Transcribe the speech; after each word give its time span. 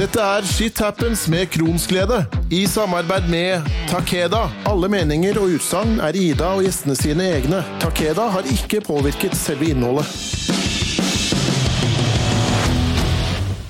Dette 0.00 0.16
er 0.16 0.46
Shit 0.48 0.78
Happens 0.80 1.26
med 1.28 1.50
Kronsglede, 1.52 2.22
i 2.50 2.62
samarbeid 2.66 3.26
med 3.28 3.66
Takeda. 3.90 4.46
Alle 4.64 4.88
meninger 4.88 5.36
og 5.36 5.58
utsagn 5.58 5.98
er 6.00 6.16
Ida 6.16 6.54
og 6.56 6.62
gjestene 6.64 6.94
sine 6.96 7.26
egne. 7.34 7.58
Takeda 7.82 8.30
har 8.32 8.48
ikke 8.48 8.80
påvirket 8.86 9.36
selve 9.36 9.68
innholdet. 9.74 10.08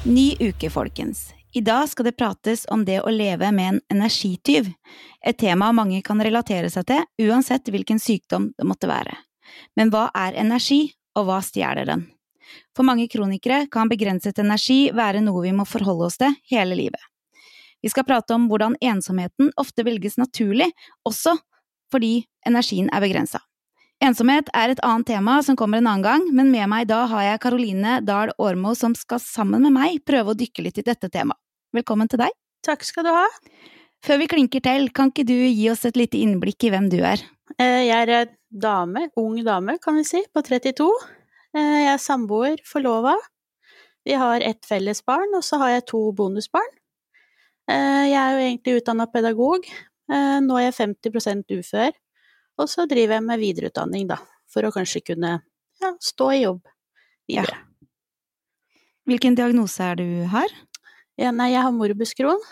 Ny 0.06 0.28
uke, 0.38 0.70
folkens. 0.70 1.32
I 1.50 1.64
dag 1.66 1.90
skal 1.90 2.06
det 2.12 2.14
prates 2.14 2.62
om 2.70 2.86
det 2.86 3.00
å 3.02 3.10
leve 3.10 3.50
med 3.50 3.72
en 3.72 3.82
energityv. 3.96 4.70
Et 5.26 5.40
tema 5.42 5.72
mange 5.74 5.98
kan 6.06 6.22
relatere 6.22 6.70
seg 6.70 6.86
til, 6.92 7.10
uansett 7.26 7.74
hvilken 7.74 7.98
sykdom 7.98 8.52
det 8.54 8.70
måtte 8.70 8.86
være. 8.86 9.18
Men 9.74 9.90
hva 9.90 10.06
er 10.14 10.38
energi, 10.46 10.84
og 11.18 11.26
hva 11.26 11.42
stjeler 11.42 11.90
den? 11.90 12.06
For 12.76 12.86
mange 12.86 13.08
kronikere 13.10 13.64
kan 13.72 13.90
begrenset 13.90 14.38
energi 14.42 14.90
være 14.96 15.22
noe 15.24 15.44
vi 15.44 15.54
må 15.56 15.66
forholde 15.68 16.08
oss 16.08 16.20
til 16.20 16.34
hele 16.52 16.78
livet. 16.78 17.00
Vi 17.80 17.88
skal 17.88 18.04
prate 18.04 18.36
om 18.36 18.48
hvordan 18.50 18.76
ensomheten 18.84 19.52
ofte 19.60 19.84
velges 19.86 20.18
naturlig, 20.20 20.68
også 21.08 21.38
fordi 21.90 22.26
energien 22.46 22.90
er 22.92 23.02
begrensa. 23.02 23.40
Ensomhet 24.00 24.48
er 24.56 24.72
et 24.72 24.80
annet 24.84 25.10
tema 25.10 25.40
som 25.44 25.56
kommer 25.60 25.80
en 25.80 25.88
annen 25.90 26.04
gang, 26.04 26.22
men 26.32 26.52
med 26.52 26.70
meg 26.72 26.86
da 26.88 27.02
har 27.10 27.26
jeg 27.26 27.40
Karoline 27.42 27.98
Dahl 28.04 28.32
Aarmo 28.40 28.72
som 28.78 28.94
skal 28.96 29.20
sammen 29.20 29.60
med 29.66 29.74
meg 29.76 30.00
prøve 30.08 30.32
å 30.32 30.38
dykke 30.38 30.64
litt 30.64 30.80
i 30.80 30.86
dette 30.86 31.10
temaet. 31.12 31.36
Velkommen 31.76 32.08
til 32.10 32.22
deg. 32.22 32.32
Takk 32.64 32.84
skal 32.84 33.06
du 33.06 33.12
ha. 33.12 33.26
Før 34.04 34.22
vi 34.22 34.28
klinker 34.32 34.64
til, 34.64 34.88
kan 34.96 35.12
ikke 35.12 35.26
du 35.28 35.36
gi 35.36 35.68
oss 35.68 35.84
et 35.84 36.00
lite 36.00 36.16
innblikk 36.16 36.64
i 36.64 36.72
hvem 36.72 36.88
du 36.92 36.98
er? 37.04 37.20
Eh, 37.60 37.84
jeg 37.90 38.08
er 38.08 38.32
dame, 38.48 39.10
ung 39.20 39.36
dame 39.44 39.76
kan 39.84 40.00
vi 40.00 40.06
si, 40.08 40.22
på 40.32 40.42
32. 40.46 40.88
Eh, 41.56 41.78
jeg 41.84 41.92
er 41.92 42.02
samboer, 42.02 42.62
forlova. 42.66 43.16
Vi 44.06 44.16
har 44.16 44.44
ett 44.44 44.66
felles 44.66 45.02
barn, 45.06 45.32
og 45.36 45.44
så 45.44 45.60
har 45.60 45.74
jeg 45.76 45.88
to 45.90 46.02
bonusbarn. 46.16 46.76
Eh, 47.70 48.06
jeg 48.10 48.18
er 48.18 48.34
jo 48.34 48.44
egentlig 48.44 48.76
utdanna 48.80 49.06
pedagog. 49.10 49.66
Nå 50.10 50.56
er 50.58 50.64
jeg 50.64 50.74
50% 50.74 51.52
ufør. 51.54 51.92
Og 52.58 52.66
så 52.68 52.82
driver 52.90 53.20
jeg 53.20 53.24
med 53.28 53.38
videreutdanning, 53.38 54.08
da, 54.10 54.16
for 54.50 54.66
å 54.66 54.72
kanskje 54.74 55.04
kunne 55.12 55.36
ja, 55.38 55.92
stå 56.02 56.30
i 56.34 56.40
jobb 56.42 56.64
videre. 57.30 57.60
Ja. 57.60 57.66
Hvilken 59.06 59.38
diagnose 59.38 59.86
er 59.86 60.00
du 60.00 60.08
har? 60.32 60.50
Ja, 61.20 61.30
nei, 61.30 61.52
jeg 61.54 61.62
har 61.62 61.72
morbus 61.74 62.12
Crohn. 62.18 62.42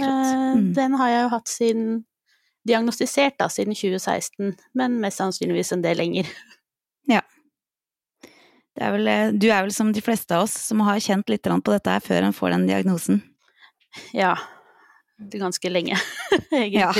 Mm. 0.00 0.72
Den 0.76 0.98
har 0.98 1.12
jeg 1.12 1.22
jo 1.22 1.32
hatt 1.36 1.48
siden 1.48 1.90
Diagnostisert 2.68 3.38
da, 3.40 3.46
siden 3.48 3.72
2016, 3.72 4.50
men 4.76 4.98
mest 5.00 5.16
sannsynligvis 5.22 5.72
en 5.72 5.84
del 5.84 5.96
lenger. 5.96 6.28
Er 8.78 8.94
vel, 8.94 9.08
eh, 9.10 9.32
du 9.34 9.48
er 9.50 9.64
vel 9.64 9.74
som 9.74 9.90
de 9.92 10.02
fleste 10.04 10.36
av 10.36 10.46
oss 10.46 10.54
som 10.68 10.82
har 10.86 11.00
kjent 11.02 11.28
litt 11.28 11.42
på 11.42 11.74
dette 11.74 11.90
her 11.90 12.00
før 12.00 12.28
en 12.28 12.36
får 12.36 12.54
den 12.54 12.66
diagnosen? 12.68 13.22
Ja. 14.14 14.36
Ganske 15.18 15.68
lenge, 15.68 15.98
egentlig. 16.50 16.78
Ja. 16.78 16.92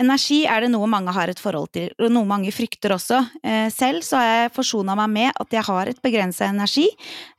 Energi 0.00 0.46
er 0.48 0.62
det 0.64 0.70
noe 0.72 0.86
mange 0.88 1.12
har 1.12 1.28
et 1.28 1.40
forhold 1.42 1.74
til, 1.74 1.90
og 2.00 2.08
noe 2.08 2.24
mange 2.24 2.52
frykter 2.54 2.94
også. 2.94 3.18
Eh, 3.44 3.66
selv 3.74 4.06
så 4.06 4.16
har 4.16 4.28
jeg 4.30 4.52
forsona 4.54 4.94
meg 4.96 5.10
med 5.12 5.42
at 5.42 5.58
jeg 5.58 5.66
har 5.66 5.90
et 5.90 6.00
begrensa 6.00 6.48
energi, 6.48 6.86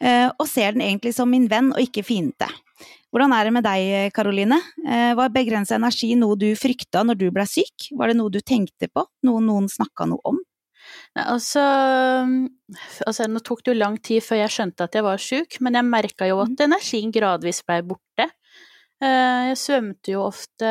eh, 0.03 0.27
og 0.29 0.45
ser 0.49 0.75
den 0.75 0.83
egentlig 0.85 1.15
som 1.17 1.31
min 1.31 1.47
venn 1.49 1.71
og 1.73 1.81
ikke 1.81 2.03
fiende. 2.05 2.51
Hvordan 3.11 3.33
er 3.33 3.47
det 3.47 3.55
med 3.55 3.65
deg, 3.65 4.13
Karoline? 4.15 4.55
Var 4.87 5.33
begrensa 5.35 5.75
energi 5.75 6.13
noe 6.15 6.37
du 6.39 6.47
frykta 6.55 7.01
når 7.03 7.17
du 7.19 7.25
ble 7.35 7.43
syk? 7.43 7.89
Var 7.99 8.07
det 8.07 8.15
noe 8.15 8.31
du 8.31 8.39
tenkte 8.39 8.87
på? 8.87 9.03
Noe 9.27 9.41
noen 9.43 9.67
snakka 9.67 10.07
noe 10.07 10.23
om? 10.31 10.39
Altså, 11.11 11.61
altså, 13.03 13.25
Nå 13.27 13.41
tok 13.43 13.65
det 13.65 13.73
jo 13.73 13.79
lang 13.81 13.97
tid 13.99 14.23
før 14.23 14.45
jeg 14.45 14.53
skjønte 14.55 14.85
at 14.87 14.93
jeg 14.95 15.03
var 15.03 15.19
sjuk, 15.19 15.57
men 15.59 15.75
jeg 15.75 15.87
merka 15.89 16.27
jo 16.29 16.39
at 16.45 16.53
mm. 16.53 16.61
energien 16.69 17.11
gradvis 17.11 17.63
blei 17.67 17.81
borte. 17.83 18.29
Jeg 19.01 19.57
svømte 19.57 20.13
jo 20.13 20.27
ofte 20.27 20.69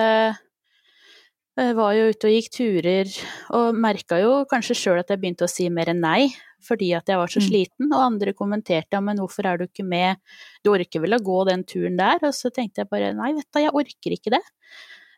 var 1.76 1.96
jo 1.96 2.10
ute 2.12 2.28
og 2.28 2.34
gikk 2.34 2.52
turer, 2.54 3.10
og 3.56 3.76
merka 3.76 4.20
jo 4.22 4.44
kanskje 4.48 4.76
sjøl 4.78 5.00
at 5.02 5.10
jeg 5.12 5.20
begynte 5.20 5.44
å 5.44 5.50
si 5.50 5.66
mer 5.72 5.90
enn 5.92 6.00
nei, 6.00 6.30
fordi 6.64 6.92
at 6.96 7.08
jeg 7.10 7.20
var 7.20 7.32
så 7.32 7.40
mm. 7.40 7.46
sliten, 7.46 7.90
og 7.90 8.04
andre 8.04 8.34
kommenterte 8.36 8.96
ja, 8.96 9.02
men 9.04 9.20
hvorfor 9.20 9.48
er 9.48 9.60
du 9.60 9.66
ikke 9.66 9.86
med, 9.86 10.20
du 10.64 10.72
orker 10.72 11.02
vel 11.04 11.16
å 11.16 11.22
gå 11.24 11.42
den 11.50 11.66
turen 11.68 11.98
der, 12.00 12.22
og 12.22 12.32
så 12.36 12.52
tenkte 12.54 12.84
jeg 12.84 12.90
bare 12.92 13.12
nei, 13.16 13.32
vet 13.36 13.48
du, 13.48 13.60
jeg 13.64 13.76
orker 13.82 14.16
ikke 14.16 14.34
det. 14.36 14.42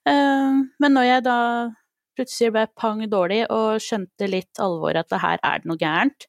Uh, 0.08 0.66
men 0.82 0.96
når 0.96 1.08
jeg 1.08 1.24
da 1.28 1.38
plutselig 2.16 2.52
ble 2.54 2.64
pang 2.78 3.02
dårlig 3.10 3.44
og 3.50 3.82
skjønte 3.82 4.28
litt 4.30 4.60
alvoret 4.62 5.04
at 5.04 5.12
det 5.12 5.22
her 5.22 5.42
er 5.42 5.62
det 5.62 5.70
noe 5.70 5.80
gærent, 5.80 6.26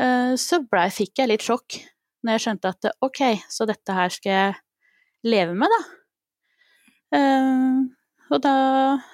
uh, 0.00 0.34
så 0.40 0.62
ble, 0.66 0.86
fikk 0.94 1.22
jeg 1.22 1.32
litt 1.32 1.46
sjokk 1.46 1.80
når 2.24 2.36
jeg 2.36 2.44
skjønte 2.44 2.74
at 2.74 2.90
ok, 3.06 3.22
så 3.48 3.66
dette 3.68 3.96
her 3.96 4.12
skal 4.12 4.32
jeg 4.32 4.58
leve 5.30 5.56
med, 5.56 5.72
da. 5.72 5.80
Uh, 7.16 7.88
og 8.30 8.42
da 8.44 8.54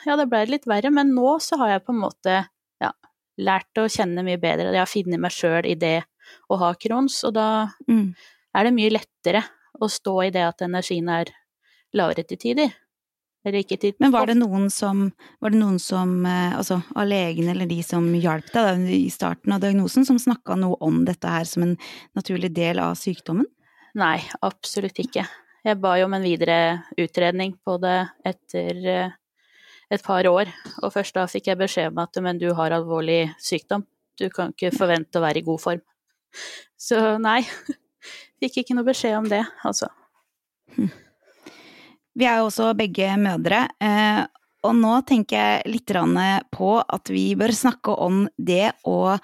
Ja, 0.04 0.16
det 0.18 0.28
ble 0.30 0.44
litt 0.50 0.66
verre, 0.68 0.92
men 0.92 1.14
nå 1.16 1.38
så 1.42 1.58
har 1.62 1.76
jeg 1.76 1.86
på 1.86 1.94
en 1.94 2.02
måte 2.02 2.36
ja, 2.82 2.92
lært 3.40 3.80
å 3.80 3.88
kjenne 3.90 4.24
mye 4.26 4.40
bedre. 4.40 4.72
Jeg 4.74 4.82
har 4.82 4.90
funnet 4.90 5.22
meg 5.22 5.34
sjøl 5.34 5.68
i 5.68 5.76
det 5.78 6.00
å 6.50 6.58
ha 6.60 6.72
krons, 6.78 7.22
og 7.28 7.36
da 7.38 7.48
mm. 7.88 8.08
er 8.58 8.68
det 8.68 8.74
mye 8.76 8.92
lettere 8.98 9.42
å 9.80 9.88
stå 9.92 10.16
i 10.26 10.32
det 10.34 10.44
at 10.44 10.64
energien 10.66 11.08
er 11.12 11.32
lavere 11.96 12.26
til 12.28 12.40
tider. 12.42 12.74
Men 13.46 14.10
var 14.10 14.26
det 14.26 14.34
noen 14.40 14.66
som, 14.74 15.04
var 15.38 15.52
det 15.54 15.60
noen 15.60 15.78
som 15.78 16.18
eh, 16.26 16.56
altså 16.56 16.80
av 16.98 17.06
legene 17.06 17.52
eller 17.52 17.68
de 17.70 17.78
som 17.86 18.08
hjalp 18.18 18.48
deg 18.50 18.88
i 18.90 19.06
starten 19.12 19.54
av 19.54 19.62
diagnosen, 19.62 20.06
som 20.08 20.18
snakka 20.18 20.56
noe 20.58 20.78
om 20.82 21.04
dette 21.06 21.30
her 21.30 21.46
som 21.46 21.62
en 21.62 21.76
naturlig 22.18 22.50
del 22.56 22.80
av 22.82 22.96
sykdommen? 22.98 23.46
Nei, 23.96 24.18
absolutt 24.42 24.98
ikke. 25.00 25.24
Jeg 25.66 25.80
ba 25.82 25.94
jo 26.00 26.08
om 26.08 26.18
en 26.18 26.26
videre 26.26 26.58
utredning 26.98 27.54
på 27.62 27.78
det 27.82 28.00
etter 28.26 28.82
eh, 28.90 29.14
et 29.94 30.02
par 30.02 30.26
år, 30.26 30.50
og 30.82 30.92
først 30.94 31.14
da 31.14 31.28
fikk 31.30 31.52
jeg 31.52 31.62
beskjed 31.62 31.94
om 31.94 32.02
at 32.02 32.18
men 32.22 32.42
du 32.42 32.48
har 32.58 32.74
alvorlig 32.74 33.28
sykdom, 33.38 33.86
du 34.18 34.28
kan 34.34 34.50
ikke 34.54 34.74
forvente 34.74 35.20
å 35.20 35.24
være 35.24 35.42
i 35.42 35.46
god 35.46 35.62
form. 35.62 35.82
Så 36.74 37.16
nei, 37.22 37.40
fikk 38.42 38.64
ikke 38.64 38.76
noe 38.78 38.90
beskjed 38.90 39.20
om 39.22 39.30
det, 39.30 39.44
altså. 39.62 39.92
Hm. 40.74 40.90
Vi 42.16 42.24
er 42.24 42.40
jo 42.40 42.48
også 42.48 42.70
begge 42.76 43.10
mødre, 43.20 43.66
eh, 43.76 44.22
og 44.64 44.72
nå 44.74 44.92
tenker 45.06 45.36
jeg 45.36 45.68
litt 45.68 45.92
på 46.50 46.68
at 46.80 47.10
vi 47.12 47.34
bør 47.36 47.52
snakke 47.52 47.92
om 47.92 48.22
det 48.38 48.72
å 48.88 49.18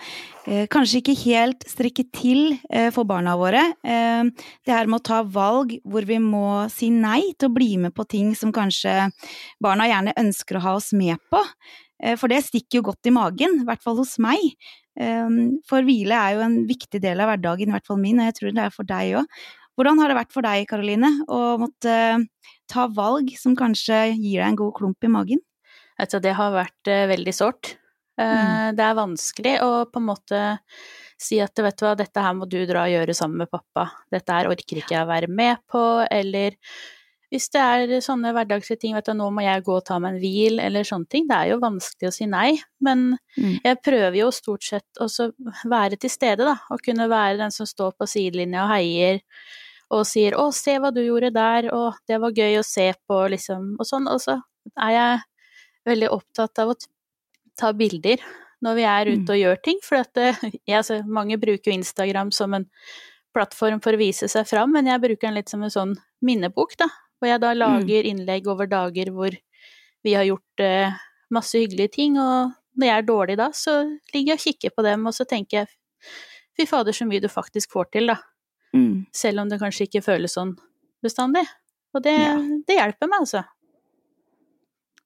eh, 0.47 0.67
kanskje 0.69 1.01
ikke 1.01 1.15
helt 1.25 1.65
strekke 1.67 2.05
til 2.13 2.59
eh, 2.69 2.91
for 2.93 3.09
barna 3.09 3.33
våre. 3.41 3.63
Det 3.83 4.75
her 4.75 4.87
med 4.87 5.01
å 5.01 5.07
ta 5.09 5.23
valg 5.25 5.79
hvor 5.89 6.05
vi 6.05 6.19
må 6.21 6.69
si 6.69 6.91
nei 6.93 7.33
til 7.33 7.49
å 7.49 7.55
bli 7.57 7.79
med 7.81 7.95
på 7.97 8.05
ting 8.05 8.37
som 8.37 8.53
kanskje 8.53 9.09
barna 9.59 9.89
gjerne 9.89 10.15
ønsker 10.21 10.61
å 10.61 10.65
ha 10.67 10.77
oss 10.77 10.93
med 10.93 11.17
på. 11.33 11.41
For 12.19 12.29
det 12.29 12.43
stikker 12.45 12.81
jo 12.81 12.87
godt 12.91 13.09
i 13.09 13.15
magen, 13.15 13.61
i 13.63 13.67
hvert 13.67 13.83
fall 13.83 13.97
hos 13.97 14.19
meg. 14.21 14.43
For 15.71 15.87
hvile 15.87 16.19
er 16.19 16.37
jo 16.37 16.45
en 16.45 16.57
viktig 16.67 16.99
del 17.01 17.23
av 17.23 17.31
hverdagen, 17.31 17.71
i 17.71 17.77
hvert 17.77 17.87
fall 17.87 18.01
min, 18.03 18.19
og 18.19 18.27
jeg 18.27 18.39
tror 18.39 18.57
det 18.57 18.65
er 18.67 18.75
for 18.75 18.89
deg 18.89 19.21
òg. 19.23 19.43
Hvordan 19.79 20.03
har 20.03 20.11
det 20.11 20.19
vært 20.19 20.35
for 20.35 20.45
deg, 20.45 20.67
Karoline, 20.69 21.09
å 21.33 21.57
måtte 21.61 21.95
ta 22.73 22.89
valg 22.93 23.35
som 23.39 23.57
kanskje 23.59 24.01
gir 24.17 24.41
deg 24.41 24.49
en 24.49 24.59
god 24.59 24.75
klump 24.81 25.05
i 25.05 25.13
magen? 25.13 25.45
Altså, 26.01 26.23
det 26.25 26.35
har 26.39 26.55
vært 26.55 26.91
uh, 26.91 27.05
veldig 27.13 27.37
sårt. 27.37 27.77
Uh, 28.19 28.25
mm. 28.25 28.79
Det 28.79 28.89
er 28.89 28.99
vanskelig 28.99 29.55
å 29.65 29.71
på 29.93 30.01
en 30.01 30.09
måte 30.09 30.43
si 31.23 31.39
at 31.43 31.59
vet 31.63 31.79
du 31.79 31.87
hva, 31.87 31.95
dette 31.99 32.25
her 32.25 32.35
må 32.37 32.49
du 32.51 32.59
dra 32.67 32.87
og 32.89 32.95
gjøre 32.97 33.15
sammen 33.17 33.45
med 33.45 33.53
pappa, 33.53 33.87
dette 34.13 34.35
her 34.35 34.51
orker 34.51 34.81
ikke 34.81 34.97
jeg 34.97 35.07
å 35.07 35.11
være 35.11 35.31
med 35.31 35.63
på, 35.71 35.83
eller 36.11 36.59
hvis 37.33 37.49
det 37.55 37.63
er 37.63 37.93
sånne 38.05 38.35
hverdagslige 38.37 38.83
ting, 38.83 38.97
vet 38.97 39.07
du, 39.09 39.15
nå 39.17 39.31
må 39.33 39.45
jeg 39.45 39.63
gå 39.65 39.79
og 39.79 39.85
ta 39.89 39.97
meg 40.03 40.17
en 40.17 40.21
hvil, 40.21 40.59
eller 40.61 40.85
sånne 40.85 41.09
ting, 41.09 41.25
det 41.31 41.39
er 41.39 41.53
jo 41.55 41.63
vanskelig 41.63 42.11
å 42.11 42.13
si 42.13 42.27
nei, 42.29 42.51
men 42.85 43.15
mm. 43.39 43.63
jeg 43.65 43.81
prøver 43.87 44.19
jo 44.19 44.29
stort 44.37 44.67
sett 44.67 45.01
å 45.01 45.09
være 45.71 45.97
til 46.03 46.13
stede, 46.13 46.45
da, 46.45 46.59
og 46.69 46.83
kunne 46.85 47.09
være 47.09 47.39
den 47.41 47.55
som 47.55 47.69
står 47.69 47.95
på 47.97 48.11
sidelinja 48.11 48.67
og 48.67 48.75
heier, 48.75 49.23
og 49.93 50.07
sier 50.09 50.37
'Å, 50.37 50.49
se 50.57 50.79
hva 50.81 50.93
du 50.95 51.03
gjorde 51.05 51.33
der', 51.35 51.69
og 51.73 51.99
'det 52.09 52.21
var 52.21 52.33
gøy 52.33 52.59
å 52.59 52.65
se 52.65 52.93
på', 53.09 53.29
liksom, 53.35 53.77
og 53.79 53.87
sånn. 53.87 54.09
Og 54.09 54.21
så 54.21 54.41
er 54.79 54.93
jeg 54.97 55.21
veldig 55.89 56.11
opptatt 56.15 56.59
av 56.63 56.73
å 56.73 56.79
ta 57.59 57.73
bilder 57.77 58.23
når 58.63 58.79
vi 58.79 58.85
er 58.87 59.11
ute 59.11 59.27
mm. 59.27 59.33
og 59.35 59.41
gjør 59.41 59.63
ting, 59.63 59.81
for 59.83 60.01
at 60.01 60.13
det, 60.15 60.29
jeg, 60.69 60.77
altså, 60.79 61.03
mange 61.05 61.39
bruker 61.41 61.71
jo 61.71 61.79
Instagram 61.79 62.33
som 62.33 62.55
en 62.55 62.67
plattform 63.35 63.81
for 63.83 63.97
å 63.97 64.01
vise 64.01 64.29
seg 64.29 64.47
fram, 64.49 64.73
men 64.73 64.87
jeg 64.87 65.03
bruker 65.03 65.29
den 65.29 65.39
litt 65.41 65.53
som 65.53 65.63
en 65.65 65.73
sånn 65.73 65.95
minnebok, 66.25 66.77
da, 66.79 66.89
hvor 67.19 67.31
jeg 67.33 67.43
da 67.43 67.53
mm. 67.53 67.59
lager 67.59 68.09
innlegg 68.09 68.49
over 68.51 68.69
dager 68.71 69.13
hvor 69.15 69.37
vi 70.03 70.15
har 70.15 70.27
gjort 70.27 70.63
eh, 70.63 70.93
masse 71.33 71.59
hyggelige 71.59 71.97
ting, 71.97 72.19
og 72.21 72.53
når 72.79 72.89
jeg 72.89 72.97
er 72.97 73.09
dårlig 73.09 73.39
da, 73.41 73.49
så 73.57 73.81
ligger 74.13 74.35
jeg 74.35 74.39
og 74.39 74.47
kikker 74.47 74.77
på 74.77 74.85
dem, 74.87 75.09
og 75.09 75.17
så 75.17 75.27
tenker 75.29 75.63
jeg 75.63 75.73
fy 76.59 76.69
fader, 76.69 76.95
så 76.97 77.07
mye 77.09 77.23
du 77.23 77.29
faktisk 77.33 77.73
får 77.73 77.91
til, 77.97 78.13
da. 78.13 78.19
Mm. 78.73 79.05
Selv 79.13 79.43
om 79.43 79.51
det 79.51 79.61
kanskje 79.61 79.89
ikke 79.89 80.05
føles 80.05 80.37
sånn 80.37 80.55
bestandig. 81.05 81.45
Og 81.93 82.05
det, 82.05 82.15
ja. 82.17 82.37
det, 82.67 82.79
hjelper 82.79 83.11
meg, 83.11 83.27
altså. 83.27 83.43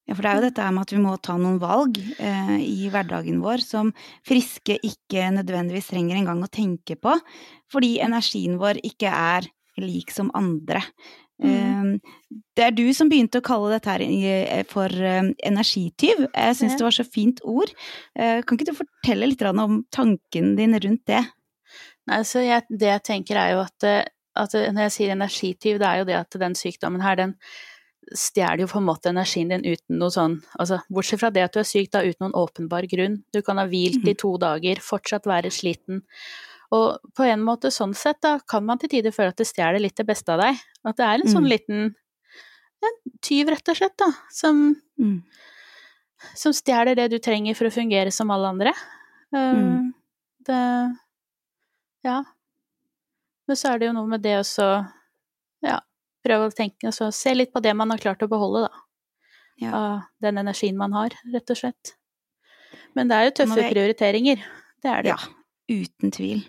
Ja, 0.07 0.15
for 0.15 0.23
det 0.23 0.31
er 0.31 0.39
jo 0.39 0.47
dette 0.47 0.69
med 0.71 0.87
at 0.87 0.95
vi 0.95 1.03
må 1.03 1.17
ta 1.19 1.35
noen 1.35 1.59
valg 1.59 1.99
eh, 1.99 2.57
i 2.63 2.87
hverdagen 2.93 3.41
vår 3.43 3.65
som 3.65 3.91
friske 4.27 4.77
ikke 4.87 5.33
nødvendigvis 5.35 5.91
trenger 5.91 6.21
engang 6.21 6.45
å 6.47 6.51
tenke 6.53 6.95
på, 6.95 7.17
fordi 7.75 7.97
energien 8.05 8.55
vår 8.61 8.79
ikke 8.87 9.11
er 9.11 9.49
lik 9.83 10.15
som 10.15 10.31
andre. 10.39 10.85
Mm. 11.43 11.51
Eh, 11.51 12.13
Det 12.57 12.65
er 12.65 12.73
du 12.73 12.87
som 12.97 13.11
begynte 13.11 13.43
å 13.43 13.45
kalle 13.45 13.75
dette 13.75 13.93
her 13.93 14.63
for 14.71 14.89
eh, 14.89 15.33
energityv. 15.45 16.29
Jeg 16.31 16.57
syns 16.57 16.79
det 16.79 16.87
var 16.87 16.95
så 16.97 17.05
fint 17.05 17.43
ord. 17.45 17.73
Eh, 18.15 18.41
Kan 18.47 18.57
ikke 18.57 18.71
du 18.71 18.79
fortelle 18.79 19.29
litt 19.29 19.43
om 19.43 19.83
tanken 19.93 20.55
din 20.57 20.79
rundt 20.81 21.05
det? 21.11 21.25
Nei, 22.06 22.20
så 22.23 22.43
jeg, 22.44 22.62
det 22.70 22.87
jeg 22.93 23.03
tenker 23.03 23.37
er 23.41 23.55
jo 23.56 23.62
at, 23.64 23.82
eh, 23.88 24.05
at 24.37 24.53
når 24.55 24.87
jeg 24.87 24.93
sier 24.97 25.14
energityv, 25.17 25.79
det 25.82 25.87
er 25.88 25.99
jo 25.99 26.05
det 26.11 26.14
at 26.20 26.37
den 26.38 26.55
sykdommen 26.55 27.03
her, 27.03 27.17
den 27.17 27.35
stjeler 28.14 28.62
jo 28.62 28.69
på 28.70 28.79
en 28.79 28.87
måte 28.87 29.11
energien 29.11 29.49
din 29.50 29.64
uten 29.67 29.97
noe 29.99 30.12
sånn 30.14 30.37
Altså 30.62 30.76
bortsett 30.94 31.19
fra 31.19 31.31
det 31.35 31.43
at 31.43 31.56
du 31.56 31.58
er 31.58 31.67
syk 31.67 31.88
da 31.91 32.05
uten 32.06 32.23
noen 32.29 32.37
åpenbar 32.38 32.87
grunn. 32.87 33.17
Du 33.35 33.41
kan 33.43 33.58
ha 33.58 33.64
hvilt 33.67 34.06
i 34.06 34.14
to 34.14 34.37
dager, 34.38 34.79
fortsatt 34.79 35.26
være 35.26 35.50
sliten. 35.50 36.05
Og 36.70 37.00
på 37.19 37.26
en 37.26 37.43
måte 37.43 37.73
sånn 37.75 37.94
sett 37.99 38.20
da 38.23 38.37
kan 38.47 38.62
man 38.67 38.79
til 38.79 38.93
tider 38.93 39.11
føle 39.14 39.35
at 39.35 39.41
det 39.43 39.49
stjeler 39.50 39.82
litt 39.82 39.97
det 39.99 40.06
beste 40.06 40.31
av 40.35 40.38
deg. 40.44 40.62
At 40.87 40.97
det 41.00 41.06
er 41.08 41.19
en 41.25 41.32
sånn 41.35 41.47
Mm. 41.47 41.50
liten 41.50 41.82
en 42.87 42.97
tyv, 43.23 43.49
rett 43.50 43.69
og 43.69 43.76
slett, 43.76 43.97
da, 43.99 44.12
som 44.31 44.76
Mm. 45.00 45.23
som 46.35 46.53
stjeler 46.53 46.94
det 46.94 47.11
du 47.11 47.19
trenger 47.19 47.56
for 47.56 47.67
å 47.67 47.75
fungere 47.75 48.12
som 48.12 48.31
alle 48.31 48.47
andre. 48.49 48.73
Uh, 49.35 49.55
Mm. 49.55 49.94
Det 50.47 50.99
Ja. 52.06 52.20
Men 53.47 53.58
så 53.58 53.73
er 53.73 53.81
det 53.82 53.91
jo 53.91 53.97
noe 53.97 54.11
med 54.11 54.23
det 54.25 54.38
å 54.41 54.70
Ja, 55.67 55.81
prøve 56.26 56.49
å 56.49 56.55
tenke 56.55 56.91
og 56.91 57.14
Se 57.14 57.35
litt 57.35 57.53
på 57.55 57.62
det 57.64 57.75
man 57.75 57.91
har 57.91 58.03
klart 58.03 58.23
å 58.23 58.31
beholde, 58.31 58.67
da. 58.67 58.82
Ja. 59.62 59.70
Av 59.73 60.03
den 60.20 60.38
energien 60.43 60.76
man 60.76 60.93
har, 60.93 61.14
rett 61.32 61.50
og 61.50 61.56
slett. 61.56 61.94
Men 62.94 63.08
det 63.08 63.17
er 63.17 63.25
jo 63.29 63.37
tøffe 63.41 63.62
vi- 63.62 63.73
prioriteringer. 63.73 64.43
Det 64.82 64.91
er 64.93 65.03
det. 65.03 65.14
ja, 65.14 65.17
uten 65.70 66.12
tvil. 66.12 66.44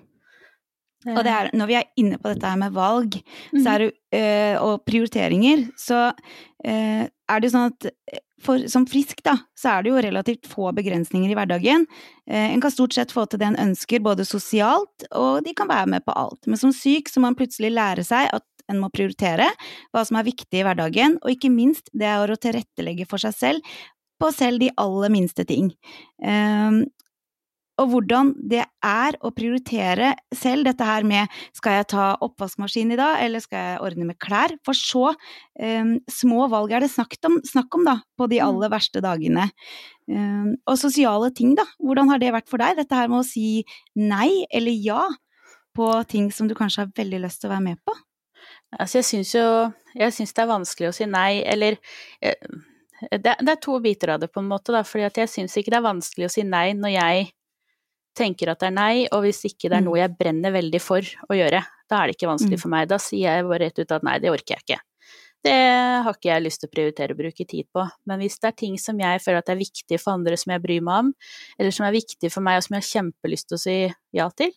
Og 1.07 1.23
det 1.23 1.31
er, 1.31 1.49
når 1.53 1.67
vi 1.69 1.75
er 1.77 1.83
inne 1.95 2.17
på 2.19 2.33
dette 2.33 2.49
her 2.49 2.57
med 2.57 2.73
valg 2.73 3.13
så 3.53 3.75
er 3.75 3.77
det, 3.79 3.91
øh, 4.17 4.55
og 4.61 4.85
prioriteringer, 4.85 5.69
så 5.77 6.11
øh, 6.65 7.05
er 7.07 7.39
det 7.39 7.47
jo 7.47 7.53
sånn 7.53 7.71
at 7.71 7.87
for, 8.43 8.67
som 8.69 8.85
frisk, 8.89 9.23
da, 9.25 9.35
så 9.57 9.71
er 9.71 9.83
det 9.83 9.91
jo 9.91 10.03
relativt 10.03 10.49
få 10.49 10.71
begrensninger 10.77 11.31
i 11.31 11.37
hverdagen. 11.37 11.87
Eh, 12.29 12.51
en 12.53 12.61
kan 12.61 12.73
stort 12.73 12.93
sett 12.93 13.13
få 13.13 13.25
til 13.25 13.41
det 13.41 13.49
en 13.49 13.59
ønsker, 13.69 14.03
både 14.03 14.27
sosialt, 14.27 15.07
og 15.17 15.41
de 15.45 15.55
kan 15.57 15.69
være 15.69 15.89
med 15.95 16.05
på 16.05 16.15
alt. 16.17 16.45
Men 16.45 16.61
som 16.61 16.73
syk 16.75 17.09
så 17.09 17.21
må 17.21 17.31
man 17.31 17.39
plutselig 17.39 17.73
lære 17.73 18.05
seg 18.07 18.29
at 18.33 18.45
en 18.67 18.81
må 18.81 18.89
prioritere 18.91 19.47
hva 19.95 20.03
som 20.05 20.19
er 20.19 20.27
viktig 20.27 20.59
i 20.59 20.65
hverdagen, 20.67 21.17
og 21.23 21.33
ikke 21.33 21.53
minst 21.53 21.89
det 21.95 22.09
er 22.09 22.33
å 22.33 22.39
tilrettelegge 22.39 23.07
for 23.09 23.21
seg 23.23 23.35
selv 23.35 23.77
på 24.17 24.31
selv 24.33 24.61
de 24.61 24.71
aller 24.81 25.13
minste 25.13 25.45
ting. 25.47 25.71
Eh, 26.21 26.83
og 27.77 27.91
hvordan 27.91 28.31
det 28.49 28.63
er 28.85 29.17
å 29.21 29.31
prioritere 29.35 30.13
selv 30.35 30.65
dette 30.65 30.85
her 30.87 31.05
med 31.07 31.33
skal 31.55 31.79
jeg 31.79 31.89
ta 31.93 32.07
oppvaskmaskin 32.25 32.93
i 32.95 32.97
dag, 32.99 33.19
eller 33.25 33.43
skal 33.43 33.61
jeg 33.61 33.83
ordne 33.85 34.07
med 34.09 34.17
klær? 34.23 34.55
For 34.65 34.77
så 34.77 35.11
um, 35.13 35.93
små 36.09 36.47
valg 36.49 36.73
er 36.73 36.85
det 36.85 36.89
om, 37.29 37.37
snakk 37.45 37.77
om 37.77 37.85
da, 37.85 37.99
på 38.17 38.29
de 38.31 38.41
Mm. 38.41 38.47
aller 38.47 38.69
verste 38.69 39.01
dagene. 39.01 39.49
Um, 40.07 40.55
og 40.65 40.77
sosiale 40.77 41.31
ting, 41.35 41.55
da. 41.55 41.65
Hvordan 41.83 42.09
har 42.09 42.19
det 42.19 42.33
vært 42.33 42.49
for 42.49 42.57
deg? 42.57 42.77
Dette 42.77 42.95
her 42.95 43.09
med 43.11 43.21
å 43.21 43.27
si 43.27 43.63
nei 43.95 44.45
eller 44.51 44.71
ja 44.71 45.03
på 45.75 45.89
ting 46.09 46.31
som 46.31 46.47
du 46.47 46.55
kanskje 46.55 46.85
har 46.85 46.93
veldig 46.97 47.21
lyst 47.25 47.41
til 47.41 47.49
å 47.49 47.53
være 47.55 47.65
med 47.65 47.81
på? 47.85 47.93
Altså, 48.77 48.99
jeg 48.99 49.05
syns 49.07 49.33
jo 49.35 49.73
Jeg 49.97 50.13
syns 50.13 50.33
det 50.33 50.43
er 50.43 50.49
vanskelig 50.51 50.89
å 50.89 50.95
si 50.95 51.05
nei, 51.09 51.41
eller 51.45 51.77
eh, 52.21 52.35
det, 53.11 53.33
det 53.41 53.49
er 53.49 53.61
to 53.61 53.79
biter 53.81 54.13
av 54.13 54.21
det, 54.21 54.29
på 54.29 54.41
en 54.41 54.49
måte, 54.49 54.71
da. 54.73 54.83
Fordi 54.85 55.09
jeg 55.21 55.29
syns 55.29 55.57
ikke 55.57 55.73
det 55.73 55.79
er 55.79 55.89
vanskelig 55.89 56.27
å 56.27 56.33
si 56.33 56.43
nei 56.45 56.71
når 56.77 56.93
jeg 56.93 57.31
tenker 58.17 58.49
at 58.51 58.59
det 58.63 58.67
er 58.71 58.75
nei, 58.75 59.07
og 59.13 59.23
hvis 59.27 59.43
ikke 59.45 59.69
det 59.69 59.77
er 59.77 59.81
Mm. 59.85 59.89
noe 59.91 60.01
jeg 60.01 60.17
brenner 60.17 60.51
veldig 60.55 60.81
for 60.81 60.99
å 61.29 61.37
gjøre, 61.37 61.61
da 61.89 62.01
er 62.03 62.07
det 62.11 62.17
ikke 62.17 62.29
vanskelig 62.33 62.57
Mm. 62.57 62.63
for 62.65 62.69
meg. 62.73 62.87
Da 62.89 62.97
sier 62.97 63.29
jeg 63.37 63.45
bare 63.47 63.59
rett 63.67 63.79
ut 63.79 63.91
at 63.91 64.03
nei, 64.03 64.17
det 64.19 64.31
orker 64.33 64.55
jeg 64.57 64.63
ikke. 64.65 64.79
Det 65.45 65.53
har 66.03 66.13
ikke 66.17 66.31
jeg 66.33 66.43
lyst 66.43 66.59
til 66.59 66.67
å 66.67 66.73
prioritere 66.73 67.13
å 67.13 67.17
bruke 67.21 67.45
tid 67.47 67.67
på. 67.73 67.83
Men 68.09 68.19
hvis 68.19 68.39
det 68.41 68.47
er 68.49 68.55
ting 68.57 68.77
som 68.77 68.97
jeg 68.99 69.21
føler 69.21 69.37
at 69.37 69.49
er 69.53 69.55
viktig 69.61 69.99
for 70.01 70.13
andre 70.17 70.35
som 70.35 70.51
jeg 70.51 70.61
bryr 70.63 70.81
meg 70.81 70.99
om, 71.05 71.13
eller 71.59 71.71
som 71.71 71.85
er 71.85 71.93
viktig 71.93 72.31
for 72.33 72.41
meg 72.41 72.57
og 72.57 72.63
som 72.65 72.73
jeg 72.75 72.83
har 72.83 72.91
kjempelyst 73.03 73.47
til 73.47 73.55
å 73.55 73.59
si 73.61 73.93
ja 74.17 74.29
til, 74.29 74.51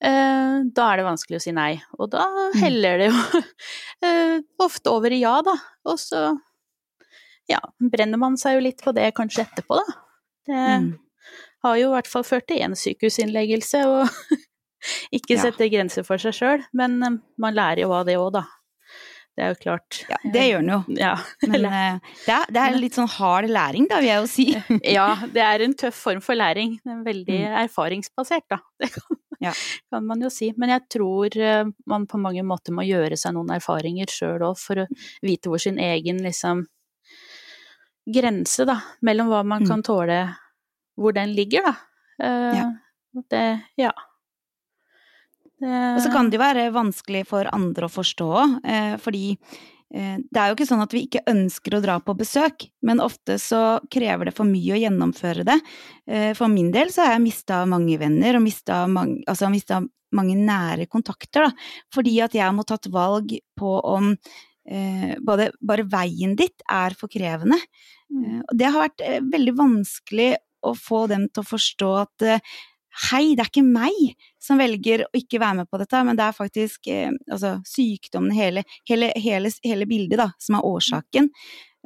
eh, 0.00 0.62
da 0.72 0.92
er 0.92 0.96
det 1.02 1.06
vanskelig 1.10 1.36
å 1.36 1.42
si 1.42 1.52
nei. 1.52 1.82
Og 1.98 2.10
da 2.10 2.24
Mm. 2.24 2.54
heller 2.62 2.98
det 2.98 3.10
jo 3.10 3.18
eh, 4.02 4.40
ofte 4.60 4.86
over 4.94 5.10
i 5.12 5.20
ja, 5.20 5.42
da. 5.42 5.56
Og 5.84 5.98
så 5.98 6.38
ja, 7.48 7.60
brenner 7.80 8.16
man 8.18 8.36
seg 8.36 8.54
jo 8.56 8.60
litt 8.64 8.80
på 8.82 8.94
det 8.94 9.12
kanskje 9.14 9.44
etterpå, 9.44 9.76
da. 9.82 9.92
Det 10.46 10.80
Mm. 10.80 10.98
Har 11.66 11.76
jo 11.82 11.88
i 11.90 11.94
hvert 11.98 12.10
fall 12.10 12.24
ført 12.26 12.46
til 12.48 12.62
én 12.64 12.74
sykehusinnleggelse, 12.78 13.84
og 13.86 14.08
ikke 15.16 15.36
Ja. 15.36 15.50
grenser 15.50 16.04
for 16.06 16.18
seg 16.22 16.34
sjøl. 16.38 16.62
Men 16.72 17.02
eh, 17.02 17.18
man 17.42 17.54
lærer 17.58 17.82
jo 17.86 17.92
av 17.92 18.06
det 18.08 18.16
òg, 18.20 18.32
da. 18.38 18.44
Det 19.36 19.44
er 19.44 19.50
jo 19.52 19.56
klart. 19.60 19.96
Ja, 20.08 20.16
det 20.32 20.42
gjør 20.48 20.62
den 20.64 20.70
jo. 20.72 20.78
Ja. 20.96 21.10
Men 21.52 21.64
eh, 21.68 21.98
det, 22.24 22.32
er, 22.32 22.46
det 22.56 22.60
er 22.62 22.78
litt 22.80 22.94
sånn 22.96 23.10
hard 23.18 23.50
læring, 23.52 23.84
da, 23.90 23.98
vil 24.00 24.08
jeg 24.08 24.22
jo 24.22 24.30
si. 24.32 24.46
ja, 24.96 25.08
det 25.34 25.42
er 25.44 25.64
en 25.66 25.74
tøff 25.76 25.98
form 26.06 26.22
for 26.24 26.38
læring. 26.38 26.78
Den 26.86 27.02
er 27.02 27.04
veldig 27.10 27.40
erfaringsbasert, 27.66 28.46
da. 28.54 28.62
Det 28.80 28.92
kan, 28.96 29.20
Mm. 29.36 29.44
Ja. 29.44 29.50
kan 29.92 30.06
man 30.08 30.22
jo 30.24 30.30
si. 30.32 30.46
Men 30.56 30.70
jeg 30.72 30.86
tror 30.94 31.34
eh, 31.36 31.66
man 31.92 32.06
på 32.08 32.16
mange 32.16 32.40
måter 32.48 32.72
må 32.72 32.80
gjøre 32.88 33.18
seg 33.20 33.34
noen 33.36 33.50
erfaringer 33.58 34.08
sjøl 34.08 34.40
òg, 34.48 34.56
for 34.56 34.80
å 34.80 34.86
vite 35.20 35.50
hvor 35.52 35.60
sin 35.60 35.76
egen 35.76 36.22
liksom 36.24 36.62
grense, 38.16 38.64
da, 38.64 38.78
mellom 39.04 39.28
hva 39.28 39.42
man 39.44 39.62
Mm. 39.62 39.68
kan 39.68 39.82
tåle, 39.82 40.18
hvor 40.96 41.16
den 41.16 41.36
ligger, 41.36 41.70
da. 41.70 41.76
Uh, 42.22 42.52
Ja. 42.56 42.66
Det, 43.30 43.44
ja. 43.80 43.92
Det, 45.60 45.94
Og 45.96 46.02
så 46.04 46.10
kan 46.12 46.28
det 46.28 46.36
jo 46.36 46.44
være 46.44 46.68
vanskelig 46.74 47.24
for 47.30 47.48
andre 47.48 47.88
å 47.88 47.92
forstå, 47.92 48.30
eh, 48.60 48.96
fordi 49.00 49.30
eh, 49.32 50.18
det 50.20 50.40
er 50.40 50.50
jo 50.50 50.56
ikke 50.58 50.68
sånn 50.68 50.84
at 50.84 50.92
vi 50.92 51.06
ikke 51.06 51.24
ønsker 51.32 51.78
å 51.78 51.80
dra 51.80 51.96
på 52.04 52.12
besøk, 52.18 52.66
men 52.84 53.00
ofte 53.00 53.38
så 53.40 53.78
krever 53.92 54.28
det 54.28 54.34
for 54.36 54.48
mye 54.48 54.76
å 54.76 54.82
gjennomføre 54.82 55.46
det. 55.48 55.56
Eh, 56.04 56.34
for 56.36 56.52
min 56.52 56.68
del 56.74 56.92
så 56.92 57.06
har 57.06 57.16
jeg 57.16 57.24
mista 57.24 57.62
mange 57.68 57.96
venner, 58.02 58.36
og 58.36 58.44
mista 58.44 58.82
mange, 58.90 59.22
altså 59.24 59.48
mange 60.16 60.36
nære 60.38 60.86
kontakter, 60.92 61.48
da, 61.48 61.70
fordi 61.94 62.18
at 62.24 62.36
jeg 62.36 62.52
må 62.54 62.66
tatt 62.68 62.90
valg 62.92 63.32
på 63.56 63.76
om 63.80 64.12
eh, 64.12 65.16
både, 65.24 65.50
bare 65.64 65.88
veien 65.88 66.36
ditt 66.36 66.64
er 66.68 66.96
for 66.98 67.08
krevende. 67.12 67.58
Eh, 68.12 68.42
og 68.44 68.52
det 68.58 68.68
har 68.68 68.84
vært 68.86 69.06
eh, 69.06 69.22
veldig 69.24 69.56
vanskelig 69.56 70.34
å 70.66 70.74
få 70.78 71.04
dem 71.10 71.28
til 71.30 71.42
å 71.44 71.48
forstå 71.50 71.90
at 72.00 72.24
eh, 72.26 72.42
hei, 73.10 73.34
det 73.36 73.44
er 73.44 73.50
ikke 73.50 73.62
meg 73.66 73.96
som 74.40 74.56
velger 74.60 75.04
å 75.04 75.10
ikke 75.18 75.40
være 75.42 75.58
med 75.62 75.68
på 75.70 75.80
dette, 75.82 76.02
men 76.08 76.16
det 76.16 76.24
er 76.26 76.36
faktisk 76.36 76.88
eh, 76.92 77.10
altså, 77.30 77.56
sykdommen, 77.68 78.32
hele, 78.36 78.62
hele, 78.88 79.10
hele, 79.20 79.50
hele 79.64 79.88
bildet, 79.90 80.16
da, 80.22 80.30
som 80.40 80.56
er 80.58 80.68
årsaken. 80.68 81.28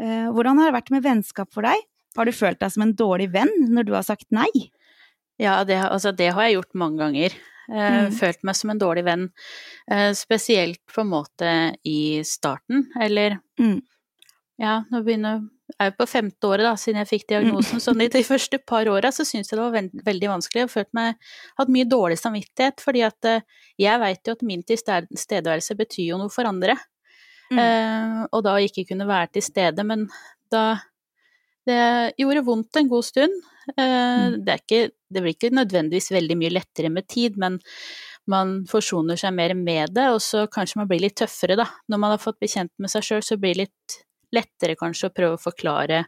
Eh, 0.00 0.28
hvordan 0.30 0.60
har 0.60 0.70
det 0.70 0.76
vært 0.78 0.92
med 0.94 1.04
vennskap 1.06 1.50
for 1.54 1.66
deg? 1.66 1.82
Har 2.18 2.26
du 2.26 2.32
følt 2.34 2.60
deg 2.62 2.72
som 2.75 2.82
en 2.87 2.94
dårlig 2.99 3.28
venn 3.34 3.50
når 3.70 3.87
du 3.88 3.94
har 3.96 4.06
sagt 4.06 4.28
nei? 4.34 4.49
Ja, 5.40 5.60
det, 5.64 5.78
altså, 5.87 6.10
det 6.12 6.32
har 6.37 6.46
jeg 6.49 6.58
gjort 6.60 6.75
mange 6.78 7.02
ganger. 7.04 7.34
Eh, 7.34 7.46
Mm. 7.70 8.10
Følt 8.18 8.40
meg 8.42 8.56
som 8.58 8.72
en 8.72 8.80
dårlig 8.82 9.04
venn. 9.06 9.28
Spesielt 10.18 10.80
på 10.90 11.04
en 11.04 11.10
måte 11.12 11.50
i 11.87 12.18
starten, 12.26 12.88
eller 12.99 13.37
Mm. 13.60 13.78
Ja, 14.61 14.83
nå 14.93 15.00
begynner 15.07 15.40
jeg 15.71 15.87
er 15.87 15.90
jo 15.93 15.95
på 16.00 16.07
femte 16.11 16.49
året 16.50 16.67
da, 16.67 16.73
siden 16.76 16.99
jeg 16.99 17.09
fikk 17.09 17.29
diagnosen, 17.31 17.79
så 17.81 17.93
i 17.95 18.09
de 18.11 18.23
første 18.26 18.59
par 18.67 18.88
åra 18.90 19.12
så 19.14 19.23
syntes 19.25 19.52
jeg 19.52 19.57
det 19.57 19.62
var 19.62 19.75
veld 19.76 20.00
veldig 20.05 20.29
vanskelig, 20.33 20.64
og 20.67 20.73
følte 20.73 20.97
meg 20.99 21.29
hatt 21.61 21.71
mye 21.73 21.87
dårlig 21.88 22.19
samvittighet, 22.21 22.83
fordi 22.83 23.05
at 23.07 23.29
eh, 23.31 23.45
jeg 23.81 24.00
veit 24.02 24.26
jo 24.26 24.35
at 24.35 24.43
min 24.50 24.64
tilstedeværelse 24.67 25.76
betyr 25.79 26.09
jo 26.11 26.19
noe 26.21 26.33
for 26.35 26.50
andre, 26.50 26.76
Mm. 27.50 27.59
eh, 27.59 28.19
og 28.31 28.45
da 28.47 28.52
ikke 28.62 28.85
kunne 28.87 29.07
være 29.09 29.33
til 29.35 29.43
stede, 29.43 29.83
men 29.83 30.05
da 30.55 30.76
det 31.67 32.12
gjorde 32.19 32.45
vondt 32.47 32.76
en 32.79 32.88
god 32.93 33.02
stund. 33.09 33.33
Eh, 33.76 34.29
Mm. 34.31 34.45
det, 34.45 34.52
er 34.52 34.61
ikke, 34.62 34.90
det 35.11 35.23
blir 35.23 35.35
ikke 35.35 35.50
nødvendigvis 35.55 36.11
veldig 36.14 36.37
mye 36.38 36.52
lettere 36.55 36.90
med 36.90 37.09
tid, 37.09 37.37
men 37.37 37.59
man 38.26 38.67
forsoner 38.71 39.17
seg 39.19 39.35
mer 39.35 39.55
med 39.55 39.95
det, 39.95 40.07
og 40.14 40.21
så 40.23 40.47
kanskje 40.47 40.76
man 40.83 40.87
blir 40.88 41.00
litt 41.00 41.17
tøffere, 41.19 41.57
da. 41.57 41.67
Når 41.88 41.99
man 41.99 42.11
har 42.14 42.19
fått 42.23 42.38
bekjent 42.38 42.71
med 42.79 42.90
seg 42.90 43.02
sjøl, 43.02 43.23
så 43.23 43.37
blir 43.37 43.55
det 43.55 43.67
litt 43.69 43.99
lettere 44.32 44.76
kanskje 44.76 45.08
å 45.10 45.14
prøve 45.14 45.37
å 45.38 45.42
forklare 45.42 46.06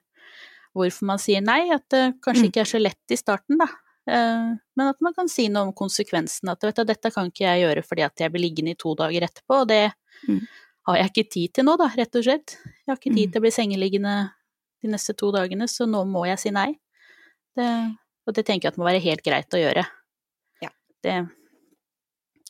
hvorfor 0.74 1.04
man 1.10 1.18
sier 1.20 1.42
nei, 1.44 1.68
at 1.70 1.84
det 1.92 2.14
kanskje 2.24 2.44
Mm. 2.46 2.50
ikke 2.50 2.60
er 2.60 2.70
så 2.70 2.80
lett 2.80 3.10
i 3.10 3.16
starten, 3.16 3.58
da. 3.58 3.66
Eh, 4.08 4.54
Men 4.76 4.88
at 4.88 5.00
man 5.00 5.12
kan 5.14 5.28
si 5.28 5.48
noe 5.48 5.62
om 5.68 5.72
konsekvensen, 5.72 6.48
at 6.50 6.60
vet 6.62 6.74
du, 6.76 6.84
dette 6.84 7.10
kan 7.12 7.28
ikke 7.30 7.44
jeg 7.44 7.62
gjøre 7.66 7.84
fordi 7.84 8.02
at 8.04 8.16
jeg 8.16 8.32
blir 8.32 8.40
liggende 8.48 8.70
i 8.72 8.74
to 8.74 8.94
dager 8.94 9.20
etterpå, 9.22 9.60
og 9.62 9.68
det 9.68 9.92
Mm. 10.28 10.40
har 10.86 10.96
jeg 10.96 11.10
ikke 11.12 11.30
tid 11.30 11.52
til 11.54 11.64
nå, 11.64 11.76
da, 11.78 11.88
rett 11.88 12.16
og 12.16 12.24
slett. 12.24 12.56
Jeg 12.64 12.88
har 12.88 12.96
ikke 12.96 13.14
tid 13.14 13.28
Mm. 13.28 13.32
til 13.32 13.40
å 13.40 13.42
bli 13.42 13.50
sengeliggende 13.50 14.30
de 14.82 14.88
neste 14.88 15.14
to 15.16 15.30
dagene, 15.30 15.64
så 15.68 15.86
nå 15.86 16.04
må 16.06 16.26
jeg 16.26 16.38
si 16.38 16.50
nei. 16.50 16.78
Det, 17.54 17.96
og 18.26 18.34
det 18.34 18.46
tenker 18.46 18.62
jeg 18.62 18.72
at 18.72 18.78
må 18.78 18.84
være 18.84 19.00
helt 19.02 19.22
greit 19.22 19.48
å 19.50 19.60
gjøre. 19.60 19.86
Ja. 20.62 20.70
Det, 21.02 21.28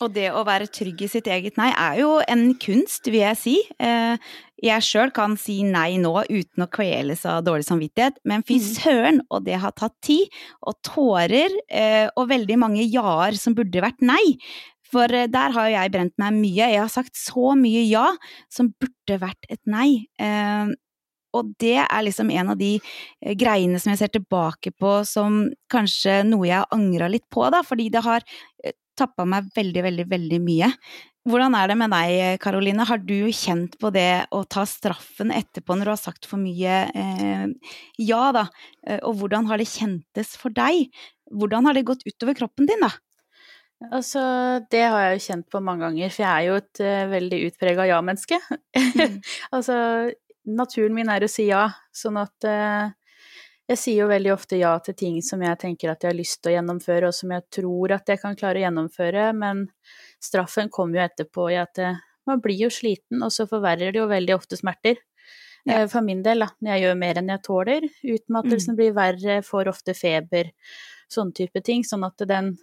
Og 0.03 0.11
det 0.17 0.31
å 0.35 0.43
være 0.47 0.67
trygg 0.73 1.05
i 1.05 1.09
sitt 1.11 1.29
eget 1.31 1.59
nei 1.61 1.69
er 1.71 2.01
jo 2.01 2.17
en 2.27 2.49
kunst, 2.59 3.07
vil 3.07 3.23
jeg 3.23 3.39
si. 3.39 3.59
Eh, 3.79 4.17
Jeg 4.63 4.83
sjøl 4.87 5.11
kan 5.11 5.33
si 5.37 5.65
nei 5.67 5.97
nå 5.99 6.13
uten 6.31 6.63
å 6.63 6.69
kveles 6.71 7.25
av 7.27 7.41
dårlig 7.43 7.65
samvittighet, 7.67 8.21
men 8.25 8.45
fy 8.47 8.61
Mm. 8.61 8.69
søren, 8.79 9.21
og 9.29 9.43
det 9.45 9.57
har 9.59 9.73
tatt 9.73 9.97
tid, 10.01 10.29
og 10.63 10.77
tårer, 10.87 11.51
eh, 11.69 12.09
og 12.17 12.29
veldig 12.29 12.59
mange 12.59 12.85
ja-er 12.87 13.35
som 13.35 13.55
burde 13.55 13.83
vært 13.83 14.01
nei, 14.01 14.39
For 14.93 15.09
eh, 15.09 15.27
der 15.27 15.51
har 15.53 15.69
jeg 15.73 15.91
brent 15.91 16.13
meg 16.19 16.35
mye. 16.35 16.69
Jeg 16.71 16.79
har 16.79 16.89
sagt 16.89 17.15
så 17.17 17.57
mye 17.57 17.83
ja 17.89 18.13
som 18.51 18.75
burde 18.79 19.19
vært 19.19 19.47
et 19.49 19.61
nei. 19.67 20.05
Og 21.33 21.55
det 21.59 21.79
er 21.81 22.03
liksom 22.05 22.31
en 22.31 22.51
av 22.53 22.59
de 22.61 22.75
greiene 23.41 23.81
som 23.81 23.89
jeg 23.89 24.03
ser 24.03 24.13
tilbake 24.13 24.71
på 24.77 24.91
som 25.09 25.47
kanskje 25.73 26.19
noe 26.29 26.45
jeg 26.45 26.59
har 26.61 26.69
angra 26.77 27.09
litt 27.09 27.25
på, 27.33 27.47
da, 27.51 27.63
fordi 27.65 27.89
det 27.89 28.03
har 28.05 28.21
tappa 28.99 29.25
meg 29.29 29.49
veldig, 29.57 29.83
veldig, 29.89 30.07
veldig 30.11 30.41
mye. 30.45 30.69
Hvordan 31.29 31.55
er 31.55 31.71
det 31.71 31.77
med 31.79 31.93
deg, 31.95 32.41
Karoline? 32.43 32.87
Har 32.89 32.99
du 32.99 33.31
kjent 33.31 33.77
på 33.81 33.93
det 33.95 34.27
å 34.35 34.43
ta 34.51 34.65
straffen 34.67 35.31
etterpå 35.35 35.77
når 35.77 35.87
du 35.87 35.93
har 35.93 36.01
sagt 36.01 36.27
for 36.27 36.43
mye 36.43 36.81
eh, 36.91 37.47
ja, 38.03 38.25
da? 38.35 38.49
Og 39.07 39.21
hvordan 39.21 39.47
har 39.47 39.63
det 39.63 39.71
kjentes 39.71 40.35
for 40.41 40.55
deg? 40.55 40.91
Hvordan 41.31 41.71
har 41.71 41.79
det 41.79 41.87
gått 41.87 42.03
utover 42.09 42.37
kroppen 42.37 42.67
din, 42.69 42.83
da? 42.83 42.91
Altså, 43.91 44.23
det 44.71 44.83
har 44.85 45.07
jeg 45.07 45.17
jo 45.17 45.25
kjent 45.27 45.49
på 45.51 45.61
mange 45.65 45.87
ganger, 45.87 46.13
for 46.13 46.23
jeg 46.23 46.33
er 46.33 46.47
jo 46.47 46.59
et 46.61 46.83
uh, 46.85 47.11
veldig 47.11 47.39
utprega 47.49 47.87
ja-menneske. 47.91 48.39
Mm. 48.77 49.17
altså, 49.57 49.77
naturen 50.47 50.95
min 50.95 51.11
er 51.13 51.25
å 51.25 51.31
si 51.31 51.49
ja, 51.49 51.65
sånn 51.97 52.21
at 52.21 52.47
uh, 52.47 52.93
jeg 53.73 53.81
sier 53.81 54.03
jo 54.03 54.11
veldig 54.11 54.33
ofte 54.35 54.59
ja 54.61 54.73
til 54.85 54.97
ting 54.99 55.19
som 55.25 55.43
jeg 55.45 55.59
tenker 55.61 55.93
at 55.93 56.05
jeg 56.05 56.13
har 56.13 56.19
lyst 56.19 56.41
til 56.43 56.53
å 56.53 56.57
gjennomføre, 56.57 57.09
og 57.09 57.17
som 57.17 57.33
jeg 57.35 57.45
tror 57.53 57.95
at 57.97 58.13
jeg 58.13 58.21
kan 58.23 58.37
klare 58.39 58.61
å 58.61 58.65
gjennomføre, 58.67 59.29
men 59.37 59.67
straffen 60.23 60.71
kommer 60.73 61.01
jo 61.01 61.07
etterpå 61.07 61.49
i 61.53 61.59
at 61.61 61.81
uh, 61.83 62.01
man 62.29 62.43
blir 62.43 62.67
jo 62.67 62.71
sliten, 62.73 63.23
og 63.25 63.33
så 63.35 63.49
forverrer 63.51 63.95
det 63.95 64.01
jo 64.01 64.11
veldig 64.11 64.37
ofte 64.37 64.59
smerter. 64.61 65.01
Ja. 65.65 65.85
For 65.91 66.03
min 66.03 66.25
del, 66.27 66.43
da, 66.43 66.51
når 66.59 66.75
jeg 66.75 66.83
gjør 66.83 66.97
mer 66.99 67.19
enn 67.21 67.31
jeg 67.31 67.43
tåler. 67.47 67.85
Utmattelsen 68.17 68.75
mm. 68.75 68.79
blir 68.81 68.95
verre, 68.97 69.37
får 69.47 69.71
ofte 69.71 69.95
feber, 69.95 70.51
sånne 71.13 71.37
type 71.39 71.63
ting. 71.63 71.85
Sånn 71.87 72.03
at 72.07 72.25
den 72.27 72.57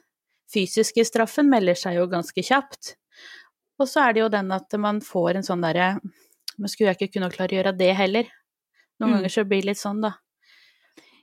fysiske 0.52 1.06
straffen 1.08 1.48
melder 1.52 1.80
seg 1.80 1.96
jo 2.00 2.10
ganske 2.12 2.44
kjapt. 2.44 2.98
Og 3.80 3.88
så 3.88 4.04
er 4.04 4.16
det 4.16 4.24
jo 4.26 4.32
den 4.34 4.52
at 4.52 4.76
man 4.82 5.00
får 5.06 5.40
en 5.40 5.46
sånn 5.48 5.62
derre 5.64 5.94
Men 6.60 6.68
skulle 6.68 6.90
jeg 6.92 6.98
ikke 6.98 7.14
kunne 7.14 7.30
klare 7.32 7.56
å 7.56 7.60
gjøre 7.62 7.72
det 7.80 7.94
heller? 7.96 8.32
Noen 9.00 9.14
mm. 9.14 9.16
ganger 9.16 9.32
så 9.32 9.46
blir 9.48 9.64
det 9.64 9.72
litt 9.72 9.80
sånn, 9.80 10.02
da. 10.04 10.18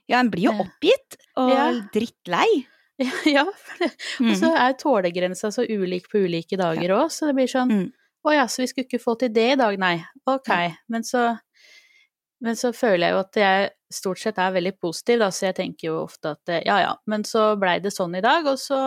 Ja, 0.07 0.21
en 0.21 0.31
blir 0.31 0.47
jo 0.47 0.55
oppgitt 0.63 1.19
og 1.39 1.53
ja. 1.53 1.69
drittlei. 1.93 2.49
Ja. 3.29 3.43
Mm. 4.17 4.31
og 4.31 4.37
så 4.39 4.47
er 4.57 4.71
tålegrensa 4.73 5.51
så 5.53 5.61
ulik 5.69 6.07
på 6.09 6.23
ulike 6.25 6.57
dager 6.57 6.95
òg, 6.95 7.03
ja. 7.03 7.11
så 7.13 7.27
det 7.29 7.35
blir 7.37 7.51
sånn 7.51 7.69
mm. 7.69 7.83
Å 8.25 8.31
ja, 8.33 8.45
så 8.49 8.63
vi 8.63 8.65
skulle 8.71 8.87
ikke 8.87 8.99
få 8.99 9.13
til 9.21 9.29
det 9.31 9.43
i 9.53 9.59
dag, 9.59 9.75
nei. 9.79 9.99
Ok. 10.27 10.49
Men 10.91 11.05
så, 11.05 11.21
men 12.43 12.57
så 12.59 12.73
føler 12.75 13.05
jeg 13.05 13.13
jo 13.13 13.19
at 13.21 13.39
jeg 13.39 13.69
stort 13.93 14.19
sett 14.19 14.41
er 14.41 14.55
veldig 14.57 14.73
positiv, 14.81 15.21
da, 15.21 15.29
så 15.31 15.45
jeg 15.45 15.55
tenker 15.61 15.91
jo 15.91 15.99
ofte 16.01 16.33
at 16.33 16.51
ja 16.65 16.79
ja, 16.81 16.89
men 17.07 17.23
så 17.23 17.51
blei 17.61 17.77
det 17.85 17.93
sånn 17.93 18.17
i 18.17 18.23
dag, 18.25 18.49
og 18.49 18.57
så 18.59 18.79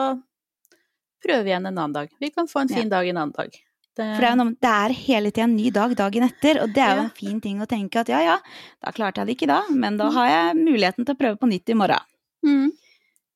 prøve 1.25 1.53
igjen 1.53 1.71
en 1.71 1.73
annen 1.77 1.97
dag. 1.97 2.13
Vi 2.21 2.35
kan 2.35 2.51
få 2.51 2.67
en 2.67 2.75
fin 2.75 2.89
ja. 2.89 2.97
dag 2.99 3.09
en 3.09 3.23
annen 3.23 3.39
dag. 3.39 3.57
Det... 3.99 4.07
For 4.15 4.23
det 4.23 4.29
er, 4.31 4.37
noe, 4.39 4.55
det 4.55 4.71
er 4.71 4.95
hele 4.95 5.33
tida 5.33 5.47
en 5.49 5.57
ny 5.59 5.71
dag 5.75 5.95
dagen 5.99 6.27
etter, 6.29 6.61
og 6.63 6.75
det 6.75 6.83
er 6.85 6.97
jo 6.97 7.07
en 7.09 7.15
fin 7.17 7.41
ting 7.43 7.63
å 7.63 7.69
tenke 7.71 8.03
at 8.03 8.11
ja 8.13 8.21
ja, 8.23 8.37
da 8.81 8.93
klarte 8.95 9.23
jeg 9.23 9.31
det 9.31 9.35
ikke 9.37 9.51
da, 9.51 9.65
men 9.75 9.99
da 9.99 10.07
mm. 10.09 10.15
har 10.17 10.29
jeg 10.31 10.61
muligheten 10.61 11.07
til 11.09 11.17
å 11.17 11.21
prøve 11.21 11.41
på 11.41 11.49
nytt 11.51 11.73
i 11.73 11.77
morgen. 11.81 12.07
Mm. 12.47 12.69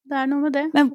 Det 0.05 0.21
er 0.21 0.31
noe 0.31 0.45
med 0.47 0.55
det. 0.55 0.65
Men, 0.77 0.93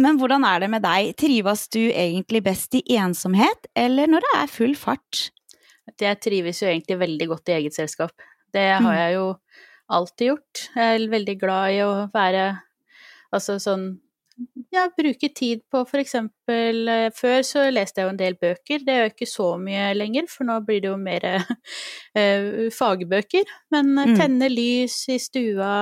men, 0.00 0.20
hvordan 0.20 0.46
er 0.48 0.62
det 0.62 0.70
med 0.72 0.84
deg, 0.86 1.12
trives 1.18 1.66
du 1.74 1.80
egentlig 1.82 2.44
best 2.46 2.78
i 2.78 2.84
ensomhet, 2.94 3.68
eller 3.74 4.10
når 4.12 4.24
det 4.26 4.32
er 4.38 4.54
full 4.54 4.76
fart? 4.78 5.24
Jeg 5.98 6.22
trives 6.22 6.62
jo 6.62 6.70
egentlig 6.70 7.00
veldig 7.00 7.28
godt 7.34 7.50
i 7.50 7.56
eget 7.58 7.76
selskap. 7.76 8.14
Det 8.54 8.68
har 8.70 8.86
mm. 8.86 9.00
jeg 9.00 9.16
jo 9.16 9.26
alltid 9.92 10.30
gjort. 10.30 10.62
Jeg 10.76 10.94
er 10.94 11.10
veldig 11.12 11.36
glad 11.40 11.74
i 11.74 11.82
å 11.84 11.92
være 12.14 12.46
altså 13.34 13.58
sånn 13.62 13.86
ja, 14.72 14.86
bruke 14.96 15.28
tid 15.34 15.62
på 15.70 15.82
eksempel 15.98 16.88
eh, 16.88 17.08
Før 17.14 17.42
så 17.46 17.64
leste 17.72 18.00
jeg 18.00 18.08
jo 18.08 18.12
en 18.12 18.20
del 18.20 18.36
bøker, 18.40 18.84
det 18.84 18.96
gjør 18.96 19.08
jeg 19.08 19.14
ikke 19.14 19.30
så 19.30 19.48
mye 19.62 19.88
lenger, 19.96 20.28
for 20.30 20.48
nå 20.48 20.58
blir 20.66 20.82
det 20.84 20.90
jo 20.90 20.98
mer 21.00 21.26
uh, 21.32 22.68
fagbøker. 22.80 23.50
Men 23.74 23.92
mm. 23.96 24.14
tenne 24.20 24.50
lys 24.52 24.96
i 25.12 25.18
stua, 25.22 25.74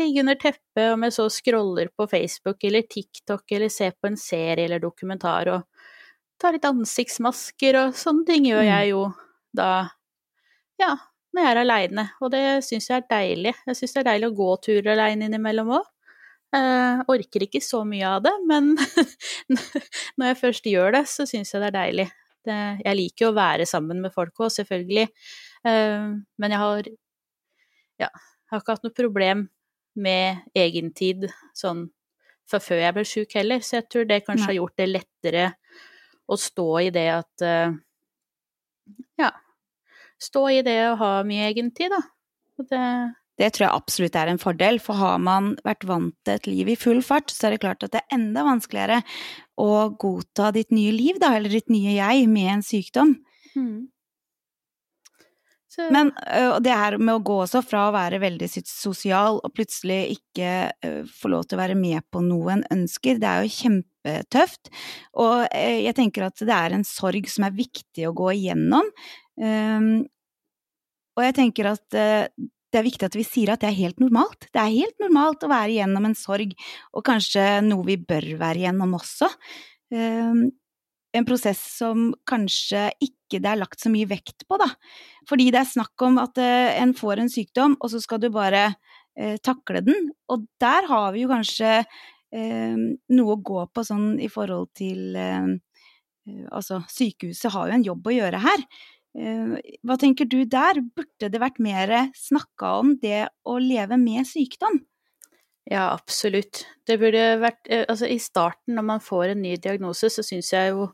ligge 0.00 0.24
under 0.24 0.38
teppet 0.40 0.88
om 0.94 1.06
jeg 1.06 1.16
så 1.18 1.28
scroller 1.30 1.92
på 1.96 2.08
Facebook 2.10 2.64
eller 2.64 2.86
TikTok 2.88 3.56
eller 3.56 3.72
ser 3.72 3.94
på 4.00 4.10
en 4.10 4.18
serie 4.18 4.66
eller 4.66 4.82
dokumentar 4.82 5.50
og 5.52 5.66
ta 6.40 6.50
litt 6.50 6.64
ansiktsmasker 6.66 7.78
og 7.78 7.96
sånne 7.98 8.26
ting 8.26 8.48
gjør 8.48 8.64
mm. 8.64 8.70
jeg 8.72 8.92
jo 8.94 9.02
da, 9.54 9.70
ja, 10.80 10.94
når 11.32 11.44
jeg 11.44 11.52
er 11.52 11.60
aleine, 11.62 12.06
og 12.20 12.32
det 12.32 12.42
syns 12.66 12.88
jeg 12.90 12.98
er 12.98 13.08
deilig. 13.10 13.52
Jeg 13.68 13.78
syns 13.78 13.94
det 13.94 14.00
er 14.02 14.08
deilig 14.10 14.30
å 14.30 14.36
gå 14.36 14.48
turer 14.64 14.92
aleine 14.94 15.28
innimellom 15.28 15.74
òg. 15.78 15.91
Uh, 16.52 17.00
orker 17.08 17.46
ikke 17.46 17.62
så 17.64 17.80
mye 17.88 18.04
av 18.04 18.26
det, 18.26 18.32
men 18.44 18.74
når 20.20 20.26
jeg 20.26 20.40
først 20.42 20.66
gjør 20.68 20.92
det, 20.98 21.06
så 21.08 21.24
syns 21.28 21.54
jeg 21.54 21.62
det 21.62 21.70
er 21.70 21.78
deilig. 21.78 22.06
Det, 22.44 22.58
jeg 22.82 22.98
liker 22.98 23.30
å 23.30 23.36
være 23.36 23.64
sammen 23.68 24.02
med 24.04 24.12
folk 24.12 24.42
òg, 24.42 24.50
selvfølgelig, 24.52 25.06
uh, 25.64 26.12
men 26.12 26.54
jeg 26.54 26.60
har 26.60 26.90
ja, 28.02 28.10
jeg 28.10 28.52
har 28.52 28.60
ikke 28.60 28.76
hatt 28.76 28.84
noe 28.84 28.98
problem 28.98 29.46
med 29.96 30.44
egentid 30.58 31.24
sånn 31.56 31.86
fra 32.48 32.60
før 32.60 32.82
jeg 32.82 32.96
ble 32.98 33.04
sjuk 33.08 33.34
heller, 33.38 33.64
så 33.64 33.78
jeg 33.78 33.88
tror 33.88 34.06
det 34.10 34.24
kanskje 34.26 34.44
Nei. 34.44 34.50
har 34.50 34.58
gjort 34.58 34.76
det 34.80 34.88
lettere 34.90 35.46
å 36.28 36.38
stå 36.40 36.68
i 36.82 36.90
det 36.92 37.06
at 37.14 37.46
uh, 37.48 37.78
ja, 39.20 39.30
stå 40.20 40.44
i 40.52 40.60
det 40.66 40.78
å 40.90 40.98
ha 41.00 41.12
mye 41.24 41.48
egentid, 41.48 41.94
da. 41.94 42.02
Det, 42.62 42.84
det 43.40 43.48
tror 43.54 43.66
jeg 43.66 43.76
absolutt 43.78 44.16
er 44.18 44.30
en 44.32 44.40
fordel, 44.40 44.78
for 44.82 44.98
har 45.00 45.22
man 45.22 45.54
vært 45.64 45.86
vant 45.88 46.14
til 46.26 46.36
et 46.36 46.50
liv 46.50 46.72
i 46.74 46.78
full 46.78 47.00
fart, 47.04 47.32
så 47.32 47.48
er 47.48 47.54
det 47.54 47.62
klart 47.64 47.86
at 47.86 47.94
det 47.94 48.02
er 48.02 48.18
enda 48.18 48.44
vanskeligere 48.46 49.00
å 49.60 49.72
godta 50.00 50.50
ditt 50.54 50.72
nye 50.74 50.92
liv, 50.94 51.20
da, 51.22 51.32
eller 51.38 51.52
ditt 51.56 51.72
nye 51.72 51.96
jeg, 51.96 52.28
med 52.30 52.52
en 52.58 52.66
sykdom. 52.66 53.16
Mm. 53.56 53.88
Så... 55.72 55.86
Men 55.88 56.10
uh, 56.28 56.58
det 56.60 56.74
her 56.76 56.98
med 57.00 57.14
å 57.14 57.24
gå 57.24 57.38
også 57.46 57.62
fra 57.64 57.86
å 57.88 57.94
være 57.94 58.20
veldig 58.20 58.50
sosial 58.68 59.38
og 59.40 59.54
plutselig 59.56 60.18
ikke 60.18 60.50
uh, 60.84 61.00
få 61.08 61.30
lov 61.32 61.46
til 61.48 61.56
å 61.56 61.62
være 61.62 61.78
med 61.80 62.04
på 62.12 62.20
noe 62.26 62.58
en 62.58 62.66
ønsker, 62.74 63.16
det 63.22 63.30
er 63.30 63.46
jo 63.46 63.54
kjempetøft. 63.56 64.68
Og 65.16 65.46
uh, 65.46 65.78
jeg 65.80 65.96
tenker 65.96 66.28
at 66.28 66.44
det 66.44 66.58
er 66.58 66.76
en 66.76 66.84
sorg 66.84 67.30
som 67.32 67.48
er 67.48 67.56
viktig 67.56 68.04
å 68.04 68.16
gå 68.18 68.34
igjennom. 68.36 68.92
Um, 69.40 69.94
og 71.16 71.24
jeg 71.24 71.36
tenker 71.40 71.72
at 71.72 71.96
det 72.72 72.80
er 72.80 72.86
viktig 72.86 73.08
at 73.08 73.16
vi 73.18 73.26
sier 73.26 73.52
at 73.52 73.62
det 73.62 73.68
er 73.68 73.76
helt 73.76 74.00
normalt. 74.00 74.48
Det 74.48 74.60
er 74.60 74.72
helt 74.72 75.02
normalt 75.02 75.44
å 75.44 75.50
være 75.52 75.74
igjennom 75.74 76.08
en 76.08 76.16
sorg, 76.16 76.54
og 76.96 77.04
kanskje 77.04 77.44
noe 77.66 77.84
vi 77.86 77.98
bør 78.00 78.30
være 78.40 78.62
igjennom 78.62 78.96
også. 78.96 79.28
Um, 79.92 80.46
en 81.12 81.26
prosess 81.28 81.60
som 81.76 82.10
kanskje 82.28 82.86
ikke 83.04 83.42
det 83.44 83.50
er 83.50 83.60
lagt 83.60 83.84
så 83.84 83.92
mye 83.92 84.08
vekt 84.08 84.46
på, 84.48 84.56
da. 84.60 84.70
Fordi 85.28 85.50
det 85.52 85.60
er 85.60 85.68
snakk 85.68 86.06
om 86.06 86.16
at 86.22 86.40
uh, 86.40 86.70
en 86.80 86.96
får 86.96 87.20
en 87.20 87.32
sykdom, 87.32 87.76
og 87.80 87.92
så 87.92 88.00
skal 88.00 88.22
du 88.22 88.30
bare 88.32 88.70
uh, 88.72 89.36
takle 89.44 89.84
den. 89.84 90.08
Og 90.32 90.48
der 90.62 90.88
har 90.88 91.12
vi 91.12 91.26
jo 91.26 91.32
kanskje 91.32 91.82
noe 92.32 93.34
å 93.34 93.42
gå 93.44 93.62
på 93.76 93.82
sånn 93.84 94.14
i 94.24 94.28
forhold 94.32 94.70
til 94.72 95.18
Altså, 96.48 96.78
sykehuset 96.88 97.52
har 97.52 97.66
jo 97.68 97.74
en 97.76 97.84
jobb 97.84 98.06
å 98.08 98.14
gjøre 98.14 98.38
her. 98.40 98.62
Eh, 99.12 99.76
hva 99.84 99.98
tenker 100.00 100.28
du 100.28 100.42
der? 100.48 100.80
Burde 100.96 101.28
det 101.32 101.40
vært 101.42 101.60
mer 101.62 101.92
snakka 102.16 102.78
om 102.80 102.96
det 103.02 103.26
å 103.44 103.58
leve 103.60 103.98
med 104.00 104.28
sykdom? 104.28 104.80
Ja, 105.70 105.92
absolutt. 105.92 106.64
Det 106.88 106.98
burde 106.98 107.38
vært 107.42 107.68
eh, 107.70 107.84
Altså, 107.86 108.08
i 108.10 108.18
starten, 108.18 108.74
når 108.76 108.86
man 108.88 109.02
får 109.04 109.32
en 109.32 109.42
ny 109.44 109.56
diagnose, 109.62 110.10
så 110.10 110.24
syns 110.26 110.52
jeg 110.52 110.72
jo 110.72 110.88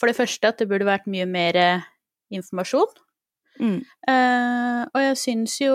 for 0.00 0.10
det 0.10 0.18
første 0.18 0.48
at 0.48 0.58
det 0.58 0.68
burde 0.70 0.88
vært 0.88 1.10
mye 1.10 1.26
mer 1.28 1.58
eh, 1.58 1.88
informasjon. 2.34 2.94
Mm. 3.60 3.82
Uh, 4.08 4.88
og 4.88 5.00
jeg 5.02 5.16
syns 5.20 5.58
jo 5.60 5.74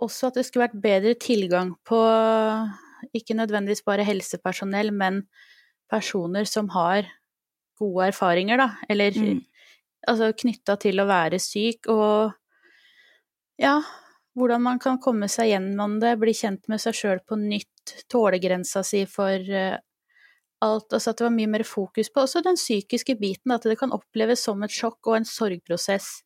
også 0.00 0.30
at 0.30 0.38
det 0.38 0.46
skulle 0.48 0.64
vært 0.64 0.80
bedre 0.82 1.12
tilgang 1.20 1.74
på 1.86 1.98
ikke 3.12 3.36
nødvendigvis 3.36 3.84
bare 3.84 4.06
helsepersonell, 4.08 4.90
men 4.96 5.26
personer 5.92 6.48
som 6.48 6.70
har 6.72 7.04
gode 7.82 8.12
erfaringer, 8.12 8.62
da, 8.62 8.68
eller 8.92 9.18
mm. 9.18 9.40
altså 10.12 10.30
knytta 10.44 10.78
til 10.86 11.02
å 11.02 11.08
være 11.10 11.40
syk, 11.42 11.90
og 11.92 12.32
ja, 13.60 13.76
hvordan 14.38 14.64
man 14.64 14.80
kan 14.82 14.98
komme 15.02 15.28
seg 15.30 15.52
gjennom 15.52 15.98
det, 16.02 16.16
bli 16.20 16.34
kjent 16.36 16.68
med 16.72 16.80
seg 16.82 16.96
sjøl 16.96 17.22
på 17.28 17.38
nytt, 17.40 17.96
tålegrensa 18.10 18.84
si 18.86 19.04
for 19.10 19.52
uh, 19.52 19.76
alt, 20.62 20.88
altså 20.92 21.12
at 21.12 21.18
det 21.18 21.26
var 21.26 21.34
mye 21.34 21.50
mer 21.50 21.64
fokus 21.66 22.10
på 22.12 22.22
også 22.24 22.42
den 22.46 22.58
psykiske 22.58 23.16
biten, 23.20 23.54
at 23.54 23.66
det 23.66 23.78
kan 23.80 23.94
oppleves 23.94 24.44
som 24.46 24.62
et 24.64 24.72
sjokk 24.72 25.10
og 25.10 25.18
en 25.18 25.28
sorgprosess, 25.28 26.22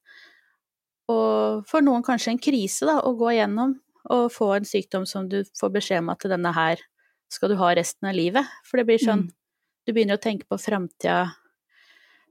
og 1.11 1.67
for 1.71 1.85
noen 1.87 2.05
kanskje 2.07 2.35
en 2.35 2.43
krise, 2.43 2.87
da, 2.89 2.99
å 3.07 3.15
gå 3.19 3.33
igjennom 3.35 3.77
og 4.15 4.29
få 4.35 4.53
en 4.57 4.67
sykdom 4.67 5.07
som 5.07 5.27
du 5.31 5.41
får 5.59 5.73
beskjed 5.75 6.05
om 6.05 6.13
at 6.15 6.27
denne 6.31 6.53
her 6.55 6.83
skal 7.33 7.51
du 7.51 7.59
ha 7.59 7.73
resten 7.75 8.11
av 8.11 8.15
livet, 8.15 8.47
for 8.67 8.79
det 8.79 8.87
blir 8.89 9.03
sånn 9.03 9.27
mm. 9.27 9.35
Du 9.87 9.93
begynner 9.95 10.19
å 10.19 10.23
tenke 10.23 10.49
på 10.51 10.57
framtida, 10.59 11.29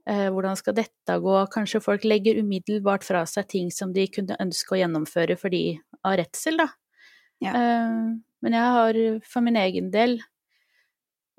hvordan 0.06 0.56
skal 0.56 0.74
dette 0.74 1.16
gå? 1.22 1.34
Kanskje 1.50 1.80
folk 1.82 2.04
legger 2.04 2.38
umiddelbart 2.38 3.02
fra 3.04 3.24
seg 3.26 3.48
ting 3.48 3.70
som 3.74 3.92
de 3.92 4.06
kunne 4.06 4.36
ønske 4.40 4.74
å 4.76 4.78
gjennomføre 4.78 5.36
fordi 5.40 5.80
av 6.04 6.16
redsel, 6.20 6.56
da. 6.62 6.68
Ja. 7.42 7.52
Eh, 7.52 8.14
men 8.42 8.52
jeg 8.54 8.72
har 8.76 8.94
for 9.26 9.42
min 9.42 9.56
egen 9.56 9.90
del 9.90 10.20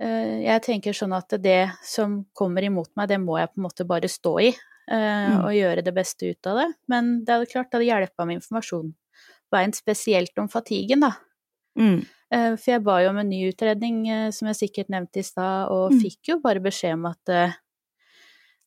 eh, 0.01 0.41
jeg 0.45 0.63
tenker 0.65 0.93
sånn 0.97 1.15
at 1.17 1.33
det 1.41 1.69
som 1.85 2.19
kommer 2.37 2.65
imot 2.67 2.89
meg, 2.99 3.09
det 3.09 3.19
må 3.23 3.37
jeg 3.39 3.51
på 3.53 3.61
en 3.61 3.67
måte 3.69 3.87
bare 3.87 4.09
stå 4.11 4.35
i. 4.43 4.49
eh, 4.49 5.27
Mm. 5.27 5.41
Og 5.43 5.51
gjøre 5.51 5.83
det 5.83 5.93
beste 5.93 6.29
ut 6.31 6.47
av 6.47 6.57
det. 6.61 6.67
Men 6.87 7.23
det 7.25 7.33
er 7.33 7.45
klart 7.51 7.71
det 7.71 7.75
hadde 7.79 7.89
hjelpa 8.07 8.25
med 8.25 8.37
informasjon 8.39 8.93
på 8.93 9.51
veien, 9.57 9.73
spesielt 9.75 10.37
om 10.39 10.47
fatiguen, 10.47 11.01
da. 11.01 11.11
Mm. 11.77 12.05
Eh, 12.31 12.55
For 12.55 12.71
jeg 12.71 12.83
ba 12.83 13.01
jo 13.03 13.09
om 13.09 13.17
en 13.17 13.29
ny 13.29 13.49
utredning, 13.51 14.07
eh, 14.09 14.31
som 14.31 14.47
jeg 14.47 14.55
sikkert 14.71 14.89
nevnte 14.89 15.19
i 15.19 15.23
stad, 15.23 15.67
og 15.71 15.91
Mm. 15.91 15.99
fikk 16.01 16.19
jo 16.29 16.39
bare 16.39 16.59
beskjed 16.61 16.93
om 16.93 17.05
at, 17.07 17.29
eh, 17.29 17.53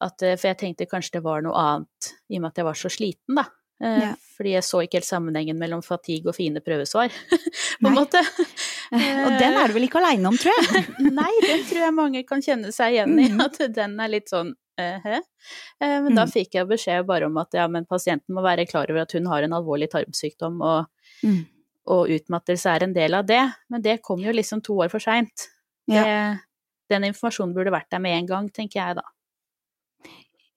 at 0.01 0.23
eh, 0.23 0.37
For 0.37 0.49
jeg 0.49 0.59
tenkte 0.59 0.87
kanskje 0.91 1.19
det 1.19 1.23
var 1.25 1.43
noe 1.43 1.53
annet, 1.55 2.13
i 2.31 2.37
og 2.37 2.43
med 2.43 2.51
at 2.53 2.57
jeg 2.63 2.65
var 2.65 2.75
så 2.75 2.89
sliten, 2.91 3.35
da. 3.37 3.45
Eh, 3.83 4.01
Ja. 4.01 4.15
Fordi 4.41 4.53
jeg 4.55 4.65
så 4.65 4.79
ikke 4.81 4.97
helt 4.97 5.05
sammenhengen 5.05 5.59
mellom 5.61 5.83
fatigue 5.85 6.29
og 6.29 6.35
fine 6.35 6.61
prøvesvar, 6.65 7.13
på 7.83 7.87
en 7.91 7.95
måte. 7.95 8.21
Og 8.91 9.31
den 9.39 9.55
er 9.61 9.69
du 9.69 9.75
vel 9.77 9.85
ikke 9.87 10.01
aleine 10.01 10.27
om, 10.27 10.37
tror 10.41 10.51
jeg. 10.57 10.85
Nei, 11.21 11.31
den 11.45 11.61
tror 11.69 11.83
jeg 11.85 11.95
mange 11.95 12.23
kan 12.27 12.41
kjenne 12.43 12.73
seg 12.73 12.97
igjen 12.97 13.13
i, 13.21 13.29
Mhm. 13.29 13.41
at 13.45 13.59
den 13.77 14.01
er 14.01 14.09
litt 14.09 14.29
sånn 14.33 14.55
eh, 14.81 14.97
hæ? 15.05 15.19
Eh, 15.81 16.01
Men 16.01 16.15
da 16.17 16.25
Mhm. 16.25 16.33
fikk 16.33 16.55
jeg 16.57 16.67
beskjed 16.67 17.07
bare 17.07 17.27
om 17.29 17.37
at 17.39 17.53
ja, 17.53 17.67
men 17.69 17.85
pasienten 17.85 18.33
må 18.35 18.43
være 18.43 18.65
klar 18.67 18.89
over 18.91 19.03
at 19.03 19.13
hun 19.13 19.27
har 19.27 19.43
en 19.45 19.53
alvorlig 19.53 19.91
tarmsykdom, 19.93 20.61
og, 20.63 20.87
Mm. 21.23 21.47
og 21.87 22.09
utmattelse 22.09 22.67
er 22.75 22.83
en 22.85 22.95
del 22.95 23.15
av 23.15 23.27
det. 23.27 23.43
Men 23.69 23.83
det 23.83 24.01
kom 24.03 24.19
jo 24.21 24.33
liksom 24.33 24.63
to 24.65 24.73
år 24.81 24.89
for 24.91 24.99
seint. 25.01 25.49
Ja. 25.87 26.37
Den 26.89 27.05
informasjonen 27.05 27.53
burde 27.55 27.71
vært 27.71 27.91
der 27.91 27.99
med 28.01 28.17
en 28.19 28.27
gang, 28.27 28.49
tenker 28.51 28.81
jeg 28.81 28.97
da. 28.97 29.03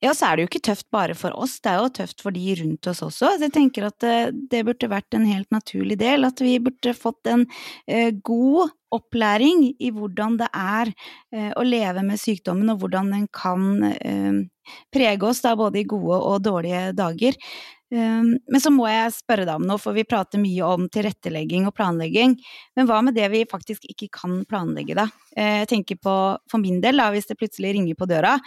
Ja, 0.03 0.11
så 0.11 0.27
er 0.27 0.35
det 0.35 0.43
jo 0.43 0.49
ikke 0.49 0.65
tøft 0.67 0.87
bare 0.91 1.15
for 1.15 1.35
oss, 1.39 1.55
det 1.63 1.71
er 1.71 1.79
jo 1.79 1.91
tøft 1.95 2.23
for 2.25 2.35
de 2.35 2.55
rundt 2.59 2.87
oss 2.91 2.99
også. 3.05 3.29
Så 3.37 3.45
jeg 3.45 3.53
tenker 3.55 3.87
at 3.87 4.03
eh, 4.03 4.33
det 4.51 4.65
burde 4.67 4.89
vært 4.91 5.15
en 5.15 5.27
helt 5.29 5.47
naturlig 5.55 5.95
del, 6.01 6.27
at 6.27 6.43
vi 6.43 6.57
burde 6.63 6.91
fått 6.97 7.29
en 7.31 7.45
eh, 7.87 8.11
god 8.25 8.73
opplæring 8.93 9.67
i 9.81 9.91
hvordan 9.93 10.39
det 10.41 10.49
er 10.53 10.93
eh, 11.33 11.51
å 11.57 11.65
leve 11.67 12.03
med 12.05 12.21
sykdommen, 12.21 12.71
og 12.73 12.83
hvordan 12.83 13.13
den 13.15 13.29
kan 13.33 13.87
eh, 13.93 14.41
prege 14.93 15.27
oss 15.27 15.43
da 15.43 15.55
både 15.59 15.81
i 15.81 15.87
gode 15.89 16.19
og 16.23 16.43
dårlige 16.45 16.91
dager. 16.97 17.39
Um, 17.93 18.39
Men 18.49 18.61
så 18.63 18.71
må 18.73 18.87
jeg 18.89 19.11
spørre 19.13 19.43
deg 19.45 19.59
om 19.59 19.67
noe, 19.69 19.77
for 19.77 19.93
vi 19.93 20.05
prater 20.07 20.41
mye 20.41 20.65
om 20.65 20.87
tilrettelegging 20.89 21.67
og 21.69 21.75
planlegging. 21.77 22.31
Men 22.73 22.87
hva 22.89 23.03
med 23.05 23.13
det 23.13 23.27
vi 23.29 23.43
faktisk 23.45 23.85
ikke 23.91 24.07
kan 24.17 24.39
planlegge, 24.49 24.95
da? 24.97 25.05
Eh, 25.35 25.59
Jeg 25.61 25.69
tenker 25.69 25.99
på 26.01 26.15
for 26.49 26.63
min 26.63 26.79
del, 26.81 26.97
da, 26.97 27.11
hvis 27.13 27.29
det 27.29 27.37
plutselig 27.37 27.75
ringer 27.75 27.99
på 27.99 28.09
døra, 28.09 28.39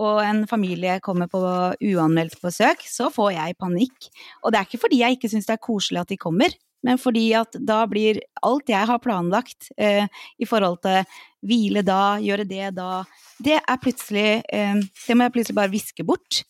og 0.00 0.20
en 0.24 0.46
familie 0.48 0.94
kommer 1.04 1.28
på 1.28 1.40
uanmeldt 1.84 2.38
besøk, 2.40 2.80
så 2.88 3.10
får 3.12 3.34
jeg 3.34 3.58
panikk. 3.60 4.06
Og 4.44 4.52
det 4.52 4.60
er 4.60 4.68
ikke 4.68 4.80
fordi 4.86 5.02
jeg 5.02 5.18
ikke 5.18 5.28
syns 5.28 5.50
det 5.50 5.58
er 5.58 5.66
koselig 5.66 6.00
at 6.00 6.14
de 6.14 6.16
kommer, 6.16 6.54
men 6.84 6.98
fordi 7.00 7.32
at 7.34 7.56
da 7.66 7.80
blir 7.88 8.20
alt 8.46 8.68
jeg 8.68 8.86
har 8.86 8.98
planlagt 9.02 9.70
eh, 9.78 10.06
i 10.38 10.44
forhold 10.46 10.80
til 10.84 11.04
hvile 11.46 11.82
da, 11.86 12.16
gjøre 12.20 12.44
det 12.48 12.74
da, 12.76 13.04
det 13.42 13.56
er 13.62 13.78
plutselig 13.82 14.42
eh, 14.52 14.74
Det 15.06 15.14
må 15.16 15.24
jeg 15.26 15.32
plutselig 15.32 15.56
bare 15.56 15.70
viske 15.72 16.04
bort. 16.04 16.42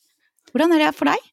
Hvordan 0.52 0.72
er 0.72 0.78
det 0.86 0.94
for 0.96 1.10
deg? 1.10 1.30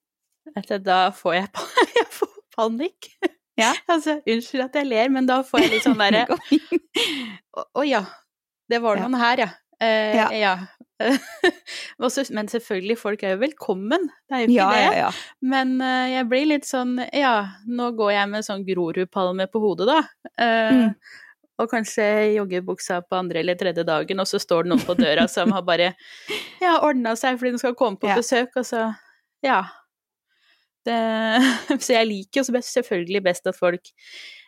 Etter, 0.58 0.80
Da 0.84 1.12
får 1.16 1.34
jeg, 1.36 1.48
jeg 2.00 2.08
får 2.12 2.34
panikk. 2.58 3.10
Ja. 3.58 3.74
Altså, 3.94 4.18
unnskyld 4.28 4.64
at 4.66 4.76
jeg 4.76 4.88
ler, 4.90 5.10
men 5.14 5.26
da 5.30 5.42
får 5.46 5.62
jeg 5.66 5.72
litt 5.76 5.84
sånn 5.86 6.00
derre 6.00 6.26
Å 7.78 7.84
ja, 7.86 8.04
det 8.70 8.80
var 8.82 8.98
Ja. 8.98 9.04
noen 9.08 9.20
her, 9.22 9.44
ja. 9.46 9.50
Eh, 9.80 10.16
Ja. 10.18 10.28
ja. 10.34 10.54
Så- 12.14 12.26
men 12.34 12.48
selvfølgelig, 12.52 12.98
folk 13.00 13.24
er 13.24 13.36
jo 13.36 13.42
velkommen, 13.44 14.08
det 14.30 14.36
er 14.38 14.44
jo 14.44 14.48
ikke 14.52 14.56
Ja, 14.58 14.70
det. 14.72 14.84
ja, 14.84 14.94
ja. 15.04 15.12
Men 15.42 15.76
uh, 15.82 16.06
jeg 16.12 16.28
blir 16.32 16.46
litt 16.52 16.66
sånn 16.70 16.96
Ja, 17.14 17.34
nå 17.68 17.92
går 17.98 18.12
jeg 18.16 18.30
med 18.30 18.46
sånn 18.48 18.66
Grorudpalme 18.68 19.48
på 19.52 19.62
hodet, 19.64 19.88
da. 19.92 20.00
Uh, 20.38 20.72
Mm. 20.74 20.96
Og 21.62 21.70
kanskje 21.70 22.04
joggebuksa 22.34 23.04
på 23.06 23.14
andre 23.20 23.40
eller 23.44 23.54
tredje 23.56 23.84
dagen, 23.86 24.20
og 24.20 24.26
så 24.26 24.40
står 24.42 24.64
det 24.66 24.72
noen 24.72 24.82
på 24.88 24.96
døra 24.98 25.28
som 25.30 25.52
har 25.54 25.62
bare 25.62 25.92
ja, 26.64 26.80
ordna 26.82 27.14
seg 27.16 27.38
fordi 27.38 27.52
de 27.54 27.60
skal 27.62 27.76
komme 27.78 28.00
på 28.02 28.10
besøk, 28.18 28.56
og 28.58 28.66
så 28.66 28.88
Ja. 29.46 29.60
Det, 30.84 30.98
så 31.86 31.94
jeg 31.96 32.08
liker 32.10 32.42
jo 32.42 32.60
selvfølgelig 32.60 33.22
best 33.24 33.46
at 33.48 33.56
folk 33.56 33.86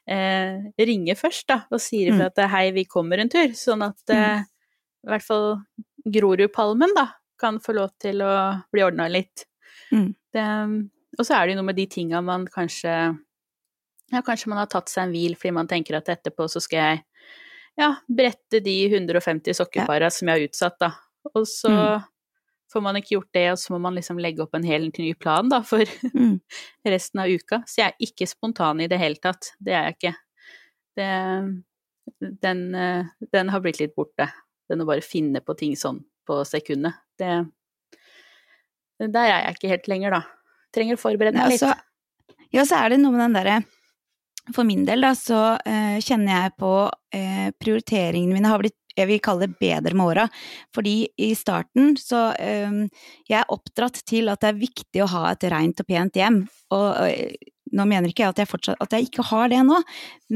eh, 0.10 0.66
ringer 0.82 1.16
først, 1.20 1.46
da, 1.48 1.62
og 1.72 1.80
sier 1.84 2.10
ifra 2.12 2.26
Mm. 2.28 2.34
at 2.34 2.42
hei, 2.52 2.66
vi 2.76 2.84
kommer 2.90 3.22
en 3.22 3.30
tur, 3.32 3.54
sånn 3.56 3.86
at 3.86 4.12
eh, 4.14 4.42
i 5.06 5.08
hvert 5.14 5.24
fall 5.24 5.48
Grorudpalmen, 6.06 6.94
da, 6.96 7.08
kan 7.42 7.58
få 7.60 7.74
lov 7.76 7.90
til 8.00 8.22
å 8.24 8.32
bli 8.72 8.84
ordna 8.86 9.08
litt. 9.12 9.46
Mm. 9.92 10.14
Det, 10.34 10.46
og 11.20 11.26
så 11.26 11.36
er 11.38 11.46
det 11.48 11.56
jo 11.56 11.60
noe 11.62 11.70
med 11.72 11.76
de 11.80 11.86
tinga 11.92 12.22
man 12.24 12.46
kanskje 12.52 12.94
Ja, 14.14 14.22
kanskje 14.22 14.48
man 14.52 14.60
har 14.62 14.68
tatt 14.70 14.90
seg 14.92 15.08
en 15.08 15.14
hvil 15.16 15.34
fordi 15.36 15.52
man 15.56 15.68
tenker 15.68 15.96
at 15.98 16.10
etterpå 16.14 16.46
så 16.52 16.62
skal 16.62 16.78
jeg 16.78 17.00
ja, 17.80 17.88
brette 18.08 18.60
de 18.64 18.76
150 18.88 19.56
sokkepara 19.58 20.12
som 20.14 20.30
jeg 20.30 20.38
har 20.38 20.46
utsatt, 20.48 20.78
da. 20.80 20.92
Og 21.34 21.48
så 21.50 21.72
Mm. 21.74 22.04
får 22.72 22.82
man 22.84 22.96
ikke 23.00 23.16
gjort 23.16 23.32
det, 23.34 23.46
og 23.52 23.58
så 23.58 23.72
må 23.74 23.80
man 23.82 23.96
liksom 23.96 24.18
legge 24.22 24.42
opp 24.44 24.54
en 24.56 24.64
helt 24.64 24.98
ny 25.00 25.14
plan, 25.14 25.50
da, 25.50 25.62
for 25.62 25.84
Mm. 26.14 26.40
resten 26.86 27.20
av 27.20 27.28
uka. 27.28 27.64
Så 27.68 27.82
jeg 27.82 27.88
er 27.92 28.06
ikke 28.08 28.28
spontan 28.30 28.80
i 28.82 28.88
det 28.88 29.00
hele 29.00 29.16
tatt. 29.16 29.52
Det 29.60 29.74
er 29.74 29.90
jeg 29.90 29.96
ikke. 29.98 30.16
Det, 30.96 31.64
den, 32.42 32.76
eh, 32.76 33.06
den 33.34 33.50
har 33.50 33.60
blitt 33.62 33.80
litt 33.80 33.96
borte. 33.96 34.30
Den 34.70 34.84
å 34.84 34.88
bare 34.90 35.06
finne 35.06 35.42
på 35.46 35.56
ting 35.60 35.76
sånn 35.80 36.02
på 36.26 36.40
sekundet. 36.48 36.98
Det 37.20 37.46
Der 39.00 39.22
er 39.22 39.32
jeg 39.46 39.58
ikke 39.58 39.74
helt 39.74 39.90
lenger, 39.92 40.18
da. 40.18 40.22
Trenger 40.76 40.98
å 40.98 41.02
forberede 41.02 41.38
meg 41.38 41.56
litt. 41.56 41.64
altså, 41.64 42.40
ja, 42.54 42.64
så 42.68 42.80
er 42.80 42.94
det 42.94 43.02
noe 43.02 43.16
med 43.16 43.26
den 43.26 43.36
derre 43.38 43.60
For 44.54 44.68
min 44.68 44.86
del, 44.86 45.02
da, 45.02 45.14
så 45.18 45.58
eh, 45.66 45.98
kjenner 46.06 46.46
jeg 46.46 46.56
på 46.62 46.72
eh, 47.16 47.50
prioriteringene 47.60 48.36
mine 48.36 48.52
har 48.52 48.62
blitt 48.62 48.78
jeg 48.96 49.10
vil 49.10 49.20
kalle 49.24 49.48
det 49.50 49.60
bedre 49.60 49.92
med 49.98 50.08
åra. 50.08 50.24
Fordi 50.76 50.94
i 51.20 51.34
starten 51.36 51.96
så 52.00 52.30
um, 52.32 52.86
Jeg 53.28 53.42
er 53.42 53.52
oppdratt 53.52 54.00
til 54.08 54.32
at 54.32 54.40
det 54.40 54.54
er 54.54 54.62
viktig 54.62 55.04
å 55.04 55.10
ha 55.12 55.24
et 55.34 55.44
rent 55.52 55.82
og 55.84 55.90
pent 55.90 56.20
hjem. 56.22 56.38
Og 56.76 56.88
eh, 57.10 57.36
nå 57.74 57.86
mener 57.90 58.12
ikke 58.12 58.26
jeg 58.26 58.34
at 58.34 58.42
jeg, 58.42 58.50
fortsatt, 58.50 58.82
at 58.82 58.94
jeg 58.94 59.08
ikke 59.08 59.26
har 59.32 59.50
det 59.52 59.62
nå, 59.66 59.80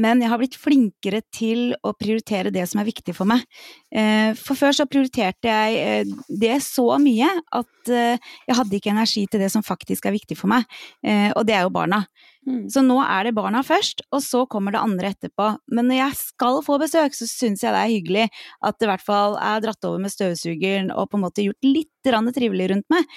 men 0.02 0.22
jeg 0.22 0.30
har 0.32 0.40
blitt 0.40 0.58
flinkere 0.58 1.22
til 1.34 1.74
å 1.86 1.92
prioritere 1.98 2.52
det 2.54 2.66
som 2.70 2.82
er 2.82 2.88
viktig 2.88 3.14
for 3.16 3.30
meg. 3.30 3.44
Eh, 3.94 4.32
for 4.38 4.58
før 4.58 4.74
så 4.76 4.88
prioriterte 4.90 5.50
jeg 5.50 5.78
eh, 5.80 6.12
det 6.42 6.58
så 6.66 6.86
mye 7.02 7.30
at 7.30 7.92
eh, 7.92 8.34
jeg 8.48 8.58
hadde 8.58 8.78
ikke 8.78 8.92
energi 8.94 9.24
til 9.30 9.42
det 9.42 9.50
som 9.54 9.66
faktisk 9.66 10.08
er 10.08 10.16
viktig 10.16 10.38
for 10.38 10.50
meg, 10.50 10.66
og 11.34 11.42
det 11.46 11.54
er 11.56 11.64
jo 11.64 11.72
barna. 11.74 12.02
Mm. 12.48 12.64
Så 12.72 12.82
nå 12.84 12.96
er 13.02 13.26
det 13.26 13.34
barna 13.36 13.60
først, 13.66 14.02
og 14.14 14.22
så 14.24 14.44
kommer 14.50 14.74
det 14.74 14.82
andre 14.82 15.10
etterpå. 15.12 15.50
Men 15.74 15.90
når 15.90 16.00
jeg 16.00 16.18
skal 16.20 16.60
få 16.64 16.78
besøk, 16.80 17.16
så 17.16 17.28
syns 17.28 17.64
jeg 17.64 17.74
det 17.74 17.82
er 17.82 17.92
hyggelig 17.94 18.26
at 18.66 18.78
det 18.78 18.88
i 18.88 18.90
hvert 18.90 19.04
fall 19.04 19.36
er 19.40 19.62
dratt 19.64 19.88
over 19.88 20.02
med 20.02 20.12
støvsugeren 20.12 20.90
og 20.94 21.10
på 21.10 21.20
en 21.20 21.24
måte 21.26 21.44
gjort 21.46 21.68
litt 21.68 21.92
trivelig 22.04 22.70
rundt 22.72 22.88
meg. 22.92 23.16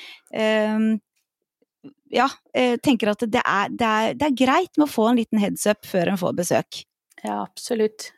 Ja, 2.14 2.28
jeg 2.56 2.82
tenker 2.86 3.10
at 3.12 3.24
det 3.28 3.42
er, 3.44 3.70
det, 3.74 3.88
er, 3.88 4.14
det 4.20 4.28
er 4.30 4.36
greit 4.46 4.78
med 4.78 4.86
å 4.86 4.92
få 4.92 5.08
en 5.10 5.18
liten 5.20 5.40
heads 5.42 5.66
up 5.68 5.86
før 5.90 6.12
en 6.14 6.20
får 6.22 6.36
besøk. 6.38 6.84
Ja, 7.24 7.42
absolutt. 7.42 8.12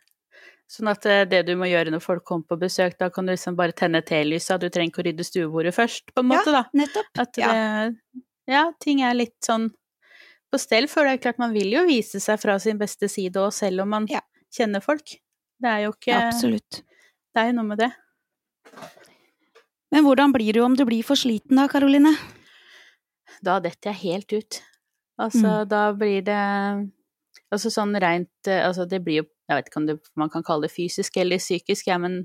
Sånn 0.70 0.90
at 0.90 1.06
eh, 1.10 1.24
det 1.30 1.44
du 1.48 1.54
må 1.58 1.68
gjøre 1.70 1.92
når 1.94 2.02
folk 2.04 2.24
kommer 2.26 2.46
på 2.50 2.58
besøk, 2.66 2.98
da 3.00 3.10
kan 3.14 3.26
du 3.30 3.32
liksom 3.34 3.56
bare 3.58 3.74
tenne 3.78 4.02
telysa, 4.06 4.58
du 4.62 4.68
trenger 4.74 4.92
ikke 4.92 5.04
å 5.04 5.08
rydde 5.08 5.26
stuebordet 5.28 5.74
først, 5.78 6.10
på 6.14 6.24
en 6.24 6.30
måte, 6.34 6.54
da. 6.54 6.64
Nettopp. 6.78 7.12
At 7.22 7.38
Ja. 7.42 7.52
det, 7.54 8.22
ja, 8.52 8.64
ting 8.82 9.02
er 9.06 9.14
litt 9.18 9.38
sånn 9.46 9.70
på 10.52 10.60
stell, 10.62 10.88
for 10.92 11.06
det 11.06 11.14
er 11.16 11.22
klart 11.24 11.40
man 11.42 11.54
vil 11.56 11.72
jo 11.74 11.86
vise 11.88 12.20
seg 12.22 12.42
fra 12.42 12.58
sin 12.62 12.78
beste 12.82 13.10
side 13.10 13.38
òg, 13.42 13.54
selv 13.54 13.82
om 13.86 13.90
man 13.94 14.08
Ja. 14.10 14.22
kjenner 14.54 14.82
folk. 14.84 15.06
Det 15.62 15.70
er 15.72 15.86
jo 15.86 15.94
ikke 15.94 16.18
Absolutt. 16.28 16.82
Det 17.34 17.42
er 17.44 17.48
jo 17.54 17.58
noe 17.62 17.70
med 17.72 17.78
det. 17.80 17.92
Men 19.94 20.04
hvordan 20.04 20.34
blir 20.34 20.54
du 20.54 20.62
om 20.66 20.76
du 20.76 20.84
blir 20.88 21.04
for 21.08 21.16
sliten 21.16 21.56
da, 21.62 21.68
Karoline? 21.72 22.12
Da 23.46 23.60
detter 23.64 23.92
jeg 23.94 24.02
helt 24.02 24.34
ut. 24.34 24.62
Altså, 25.22 25.48
Mm. 25.64 25.70
da 25.72 25.82
blir 25.96 26.22
det 26.28 26.42
Altså 27.54 27.70
sånn 27.72 27.94
rent 28.02 28.48
eh, 28.52 28.64
Altså, 28.66 28.84
det 28.90 29.00
blir 29.06 29.22
jo 29.22 29.26
Jeg 29.48 29.56
vet 29.60 29.68
ikke 29.70 29.78
om 29.80 29.86
det, 29.88 29.96
man 30.18 30.32
kan 30.34 30.44
kalle 30.44 30.66
det 30.66 30.74
fysisk 30.74 31.18
eller 31.22 31.38
psykisk, 31.38 31.86
ja, 31.88 32.00
men 32.02 32.24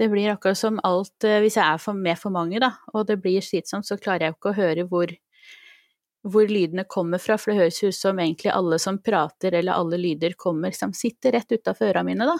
det 0.00 0.08
blir 0.10 0.32
akkurat 0.32 0.58
som 0.58 0.80
alt 0.84 1.24
eh, 1.24 1.38
Hvis 1.44 1.56
jeg 1.60 1.62
er 1.64 1.78
for, 1.78 1.94
med 1.94 2.18
for 2.18 2.34
mange, 2.34 2.58
da, 2.60 2.72
og 2.92 3.06
det 3.06 3.20
blir 3.22 3.40
slitsomt, 3.44 3.86
så 3.86 3.96
klarer 3.96 4.26
jeg 4.26 4.34
jo 4.34 4.38
ikke 4.40 4.52
å 4.54 4.58
høre 4.60 4.86
hvor 4.90 5.14
hvor 6.26 6.48
lydene 6.50 6.82
kommer 6.90 7.20
fra, 7.22 7.36
for 7.38 7.52
det 7.52 7.60
høres 7.60 7.76
ut 7.86 7.94
som 7.94 8.18
egentlig 8.18 8.50
alle 8.50 8.80
som 8.82 8.96
prater, 8.98 9.54
eller 9.54 9.76
alle 9.78 9.98
lyder 10.00 10.32
kommer, 10.34 10.74
som 10.74 10.90
sitter 10.96 11.36
rett 11.36 11.52
utafor 11.54 11.92
øra 11.92 12.02
mine, 12.02 12.26
da, 12.26 12.34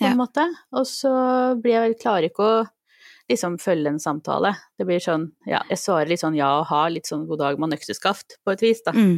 på 0.00 0.06
en 0.08 0.14
Ja. 0.14 0.16
måte. 0.16 0.46
Og 0.72 0.86
så 0.88 1.12
blir 1.60 1.74
jeg 1.76 1.82
vel 1.90 1.98
klarer 2.00 2.30
ikke 2.30 2.46
å 2.46 2.66
liksom 3.32 3.56
følge 3.62 3.90
en 3.92 4.02
samtale. 4.02 4.52
Det 4.78 4.86
blir 4.88 5.02
sånn, 5.02 5.30
ja, 5.48 5.62
jeg 5.72 5.80
svarer 5.80 6.12
litt 6.12 6.22
sånn 6.22 6.36
ja 6.38 6.50
og 6.60 6.68
ha, 6.70 6.84
litt 6.92 7.08
sånn 7.10 7.26
god 7.28 7.42
dag 7.42 7.58
med 7.62 7.74
økseskaft, 7.78 8.38
på 8.44 8.54
et 8.54 8.62
vis, 8.64 8.84
da. 8.86 8.94
Mm. 8.94 9.16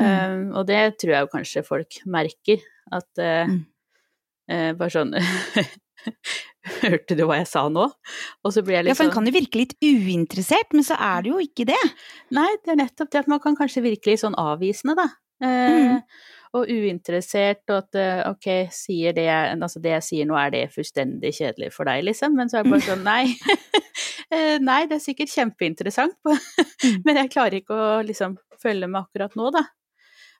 Mm. 0.00 0.02
Um, 0.02 0.44
og 0.56 0.66
det 0.70 0.80
tror 1.00 1.12
jeg 1.12 1.26
jo 1.26 1.30
kanskje 1.34 1.62
folk 1.66 1.98
merker, 2.08 2.62
at 2.92 3.20
uh, 3.20 3.44
Mm. 3.52 3.58
uh, 4.52 4.70
bare 4.78 4.90
sånn 4.90 5.12
Hørte 6.82 7.16
du 7.18 7.24
hva 7.26 7.36
jeg 7.40 7.48
sa 7.50 7.64
nå? 7.70 7.84
Og 8.42 8.54
så 8.54 8.62
blir 8.64 8.78
jeg 8.78 8.86
litt 8.86 8.96
sånn 8.96 9.08
Ja, 9.08 9.10
for 9.10 9.10
en 9.10 9.14
kan 9.14 9.26
jo 9.28 9.34
virke 9.34 9.60
litt 9.60 9.74
uinteressert, 9.82 10.70
men 10.74 10.86
så 10.86 10.96
er 10.96 11.24
det 11.24 11.32
jo 11.32 11.40
ikke 11.42 11.66
det. 11.68 11.80
Nei, 12.34 12.48
det 12.62 12.74
er 12.74 12.78
nettopp 12.80 13.10
det 13.12 13.22
at 13.24 13.30
man 13.30 13.42
kan 13.42 13.58
kanskje 13.58 13.82
virke 13.84 14.12
litt 14.12 14.22
sånn 14.22 14.38
avvisende, 14.38 14.94
da. 14.98 15.08
Uh. 15.42 15.98
Og 16.52 16.68
uinteressert, 16.68 17.62
og 17.72 17.78
at 17.78 17.96
eh, 17.96 18.22
ok, 18.28 18.48
sier 18.76 19.14
det 19.16 19.24
jeg, 19.24 19.54
altså 19.56 19.80
det 19.80 19.94
jeg 19.94 20.04
sier 20.04 20.26
nå, 20.28 20.36
er 20.36 20.50
det 20.52 20.62
fullstendig 20.74 21.30
kjedelig 21.38 21.70
for 21.72 21.88
deg, 21.88 22.02
liksom? 22.10 22.34
Men 22.36 22.50
så 22.52 22.58
er 22.60 22.66
det 22.66 22.74
bare 22.74 22.88
sånn, 22.90 23.06
nei. 23.06 23.24
Eh, 24.32 24.56
nei, 24.64 24.86
det 24.88 24.96
er 24.96 25.00
sikkert 25.04 25.28
kjempeinteressant, 25.28 26.14
men 27.04 27.18
jeg 27.20 27.28
klarer 27.34 27.58
ikke 27.58 27.76
å 27.76 27.88
liksom 28.00 28.38
følge 28.62 28.86
med 28.88 29.02
akkurat 29.02 29.34
nå, 29.36 29.50
da. 29.52 29.60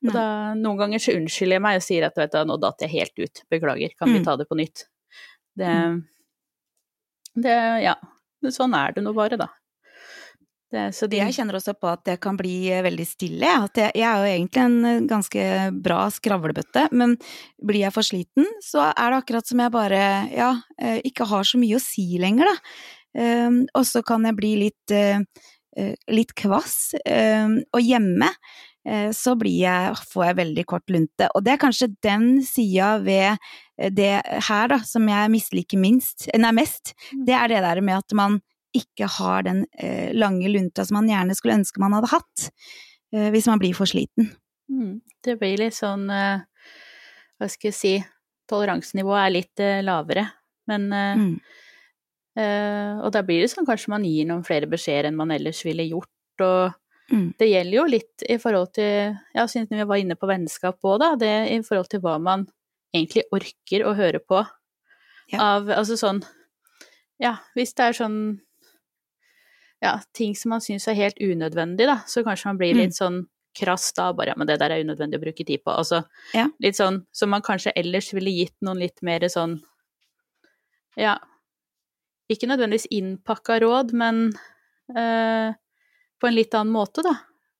Og 0.07 0.15
da, 0.15 0.23
noen 0.57 0.79
ganger 0.81 1.03
så 1.03 1.13
unnskylder 1.19 1.59
jeg 1.59 1.65
meg 1.67 1.77
og 1.77 1.85
sier 1.85 2.07
at 2.07 2.17
vet 2.17 2.33
du, 2.33 2.39
nå 2.49 2.57
datt 2.63 2.81
jeg 2.87 2.91
helt 2.95 3.21
ut, 3.21 3.43
beklager, 3.53 3.93
kan 3.99 4.09
vi 4.09 4.23
Mm. 4.23 4.25
ta 4.25 4.39
det 4.41 4.47
på 4.49 4.57
nytt? 4.57 4.87
Det, 5.61 5.75
det 7.45 7.59
ja, 7.85 7.93
sånn 8.49 8.73
er 8.81 8.97
det 8.97 9.05
nå 9.05 9.13
bare, 9.17 9.37
da. 9.45 9.51
Det, 10.73 10.87
så 10.97 11.07
de, 11.11 11.19
Jeg 11.21 11.35
kjenner 11.37 11.59
også 11.59 11.75
på 11.77 11.91
at 11.91 12.01
det 12.09 12.17
kan 12.25 12.37
bli 12.39 12.55
eh, 12.73 12.83
veldig 12.85 13.05
stille. 13.05 13.49
At 13.67 13.77
jeg, 13.77 13.93
jeg 13.99 14.09
er 14.09 14.23
jo 14.23 14.31
egentlig 14.31 14.63
en 14.63 14.89
eh, 14.89 15.05
ganske 15.11 15.45
bra 15.85 16.01
skravlebøtte, 16.15 16.87
men 16.97 17.19
blir 17.61 17.85
jeg 17.85 17.93
for 17.93 18.09
sliten, 18.09 18.49
så 18.65 18.87
er 18.89 19.13
det 19.13 19.21
akkurat 19.21 19.49
som 19.49 19.61
jeg 19.61 19.75
bare 19.75 20.03
ja, 20.33 20.55
eh, 20.81 21.03
ikke 21.09 21.29
har 21.29 21.45
så 21.49 21.61
mye 21.61 21.77
å 21.77 21.85
si 21.85 22.07
lenger, 22.23 22.49
da. 22.49 22.57
Um, 23.13 23.67
og 23.77 23.85
så 23.85 24.01
kan 24.09 24.25
jeg 24.25 24.39
bli 24.39 24.55
litt, 24.57 24.93
eh, 24.97 25.21
litt 26.09 26.33
kvass. 26.39 26.95
Um, 27.05 27.59
og 27.77 27.85
hjemme 27.85 28.31
uh, 28.33 29.11
så 29.13 29.35
blir 29.37 29.59
jeg, 29.67 29.99
får 30.09 30.25
jeg 30.31 30.39
veldig 30.39 30.65
kort 30.73 30.95
lunte. 30.95 31.29
Og 31.37 31.45
det 31.45 31.53
er 31.53 31.61
kanskje 31.61 31.91
den 32.01 32.31
sida 32.49 32.95
ved 33.05 33.53
det 33.93 34.15
her 34.49 34.73
da, 34.73 34.81
som 34.89 35.05
jeg 35.11 35.35
misliker 35.35 35.81
minst, 35.81 36.31
nei, 36.33 36.55
mest. 36.57 36.95
Det 37.13 37.37
er 37.37 37.53
det 37.53 37.61
der 37.67 37.83
med 37.85 38.01
at 38.01 38.17
man 38.17 38.41
ikke 38.75 39.07
har 39.19 39.43
den 39.47 39.65
eh, 39.79 40.13
lange 40.17 40.49
lunta 40.49 40.85
som 40.85 40.97
man 41.01 41.09
gjerne 41.11 41.35
skulle 41.37 41.59
ønske 41.61 41.81
man 41.83 41.93
hadde 41.93 42.09
hatt, 42.13 42.51
eh, 43.13 43.29
hvis 43.35 43.47
man 43.51 43.59
blir 43.63 43.75
for 43.77 43.87
sliten. 43.87 44.31
mm, 44.71 45.01
det 45.25 45.39
blir 45.41 45.59
litt 45.59 45.75
sånn 45.77 46.09
eh, 46.11 46.41
Hva 47.39 47.49
skal 47.51 47.69
jeg 47.73 47.75
si 47.77 47.95
Toleransenivået 48.49 49.21
er 49.27 49.31
litt 49.35 49.61
lavere, 49.87 50.27
men 50.69 50.93
eh, 50.93 51.17
Mm. 51.17 51.41
eh, 52.37 53.01
Og 53.05 53.13
da 53.13 53.23
blir 53.23 53.41
det 53.45 53.51
sånn 53.53 53.67
kanskje 53.69 53.89
man 53.93 54.05
gir 54.05 54.27
noen 54.29 54.45
flere 54.47 54.67
beskjeder 54.71 55.09
enn 55.11 55.17
man 55.19 55.31
ellers 55.35 55.65
ville 55.65 55.85
gjort, 55.89 56.41
og 56.41 56.73
Mm. 57.13 57.35
det 57.37 57.49
gjelder 57.51 57.77
jo 57.77 57.85
litt 57.91 58.23
i 58.31 58.37
forhold 58.39 58.73
til 58.73 59.19
Ja, 59.35 59.45
siden 59.47 59.69
vi 59.77 59.85
var 59.85 59.97
inne 59.99 60.15
på 60.17 60.27
vennskap 60.31 60.79
òg, 60.83 60.99
da. 61.01 61.15
Det 61.17 61.51
i 61.51 61.59
forhold 61.61 61.89
til 61.91 62.01
hva 62.01 62.19
man 62.23 62.47
egentlig 62.95 63.25
orker 63.33 63.85
å 63.85 63.95
høre 63.97 64.19
på 64.21 64.47
Ja. 65.33 65.39
av 65.57 65.67
Altså 65.69 65.97
sånn 65.99 66.23
Ja, 67.21 67.37
hvis 67.57 67.75
det 67.75 67.81
er 67.85 67.93
sånn 67.93 68.41
Ja, 69.83 69.97
ting 70.15 70.35
som 70.39 70.51
man 70.55 70.61
syns 70.63 70.87
er 70.89 70.95
helt 70.95 71.19
unødvendig, 71.19 71.87
da, 71.91 71.97
så 72.07 72.23
kanskje 72.25 72.47
man 72.53 72.59
blir 72.61 72.75
Mm. 72.77 72.83
litt 72.85 72.95
sånn 72.95 73.27
krass 73.59 73.93
da, 73.93 74.13
bare 74.17 74.29
ja, 74.31 74.35
men 74.39 74.47
det 74.47 74.59
der 74.63 74.71
er 74.71 74.85
unødvendig 74.85 75.19
å 75.19 75.25
bruke 75.25 75.45
tid 75.45 75.61
på. 75.65 75.75
Altså 75.77 76.05
Ja. 76.35 76.47
litt 76.63 76.77
sånn 76.79 77.03
som 77.13 77.29
man 77.31 77.43
kanskje 77.43 77.73
ellers 77.77 78.13
ville 78.15 78.31
gitt 78.31 78.55
noen 78.63 78.79
litt 78.79 79.03
mer 79.03 79.21
sånn 79.29 79.61
Ja, 80.97 81.19
ikke 82.31 82.47
nødvendigvis 82.49 82.87
innpakka 82.93 83.59
råd, 83.61 83.93
men 83.93 84.33
eh, 84.97 85.53
på 86.21 86.29
en 86.29 86.35
litt 86.37 86.55
annen 86.55 86.73
måte, 86.73 87.03
da. 87.03 87.15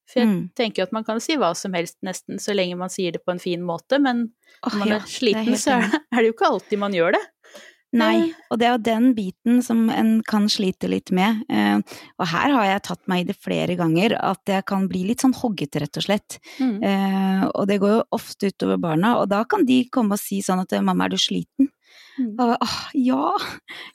For 0.07 0.21
jeg 0.21 0.29
Mm. 0.29 0.51
tenker 0.55 0.83
jo 0.83 0.83
at 0.85 0.93
man 0.93 1.05
kan 1.05 1.21
si 1.21 1.37
hva 1.37 1.55
som 1.57 1.73
helst 1.73 1.97
nesten, 2.03 2.37
så 2.39 2.55
lenge 2.55 2.77
man 2.77 2.89
sier 2.91 3.13
det 3.13 3.25
på 3.25 3.33
en 3.33 3.39
fin 3.39 3.63
måte, 3.63 3.99
men 4.01 4.33
når 4.65 4.79
man 4.79 4.89
ja, 4.89 4.95
er 4.97 5.01
er 5.01 5.07
sliten, 5.07 5.55
så 5.57 5.79
er, 5.81 6.01
er 6.13 6.17
det 6.23 6.27
jo 6.29 6.33
ikke 6.37 6.51
alltid 6.51 6.79
man 6.79 6.93
gjør 6.93 7.13
det. 7.17 7.23
Nei, 7.93 8.31
og 8.49 8.57
det 8.61 8.67
er 8.67 8.73
jo 8.73 8.85
den 8.87 9.11
biten 9.17 9.59
som 9.65 9.85
en 9.93 10.15
kan 10.25 10.47
slite 10.49 10.89
litt 10.89 11.13
med. 11.13 11.43
Eh, 11.53 11.99
og 12.17 12.25
her 12.31 12.55
har 12.57 12.69
jeg 12.71 12.85
tatt 12.89 13.03
meg 13.11 13.25
i 13.25 13.27
det 13.29 13.37
flere 13.37 13.77
ganger, 13.77 14.15
at 14.17 14.49
jeg 14.49 14.65
kan 14.69 14.87
bli 14.89 15.05
litt 15.11 15.25
sånn 15.25 15.37
hoggete, 15.37 15.83
rett 15.83 16.01
og 16.01 16.07
slett. 16.07 16.39
Mm. 16.57 16.79
Eh, 16.89 17.45
og 17.51 17.69
det 17.69 17.79
går 17.83 17.99
jo 17.99 18.01
ofte 18.17 18.49
utover 18.49 18.81
barna, 18.81 19.19
og 19.21 19.29
da 19.33 19.43
kan 19.45 19.67
de 19.69 19.83
komme 19.93 20.17
og 20.17 20.23
si 20.23 20.41
sånn 20.41 20.65
at 20.65 20.73
'mamma, 20.81 21.05
er 21.05 21.17
du 21.17 21.21
sliten?' 21.21 21.69
Mm. 22.19 22.37
Og, 22.41 22.57
Åh, 22.61 22.79
ja, 22.95 23.39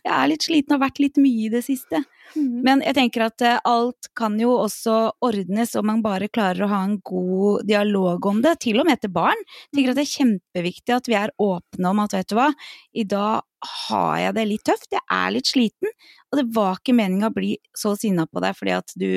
jeg 0.06 0.14
er 0.14 0.30
litt 0.32 0.46
sliten, 0.48 0.74
har 0.74 0.82
vært 0.82 1.02
litt 1.04 1.20
mye 1.22 1.48
i 1.48 1.54
det 1.54 1.64
siste. 1.66 2.04
Mm. 2.36 2.62
Men 2.66 2.84
jeg 2.86 2.98
tenker 2.98 3.26
at 3.28 3.44
eh, 3.46 3.60
alt 3.68 4.10
kan 4.18 4.38
jo 4.42 4.54
også 4.60 4.98
ordnes 5.26 5.76
om 5.80 5.88
man 5.90 6.04
bare 6.06 6.30
klarer 6.34 6.66
å 6.66 6.72
ha 6.72 6.84
en 6.86 6.98
god 7.06 7.68
dialog 7.70 8.26
om 8.30 8.42
det, 8.46 8.58
til 8.66 8.82
og 8.82 8.90
med 8.90 9.02
til 9.04 9.14
barn. 9.16 9.44
Jeg 9.68 9.78
tenker 9.78 9.94
at 9.94 10.00
det 10.00 10.06
er 10.06 10.16
kjempeviktig 10.16 10.96
at 10.98 11.12
vi 11.12 11.20
er 11.20 11.36
åpne 11.42 11.94
om 11.94 12.04
at 12.04 12.18
vet 12.18 12.32
du 12.32 12.38
hva, 12.40 12.50
i 12.94 13.06
dag 13.08 13.46
har 13.88 14.16
jeg 14.22 14.38
det 14.38 14.48
litt 14.52 14.66
tøft, 14.70 14.92
jeg 14.94 15.06
er 15.10 15.34
litt 15.34 15.50
sliten, 15.50 15.94
og 16.30 16.40
det 16.40 16.48
var 16.54 16.78
ikke 16.78 16.98
meninga 16.98 17.32
å 17.32 17.38
bli 17.38 17.56
så 17.76 17.96
sinna 17.98 18.28
på 18.30 18.44
deg 18.44 18.58
fordi 18.58 18.74
at 18.76 18.94
du 19.00 19.10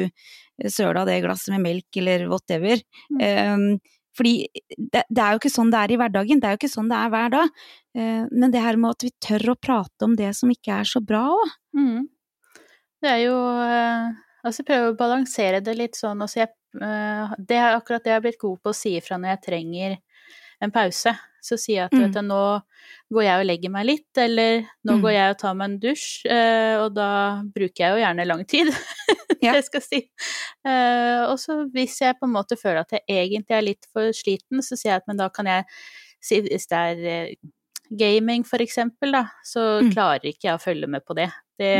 søla 0.73 1.05
det 1.09 1.21
glasset 1.25 1.53
med 1.55 1.65
melk 1.67 2.01
eller 2.01 2.29
whatever. 2.31 2.81
Mm. 3.13 3.21
Um, 3.21 3.97
fordi 4.17 4.49
det, 4.77 5.05
det 5.09 5.23
er 5.23 5.35
jo 5.35 5.41
ikke 5.41 5.53
sånn 5.53 5.71
det 5.73 5.81
er 5.81 5.95
i 5.95 5.99
hverdagen, 6.01 6.41
det 6.43 6.49
er 6.49 6.57
jo 6.57 6.61
ikke 6.61 6.73
sånn 6.73 6.91
det 6.91 6.99
er 6.99 7.13
hver 7.13 7.35
dag. 7.35 7.53
Eh, 7.97 8.25
men 8.31 8.53
det 8.53 8.63
her 8.65 8.79
med 8.81 8.97
at 8.97 9.07
vi 9.07 9.13
tør 9.23 9.53
å 9.55 9.59
prate 9.61 10.07
om 10.07 10.17
det 10.19 10.33
som 10.37 10.51
ikke 10.53 10.81
er 10.83 10.89
så 10.89 11.03
bra 11.05 11.23
òg. 11.37 11.55
Mm. 11.79 12.09
Det 13.03 13.09
er 13.11 13.23
jo 13.27 13.37
eh, 13.65 14.11
Altså 14.47 14.65
prøve 14.65 14.93
å 14.93 14.97
balansere 14.99 15.61
det 15.65 15.75
litt 15.77 15.99
sånn 15.99 16.21
altså 16.25 16.43
jeg, 16.45 16.51
eh, 16.81 17.35
Det 17.39 17.57
er 17.61 17.75
akkurat 17.77 18.05
det 18.05 18.13
jeg 18.15 18.19
har 18.19 18.25
blitt 18.25 18.41
god 18.41 18.61
på 18.65 18.73
å 18.73 18.77
si 18.77 18.95
ifra 18.97 19.19
når 19.21 19.35
jeg 19.35 19.43
trenger 19.49 19.99
en 20.61 20.73
pause. 20.73 21.13
Så 21.41 21.57
sier 21.57 21.77
jeg 21.79 21.85
at 21.89 21.93
Mm. 21.97 22.01
vet 22.05 22.13
du, 22.19 22.21
nå 22.29 22.41
går 23.17 23.23
jeg 23.25 23.41
og 23.41 23.47
legger 23.49 23.71
meg 23.73 23.87
litt, 23.89 24.19
eller 24.21 24.67
nå 24.85 24.97
Mm. 24.99 25.03
går 25.03 25.13
jeg 25.15 25.31
og 25.31 25.39
tar 25.39 25.55
meg 25.55 25.65
en 25.71 25.79
dusj, 25.81 26.27
eh, 26.29 26.77
og 26.83 26.95
da 26.95 27.09
bruker 27.55 27.81
jeg 27.85 27.93
jo 27.95 28.03
gjerne 28.05 28.27
lang 28.29 28.45
tid. 28.45 28.69
Ja. 29.43 29.53
det 29.57 29.65
skal 29.65 29.81
jeg 29.81 29.89
si. 29.89 30.01
Og 31.33 31.39
så 31.41 31.57
hvis 31.73 31.95
jeg 32.03 32.19
på 32.21 32.27
en 32.29 32.35
måte 32.35 32.59
føler 32.61 32.81
at 32.85 32.91
jeg 32.93 33.05
egentlig 33.09 33.57
er 33.57 33.63
litt 33.65 33.87
for 33.93 34.13
sliten, 34.13 34.61
så 34.61 34.77
sier 34.77 34.93
jeg 34.93 35.01
at 35.01 35.09
men 35.09 35.17
da 35.17 35.31
kan 35.33 35.47
jeg 35.49 35.65
si 36.21 36.41
Hvis 36.45 36.67
det 36.69 36.77
er 36.77 37.35
gaming 37.91 38.45
for 38.45 38.59
eksempel, 38.61 39.13
da, 39.13 39.25
så 39.45 39.81
Mm. 39.83 39.91
klarer 39.95 40.29
ikke 40.29 40.45
jeg 40.51 40.55
å 40.59 40.63
følge 40.63 40.87
med 40.89 41.05
på 41.07 41.15
det. 41.17 41.31
Det 41.61 41.71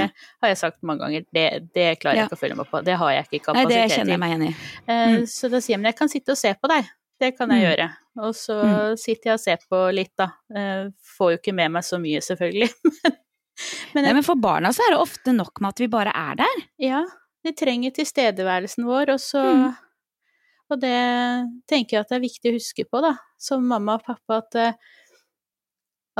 har 0.43 0.51
jeg 0.53 0.59
sagt 0.61 0.83
mange 0.87 1.01
ganger, 1.07 1.25
det, 1.33 1.45
det 1.75 1.89
klarer 2.03 2.21
jeg 2.21 2.29
ikke 2.29 2.37
å 2.39 2.43
følge 2.45 2.57
med 2.61 2.69
på. 2.71 2.83
Det 2.85 2.97
har 3.01 3.13
jeg 3.17 3.29
ikke 3.41 3.55
Nei, 3.57 3.65
det 3.71 3.79
kjenner 3.95 4.15
jeg 4.15 4.21
meg 4.23 4.35
igjen 4.35 4.47
i. 4.51 4.55
Eh, 4.87 5.07
Mm. 5.17 5.27
Så 5.33 5.49
da 5.53 5.61
sier 5.65 5.75
jeg 5.77 5.81
men 5.83 5.91
jeg 5.93 5.99
kan 6.03 6.13
sitte 6.13 6.35
og 6.37 6.41
se 6.41 6.53
på 6.61 6.69
deg. 6.73 6.91
Det 7.21 7.33
kan 7.37 7.51
jeg 7.53 7.61
Mm. 7.61 7.67
gjøre. 7.69 7.89
Og 8.27 8.35
så 8.37 8.57
Mm. 8.65 8.97
sitter 8.99 9.31
jeg 9.31 9.35
og 9.35 9.41
ser 9.41 9.59
på 9.71 9.81
litt, 9.95 10.13
da. 10.17 10.29
Eh, 10.55 10.89
Får 11.19 11.33
jo 11.33 11.39
ikke 11.39 11.55
med 11.55 11.71
meg 11.73 11.83
så 11.85 11.99
mye, 12.01 12.21
selvfølgelig. 12.21 12.71
men 13.95 14.05
Nei, 14.05 14.13
men 14.17 14.23
for 14.27 14.37
barna 14.41 14.69
så 14.73 14.81
er 14.87 14.95
det 14.95 15.01
ofte 15.03 15.33
nok 15.37 15.61
med 15.61 15.75
at 15.75 15.83
vi 15.83 15.89
bare 15.93 16.13
er 16.15 16.35
der. 16.41 16.63
ja, 16.79 17.03
de 17.45 17.53
trenger 17.57 17.91
tilstedeværelsen 17.97 18.85
vår, 18.85 19.15
og 19.17 19.21
så 19.21 19.43
Mm. 19.55 19.77
Og 20.71 20.79
det 20.79 21.49
tenker 21.67 21.97
jeg 21.97 22.01
at 22.05 22.09
det 22.13 22.17
er 22.21 22.23
viktig 22.29 22.51
å 22.53 22.55
huske 22.55 22.85
på, 22.87 23.01
da, 23.03 23.17
som 23.37 23.65
mamma 23.67 23.95
og 23.99 24.05
pappa, 24.07 24.37
at 24.39 24.55
eh, 24.55 24.73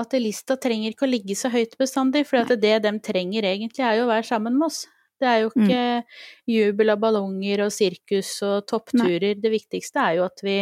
at 0.01 0.17
lista 0.21 0.57
trenger 0.61 0.95
ikke 0.95 1.07
å 1.07 1.11
ligge 1.11 1.37
så 1.39 1.51
høyt 1.53 1.77
bestandig, 1.81 2.25
for 2.29 2.43
at 2.43 2.55
det 2.61 2.79
de 2.83 2.93
trenger 3.05 3.47
egentlig, 3.49 3.85
er 3.85 4.01
jo 4.01 4.07
å 4.09 4.13
være 4.13 4.27
sammen 4.27 4.57
med 4.59 4.67
oss. 4.71 4.87
Det 5.21 5.29
er 5.29 5.43
jo 5.43 5.51
Mm. 5.53 5.69
ikke 5.69 6.05
jubel 6.49 6.91
av 6.91 6.99
ballonger 6.99 7.61
og 7.67 7.73
sirkus 7.73 8.43
og 8.43 8.67
toppturer. 8.67 9.35
Det 9.37 9.51
viktigste 9.53 10.01
er 10.01 10.17
jo 10.17 10.25
at 10.25 10.41
vi 10.43 10.59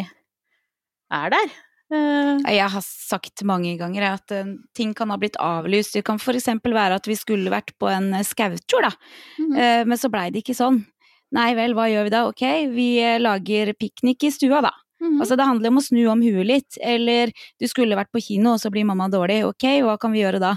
er 1.12 1.30
der. 1.30 1.48
Uh, 1.90 2.36
Jeg 2.44 2.68
har 2.68 2.82
sagt 2.84 3.42
mange 3.48 3.78
ganger 3.78 4.02
at 4.12 4.30
uh, 4.32 4.50
ting 4.76 4.92
kan 4.94 5.08
ha 5.08 5.16
blitt 5.16 5.38
avlyst. 5.40 5.94
Det 5.94 6.04
kan 6.04 6.18
eksempel 6.18 6.74
være 6.74 6.98
at 7.00 7.06
vi 7.06 7.14
skulle 7.16 7.48
vært 7.50 7.72
på 7.78 7.88
en 7.88 8.12
eh, 8.12 8.26
skautur, 8.26 8.82
da. 8.82 8.90
Mhm. 9.38 9.54
Uh, 9.56 9.84
Men 9.88 9.96
så 9.96 10.10
blei 10.10 10.30
det 10.30 10.42
ikke 10.44 10.58
sånn. 10.58 10.84
Nei 11.32 11.54
vel, 11.54 11.74
hva 11.74 11.88
gjør 11.88 12.04
vi 12.04 12.10
da? 12.10 12.26
Ok, 12.28 12.42
vi 12.72 12.88
lager 13.20 13.74
piknik 13.74 14.24
i 14.24 14.30
stua, 14.30 14.62
da. 14.62 14.70
Mhm. 15.00 15.20
Altså 15.22 15.38
det 15.38 15.48
handler 15.48 15.72
om 15.72 15.80
å 15.80 15.84
snu 15.84 16.02
om 16.12 16.22
huet 16.24 16.48
litt. 16.48 16.78
Eller 16.80 17.32
du 17.60 17.68
skulle 17.70 17.98
vært 17.98 18.12
på 18.14 18.22
kino, 18.24 18.54
og 18.56 18.62
så 18.62 18.72
blir 18.74 18.88
mamma 18.88 19.10
dårlig. 19.12 19.42
Ok, 19.48 19.68
hva 19.86 19.98
kan 20.00 20.14
vi 20.14 20.22
gjøre 20.24 20.42
da? 20.42 20.56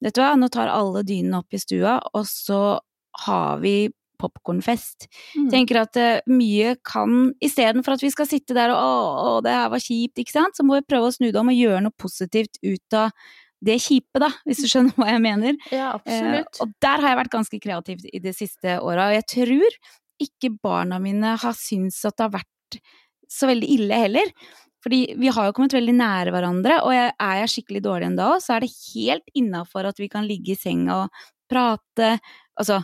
Vet 0.00 0.16
du 0.16 0.22
hva, 0.22 0.34
nå 0.38 0.48
tar 0.52 0.70
alle 0.72 1.04
dynene 1.04 1.42
opp 1.42 1.52
i 1.52 1.60
stua, 1.60 1.98
og 2.14 2.24
så 2.28 2.78
har 3.26 3.58
vi 3.60 3.90
popkornfest. 4.20 5.08
Mm. 5.36 5.50
Tenker 5.52 5.80
at 5.80 5.98
uh, 6.00 6.30
mye 6.30 6.74
kan 6.86 7.30
Istedenfor 7.42 7.96
at 7.96 8.04
vi 8.04 8.12
skal 8.12 8.28
sitte 8.28 8.56
der 8.56 8.72
og 8.74 8.80
å, 8.80 8.96
å, 9.36 9.36
det 9.44 9.54
her 9.54 9.70
var 9.72 9.82
kjipt, 9.82 10.20
ikke 10.20 10.34
sant, 10.34 10.56
så 10.56 10.66
må 10.66 10.78
vi 10.78 10.88
prøve 10.88 11.08
å 11.08 11.14
snu 11.14 11.30
det 11.30 11.40
om 11.40 11.52
og 11.52 11.56
gjøre 11.56 11.84
noe 11.86 11.96
positivt 12.00 12.60
ut 12.60 12.98
av 12.98 13.14
det 13.60 13.76
kjipe, 13.84 14.20
da, 14.22 14.30
hvis 14.48 14.62
du 14.64 14.68
skjønner 14.70 14.96
hva 14.96 15.10
jeg 15.12 15.22
mener. 15.24 15.56
Ja, 15.68 15.90
Eh, 15.90 15.96
absolutt. 16.00 16.60
og 16.64 16.76
der 16.80 17.02
har 17.02 17.12
jeg 17.12 17.18
vært 17.18 17.34
ganske 17.34 17.60
kreativ 17.60 18.06
i 18.08 18.20
de 18.24 18.32
siste 18.32 18.78
åra, 18.80 19.10
og 19.10 19.18
jeg 19.18 19.26
tror 19.34 19.76
ikke 20.20 20.52
barna 20.62 21.00
mine 21.00 21.34
har 21.40 21.56
syntes 21.56 22.00
at 22.08 22.16
det 22.16 22.26
har 22.26 22.34
vært 22.38 22.80
så 23.30 23.48
veldig 23.50 23.68
ille 23.76 24.00
heller. 24.04 24.32
Fordi 24.80 25.00
vi 25.20 25.28
har 25.28 25.48
jo 25.48 25.54
kommet 25.56 25.76
veldig 25.76 25.94
nære 25.98 26.32
hverandre, 26.32 26.78
og 26.86 26.94
er 26.96 27.42
jeg 27.42 27.52
skikkelig 27.52 27.82
dårlig 27.84 28.08
en 28.08 28.16
dag, 28.16 28.38
så 28.40 28.56
er 28.56 28.64
det 28.64 28.72
helt 28.72 29.36
innafor 29.36 29.90
at 29.90 30.00
vi 30.00 30.08
kan 30.12 30.24
ligge 30.28 30.54
i 30.54 30.58
senga 30.58 31.02
og 31.04 31.22
prate. 31.50 32.14
Altså 32.56 32.80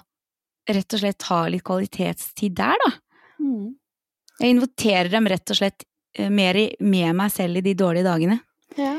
rett 0.66 0.96
og 0.96 1.02
slett 1.02 1.28
ha 1.30 1.40
litt 1.48 1.64
kvalitetstid 1.66 2.56
der, 2.58 2.76
da. 2.84 2.92
Mm. 3.40 3.74
Jeg 4.40 4.52
inviterer 4.52 5.10
dem 5.12 5.28
rett 5.30 5.52
og 5.52 5.58
slett 5.58 5.86
eh, 6.18 6.28
mer 6.32 6.58
i, 6.58 6.66
med 6.84 7.16
meg 7.16 7.32
selv 7.32 7.60
i 7.60 7.64
de 7.64 7.76
dårlige 7.78 8.06
dagene. 8.06 8.40
Ja. 8.76 8.96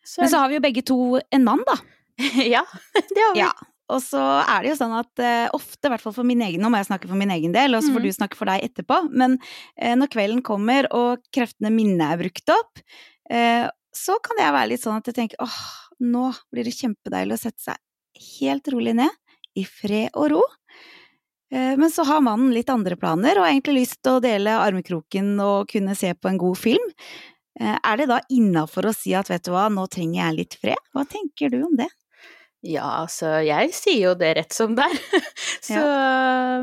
Så, 0.00 0.22
Men 0.22 0.30
så 0.32 0.40
har 0.40 0.48
vi 0.48 0.56
jo 0.56 0.64
begge 0.64 0.84
to 0.86 1.00
en 1.20 1.44
mann, 1.44 1.64
da. 1.68 1.76
ja, 2.54 2.64
det 2.96 3.20
har 3.20 3.34
vi. 3.34 3.42
Ja. 3.42 3.52
Og 3.88 4.00
så 4.04 4.20
er 4.42 4.62
det 4.62 4.70
jo 4.72 4.76
sånn 4.82 4.94
at 4.98 5.22
eh, 5.24 5.48
ofte, 5.56 5.88
i 5.88 5.92
hvert 5.92 6.02
fall 6.04 6.12
for 6.16 6.24
min 6.28 6.42
egen, 6.44 6.60
nå 6.60 6.68
må 6.70 6.76
jeg 6.80 6.88
snakke 6.90 7.08
for 7.08 7.16
min 7.16 7.30
egen 7.34 7.52
del, 7.56 7.74
og 7.74 7.82
så 7.82 7.92
får 7.94 8.02
Mm. 8.02 8.06
du 8.08 8.16
snakke 8.18 8.36
for 8.36 8.50
deg 8.50 8.64
etterpå, 8.68 8.98
men 9.10 9.38
eh, 9.76 9.94
når 9.96 10.08
kvelden 10.12 10.42
kommer 10.44 10.86
og 10.92 11.22
kreftene 11.34 11.70
mine 11.72 12.04
er 12.12 12.20
brukt 12.20 12.48
opp, 12.54 12.82
eh, 13.30 13.68
så 13.94 14.18
kan 14.22 14.36
jeg 14.38 14.52
være 14.54 14.68
litt 14.74 14.82
sånn 14.84 14.96
at 15.00 15.06
jeg 15.10 15.14
tenker 15.16 15.40
åh, 15.42 15.58
nå 16.00 16.28
blir 16.52 16.64
det 16.68 16.76
kjempedeilig 16.76 17.34
å 17.38 17.42
sette 17.46 17.64
seg 17.70 17.76
helt 18.40 18.68
rolig 18.74 18.94
ned, 18.94 19.10
i 19.58 19.64
fred 19.64 20.10
og 20.14 20.30
ro. 20.36 20.42
Eh, 21.50 21.74
Men 21.80 21.90
så 21.90 22.04
har 22.06 22.20
mannen 22.20 22.52
litt 22.52 22.68
andre 22.70 22.94
planer, 23.00 23.38
og 23.38 23.46
har 23.46 23.54
egentlig 23.54 23.80
lyst 23.86 24.02
til 24.04 24.18
å 24.18 24.22
dele 24.22 24.52
armkroken 24.60 25.32
og 25.40 25.68
kunne 25.72 25.96
se 25.96 26.12
på 26.14 26.28
en 26.28 26.38
god 26.38 26.58
film. 26.60 26.92
Eh, 27.60 27.78
Er 27.82 27.96
det 27.96 28.08
da 28.08 28.20
innafor 28.30 28.86
å 28.90 28.94
si 28.94 29.14
at 29.14 29.28
vet 29.32 29.42
du 29.48 29.50
hva, 29.50 29.68
nå 29.72 29.88
trenger 29.90 30.20
jeg 30.28 30.36
litt 30.36 30.54
fred? 30.60 30.78
Hva 30.94 31.06
tenker 31.08 31.50
du 31.50 31.62
om 31.64 31.74
det? 31.76 31.88
Ja, 32.66 33.04
altså, 33.04 33.36
jeg 33.46 33.70
sier 33.76 34.08
jo 34.08 34.14
det 34.18 34.32
rett 34.40 34.54
som 34.54 34.74
det 34.78 34.86
er. 34.88 35.26
Så, 35.68 35.82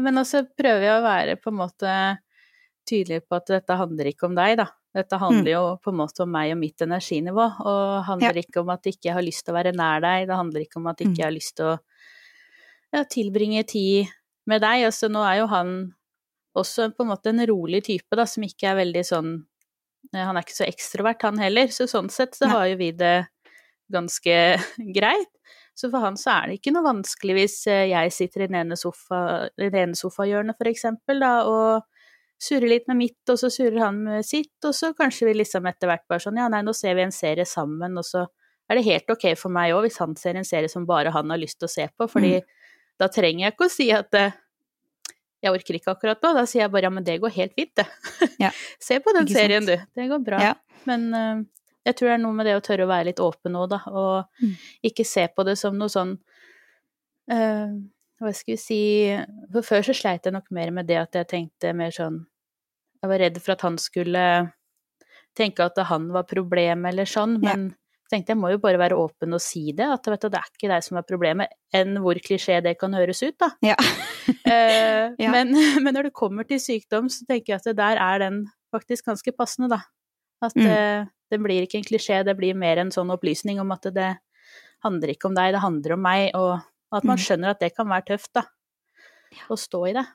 Men 0.04 0.20
også 0.20 0.44
prøver 0.58 0.84
jeg 0.84 0.96
å 0.98 1.06
være 1.06 1.36
på 1.40 1.54
en 1.54 1.60
måte 1.62 1.92
tydelig 2.86 3.24
på 3.26 3.38
at 3.40 3.54
dette 3.54 3.78
handler 3.80 4.12
ikke 4.12 4.28
om 4.28 4.36
deg, 4.38 4.58
da. 4.60 4.68
Dette 4.96 5.18
handler 5.20 5.50
jo 5.52 5.64
på 5.84 5.92
en 5.92 5.98
måte 6.00 6.24
om 6.24 6.30
meg 6.32 6.54
og 6.54 6.60
mitt 6.62 6.84
energinivå, 6.84 7.46
og 7.68 8.06
handler 8.08 8.38
ikke 8.40 8.62
om 8.62 8.70
at 8.72 8.86
jeg 8.88 8.96
ikke 8.96 9.16
har 9.18 9.26
lyst 9.26 9.44
til 9.44 9.52
å 9.52 9.58
være 9.58 9.74
nær 9.76 10.04
deg, 10.04 10.28
det 10.30 10.38
handler 10.40 10.64
ikke 10.64 10.80
om 10.80 10.88
at 10.92 11.02
jeg 11.02 11.12
ikke 11.12 11.26
har 11.26 11.36
lyst 11.36 11.56
til 11.58 11.72
å 11.74 11.74
ja, 12.96 13.02
tilbringe 13.12 13.66
tid 13.68 14.14
med 14.48 14.64
deg. 14.64 14.86
Altså, 14.88 15.10
nå 15.12 15.24
er 15.28 15.42
jo 15.42 15.50
han 15.52 15.76
også 16.56 16.90
på 16.96 17.04
en 17.04 17.12
måte 17.12 17.34
en 17.34 17.44
rolig 17.50 17.84
type, 17.90 18.16
da, 18.16 18.28
som 18.30 18.46
ikke 18.48 18.72
er 18.72 18.80
veldig 18.80 19.04
sånn 19.04 19.32
eh, 20.14 20.24
Han 20.24 20.38
er 20.38 20.46
ikke 20.46 20.60
så 20.62 20.68
ekstrovert, 20.70 21.28
han 21.28 21.42
heller, 21.44 21.72
så 21.76 21.90
sånn 21.92 22.08
sett 22.14 22.38
så 22.38 22.48
Nei. 22.48 22.54
har 22.56 22.70
jo 22.72 22.80
vi 22.80 22.92
det 22.96 23.16
ganske 23.92 24.38
greit. 24.98 25.32
Så 25.76 25.90
for 25.92 26.04
han 26.06 26.16
så 26.20 26.32
er 26.38 26.48
det 26.48 26.60
ikke 26.60 26.72
noe 26.72 26.86
vanskelig 26.86 27.36
hvis 27.36 27.58
eh, 27.72 27.90
jeg 27.92 28.14
sitter 28.16 28.46
i 28.46 28.48
den 28.48 28.62
ene, 28.62 28.78
sofa, 28.80 29.50
i 29.60 29.68
det 29.72 29.82
ene 29.82 30.00
sofahjørnet, 30.00 30.58
for 30.58 30.72
eksempel, 30.72 31.20
da, 31.24 31.34
og 31.50 31.84
surrer 32.42 32.72
litt 32.72 32.88
med 32.92 33.00
mitt, 33.00 33.22
og 33.32 33.40
så 33.40 33.50
surrer 33.52 33.82
han 33.84 34.00
med 34.06 34.28
sitt, 34.28 34.56
og 34.68 34.76
så 34.76 34.94
kanskje 34.96 35.30
vi 35.30 35.38
liksom 35.42 35.68
etter 35.68 35.92
hvert 35.92 36.06
bare 36.12 36.24
sånn, 36.24 36.40
ja, 36.40 36.48
nei, 36.52 36.64
nå 36.64 36.74
ser 36.76 36.96
vi 36.98 37.04
en 37.06 37.16
serie 37.16 37.48
sammen, 37.48 38.00
og 38.00 38.08
så 38.08 38.26
er 38.70 38.80
det 38.80 38.88
helt 38.88 39.12
ok 39.14 39.28
for 39.38 39.54
meg 39.54 39.76
òg 39.76 39.86
hvis 39.86 40.00
han 40.02 40.16
ser 40.18 40.40
en 40.40 40.48
serie 40.48 40.72
som 40.72 40.88
bare 40.90 41.14
han 41.14 41.30
har 41.32 41.40
lyst 41.42 41.60
til 41.62 41.70
å 41.70 41.74
se 41.76 41.86
på, 41.92 42.08
fordi 42.10 42.40
da 43.00 43.10
trenger 43.12 43.46
jeg 43.46 43.56
ikke 43.56 43.68
å 43.68 43.74
si 43.76 43.90
at 43.94 44.18
eh, 44.20 44.36
jeg 45.46 45.54
orker 45.54 45.78
ikke 45.78 45.94
akkurat 45.94 46.24
nå, 46.24 46.32
da 46.38 46.46
sier 46.50 46.64
jeg 46.64 46.74
bare 46.74 46.90
ja, 46.90 46.94
men 46.94 47.06
det 47.06 47.20
går 47.22 47.34
helt 47.36 47.54
fint, 47.58 47.76
det. 47.78 47.86
Ja. 48.42 48.50
Se 48.88 48.98
på 49.04 49.14
den 49.14 49.28
serien, 49.30 49.68
du. 49.68 49.76
Det 49.76 50.08
går 50.10 50.24
bra. 50.26 50.40
Ja. 50.42 50.54
Men 50.90 51.04
eh, 51.14 51.44
jeg 51.86 51.96
tror 51.96 52.08
det 52.10 52.14
er 52.16 52.24
noe 52.24 52.34
med 52.34 52.46
det 52.50 52.56
å 52.58 52.64
tørre 52.66 52.86
å 52.88 52.90
være 52.90 53.06
litt 53.12 53.20
åpen 53.24 53.54
nå, 53.56 53.68
da, 53.70 53.82
og 53.88 54.26
Mm. 54.42 54.56
ikke 54.90 55.06
se 55.06 55.28
på 55.36 55.46
det 55.46 55.58
som 55.62 55.78
noe 55.78 55.90
sånn 55.92 56.16
uh, 57.32 57.72
Hva 58.22 58.32
skal 58.36 58.54
vi 58.56 58.60
si 58.62 58.80
For 59.54 59.62
før 59.66 59.86
så 59.90 59.96
sleit 59.98 60.26
jeg 60.28 60.34
nok 60.36 60.50
mer 60.56 60.72
med 60.76 60.88
det 60.90 60.98
at 61.02 61.18
jeg 61.20 61.28
tenkte 61.32 61.74
mer 61.78 61.92
sånn 61.96 62.22
Jeg 63.02 63.10
var 63.12 63.20
redd 63.22 63.40
for 63.44 63.56
at 63.56 63.66
han 63.68 63.78
skulle 63.82 64.28
tenke 65.36 65.66
at 65.68 65.76
han 65.90 66.06
var 66.16 66.24
problemet 66.24 66.94
eller 66.94 67.04
sånn, 67.12 67.34
men 67.44 67.66
jeg 68.06 68.12
tenkte 68.14 68.32
jeg 68.32 68.40
må 68.40 68.54
jo 68.54 68.60
bare 68.64 68.80
være 68.80 68.96
åpen 68.96 69.34
og 69.36 69.42
si 69.44 69.74
det, 69.76 69.84
at 69.84 70.06
vet 70.08 70.22
du, 70.24 70.30
det 70.32 70.40
er 70.40 70.48
ikke 70.54 70.70
deg 70.72 70.84
som 70.86 70.96
er 71.02 71.04
problemet, 71.10 71.52
enn 71.76 71.98
hvor 72.00 72.16
klisjé 72.24 72.62
det 72.64 72.78
kan 72.80 72.94
høres 72.96 73.20
ut, 73.26 73.36
da. 73.44 73.50
Ja. 73.66 73.76
uh, 73.76 75.12
Ja. 75.26 75.34
men, 75.34 75.52
men 75.84 75.92
når 75.98 76.08
det 76.08 76.14
kommer 76.16 76.48
til 76.48 76.62
sykdom, 76.64 77.10
så 77.12 77.28
tenker 77.28 77.52
jeg 77.52 77.60
at 77.60 77.68
det 77.68 77.76
der 77.82 78.00
er 78.00 78.24
den 78.24 78.38
faktisk 78.72 79.10
ganske 79.12 79.34
passende, 79.36 79.68
da. 79.76 79.82
At 80.46 80.56
Mm. 80.56 80.70
eh, 80.72 81.06
det 81.36 81.44
blir 81.44 81.66
ikke 81.68 81.82
en 81.82 81.88
klisjé, 81.88 82.24
det 82.26 82.36
blir 82.40 82.58
mer 82.58 82.82
en 82.82 82.92
sånn 82.96 83.12
opplysning 83.14 83.60
om 83.62 83.72
at 83.76 83.88
det 83.96 84.14
handler 84.86 85.14
ikke 85.14 85.30
om 85.30 85.38
deg, 85.38 85.54
det 85.56 85.64
handler 85.64 85.96
om 85.96 86.04
meg, 86.06 86.28
og 86.38 86.60
at 86.96 87.04
man 87.08 87.18
Mm. 87.20 87.24
skjønner 87.26 87.54
at 87.54 87.60
det 87.64 87.74
kan 87.76 87.88
være 87.90 88.08
tøft, 88.14 88.32
da. 88.38 88.46
Å 89.52 89.58
stå 89.60 89.82
i 89.90 89.96
det. 89.98 90.06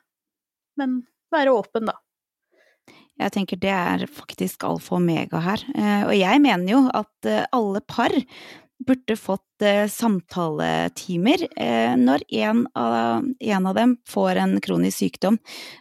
Men 0.79 1.01
være 1.31 1.53
åpen, 1.53 1.85
da. 1.91 1.97
Jeg 3.21 3.33
tenker 3.35 3.59
det 3.61 3.69
er 3.69 4.07
faktisk 4.09 4.63
alfa 4.65 4.95
og 4.95 5.01
omega 5.03 5.41
her. 5.43 5.61
Eh, 5.75 6.03
Og 6.07 6.15
jeg 6.17 6.41
mener 6.41 6.71
jo 6.71 6.79
at 6.89 7.25
eh, 7.29 7.45
alle 7.53 7.81
par 7.85 8.09
burde 8.87 9.15
fått 9.19 9.65
eh, 9.65 9.85
samtaletimer 9.91 11.45
eh, 11.55 11.93
når 11.99 12.25
en 12.43 12.63
av, 12.77 13.25
en 13.39 13.69
av 13.69 13.77
dem 13.77 13.95
får 14.09 14.41
en 14.41 14.57
kronisk 14.63 15.03
sykdom, 15.03 15.39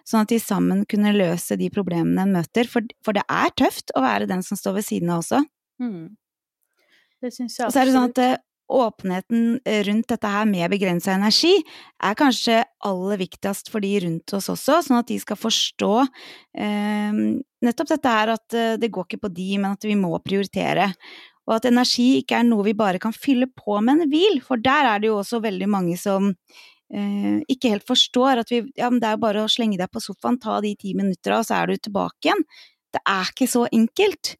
sånn 0.09 0.25
at 0.25 0.35
de 0.35 0.41
sammen 0.43 0.85
kunne 0.91 1.15
løse 1.17 1.59
de 1.61 1.71
problemene 1.73 2.27
en 2.27 2.37
møter. 2.39 2.69
For, 2.71 2.87
for 3.05 3.17
det 3.17 3.25
er 3.27 3.57
tøft 3.59 3.95
å 3.97 4.05
være 4.05 4.31
den 4.31 4.45
som 4.47 4.61
står 4.61 4.81
ved 4.81 4.89
siden 4.91 5.13
av 5.15 5.25
også. 5.25 5.43
Mm. 5.81 6.07
Det 7.21 7.35
syns 7.35 7.59
jeg 7.59 7.67
Og 7.69 7.75
så 7.75 7.83
er 7.83 7.89
det 7.89 7.97
sånn 7.97 8.13
at 8.13 8.23
eh, 8.25 8.39
åpenheten 8.71 9.59
rundt 9.89 10.09
dette 10.13 10.31
her 10.31 10.47
med 10.47 10.71
begrensa 10.71 11.17
energi 11.17 11.57
er 11.59 12.17
kanskje 12.19 12.61
aller 12.87 13.19
viktigst 13.19 13.71
for 13.73 13.83
de 13.83 13.97
rundt 14.05 14.35
oss 14.37 14.47
også, 14.53 14.79
sånn 14.87 15.01
at 15.01 15.09
de 15.11 15.19
skal 15.19 15.39
forstå 15.41 15.95
eh, 16.07 17.19
nettopp 17.65 17.93
dette 17.95 18.15
her 18.15 18.35
at 18.37 18.57
eh, 18.57 18.77
det 18.81 18.93
går 18.93 19.09
ikke 19.09 19.25
på 19.27 19.33
de, 19.35 19.51
men 19.59 19.77
at 19.77 19.87
vi 19.87 19.97
må 19.99 20.13
prioritere. 20.25 20.91
Og 21.51 21.57
at 21.57 21.67
energi 21.67 22.21
ikke 22.21 22.39
er 22.39 22.47
noe 22.47 22.65
vi 22.69 22.77
bare 22.79 23.01
kan 23.03 23.15
fylle 23.15 23.49
på 23.51 23.81
med 23.83 24.05
en 24.05 24.11
hvil, 24.13 24.39
for 24.47 24.63
der 24.63 24.87
er 24.93 25.03
det 25.03 25.11
jo 25.11 25.19
også 25.19 25.43
veldig 25.43 25.67
mange 25.71 25.97
som 25.99 26.31
eh, 26.31 27.41
ikke 27.51 27.73
helt 27.75 27.89
forstår 27.89 28.45
at 28.45 28.53
vi, 28.55 28.63
ja, 28.79 28.91
det 28.95 29.09
er 29.09 29.19
bare 29.23 29.43
å 29.43 29.51
slenge 29.51 29.81
deg 29.81 29.91
på 29.91 30.03
sofaen, 30.05 30.39
ta 30.39 30.61
de 30.63 30.77
ti 30.79 30.95
minutter, 30.95 31.35
og 31.35 31.49
så 31.49 31.59
er 31.59 31.73
du 31.73 31.83
tilbake 31.83 32.31
igjen. 32.31 32.47
Det 32.95 33.03
er 33.03 33.33
ikke 33.35 33.51
så 33.51 33.65
enkelt. 33.75 34.37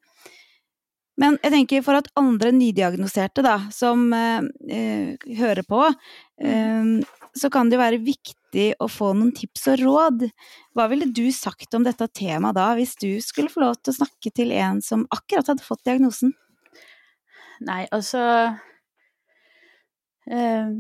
Men 1.21 1.37
jeg 1.43 1.53
tenker 1.53 1.83
for 1.85 1.99
at 1.99 2.09
andre 2.17 2.53
nydiagnoserte 2.55 3.43
da, 3.45 3.57
som 3.75 4.07
eh, 4.15 5.19
hører 5.41 5.67
på, 5.67 5.83
eh, 6.47 6.93
så 7.37 7.51
kan 7.53 7.71
det 7.71 7.77
jo 7.77 7.83
være 7.83 8.05
viktig 8.07 8.69
å 8.83 8.87
få 8.91 9.13
noen 9.15 9.35
tips 9.35 9.67
og 9.75 9.83
råd. 9.83 10.29
Hva 10.79 10.87
ville 10.91 11.11
du 11.11 11.27
sagt 11.35 11.75
om 11.75 11.83
dette 11.87 12.09
temaet 12.15 12.57
da, 12.57 12.71
hvis 12.79 12.95
du 13.03 13.11
skulle 13.23 13.53
få 13.53 13.63
lov 13.67 13.83
til 13.83 13.93
å 13.93 13.99
snakke 14.01 14.33
til 14.35 14.55
en 14.55 14.81
som 14.83 15.05
akkurat 15.15 15.53
hadde 15.53 15.67
fått 15.67 15.85
diagnosen? 15.87 16.33
Nei, 17.61 17.83
altså 17.93 18.21
eh, 20.31 20.71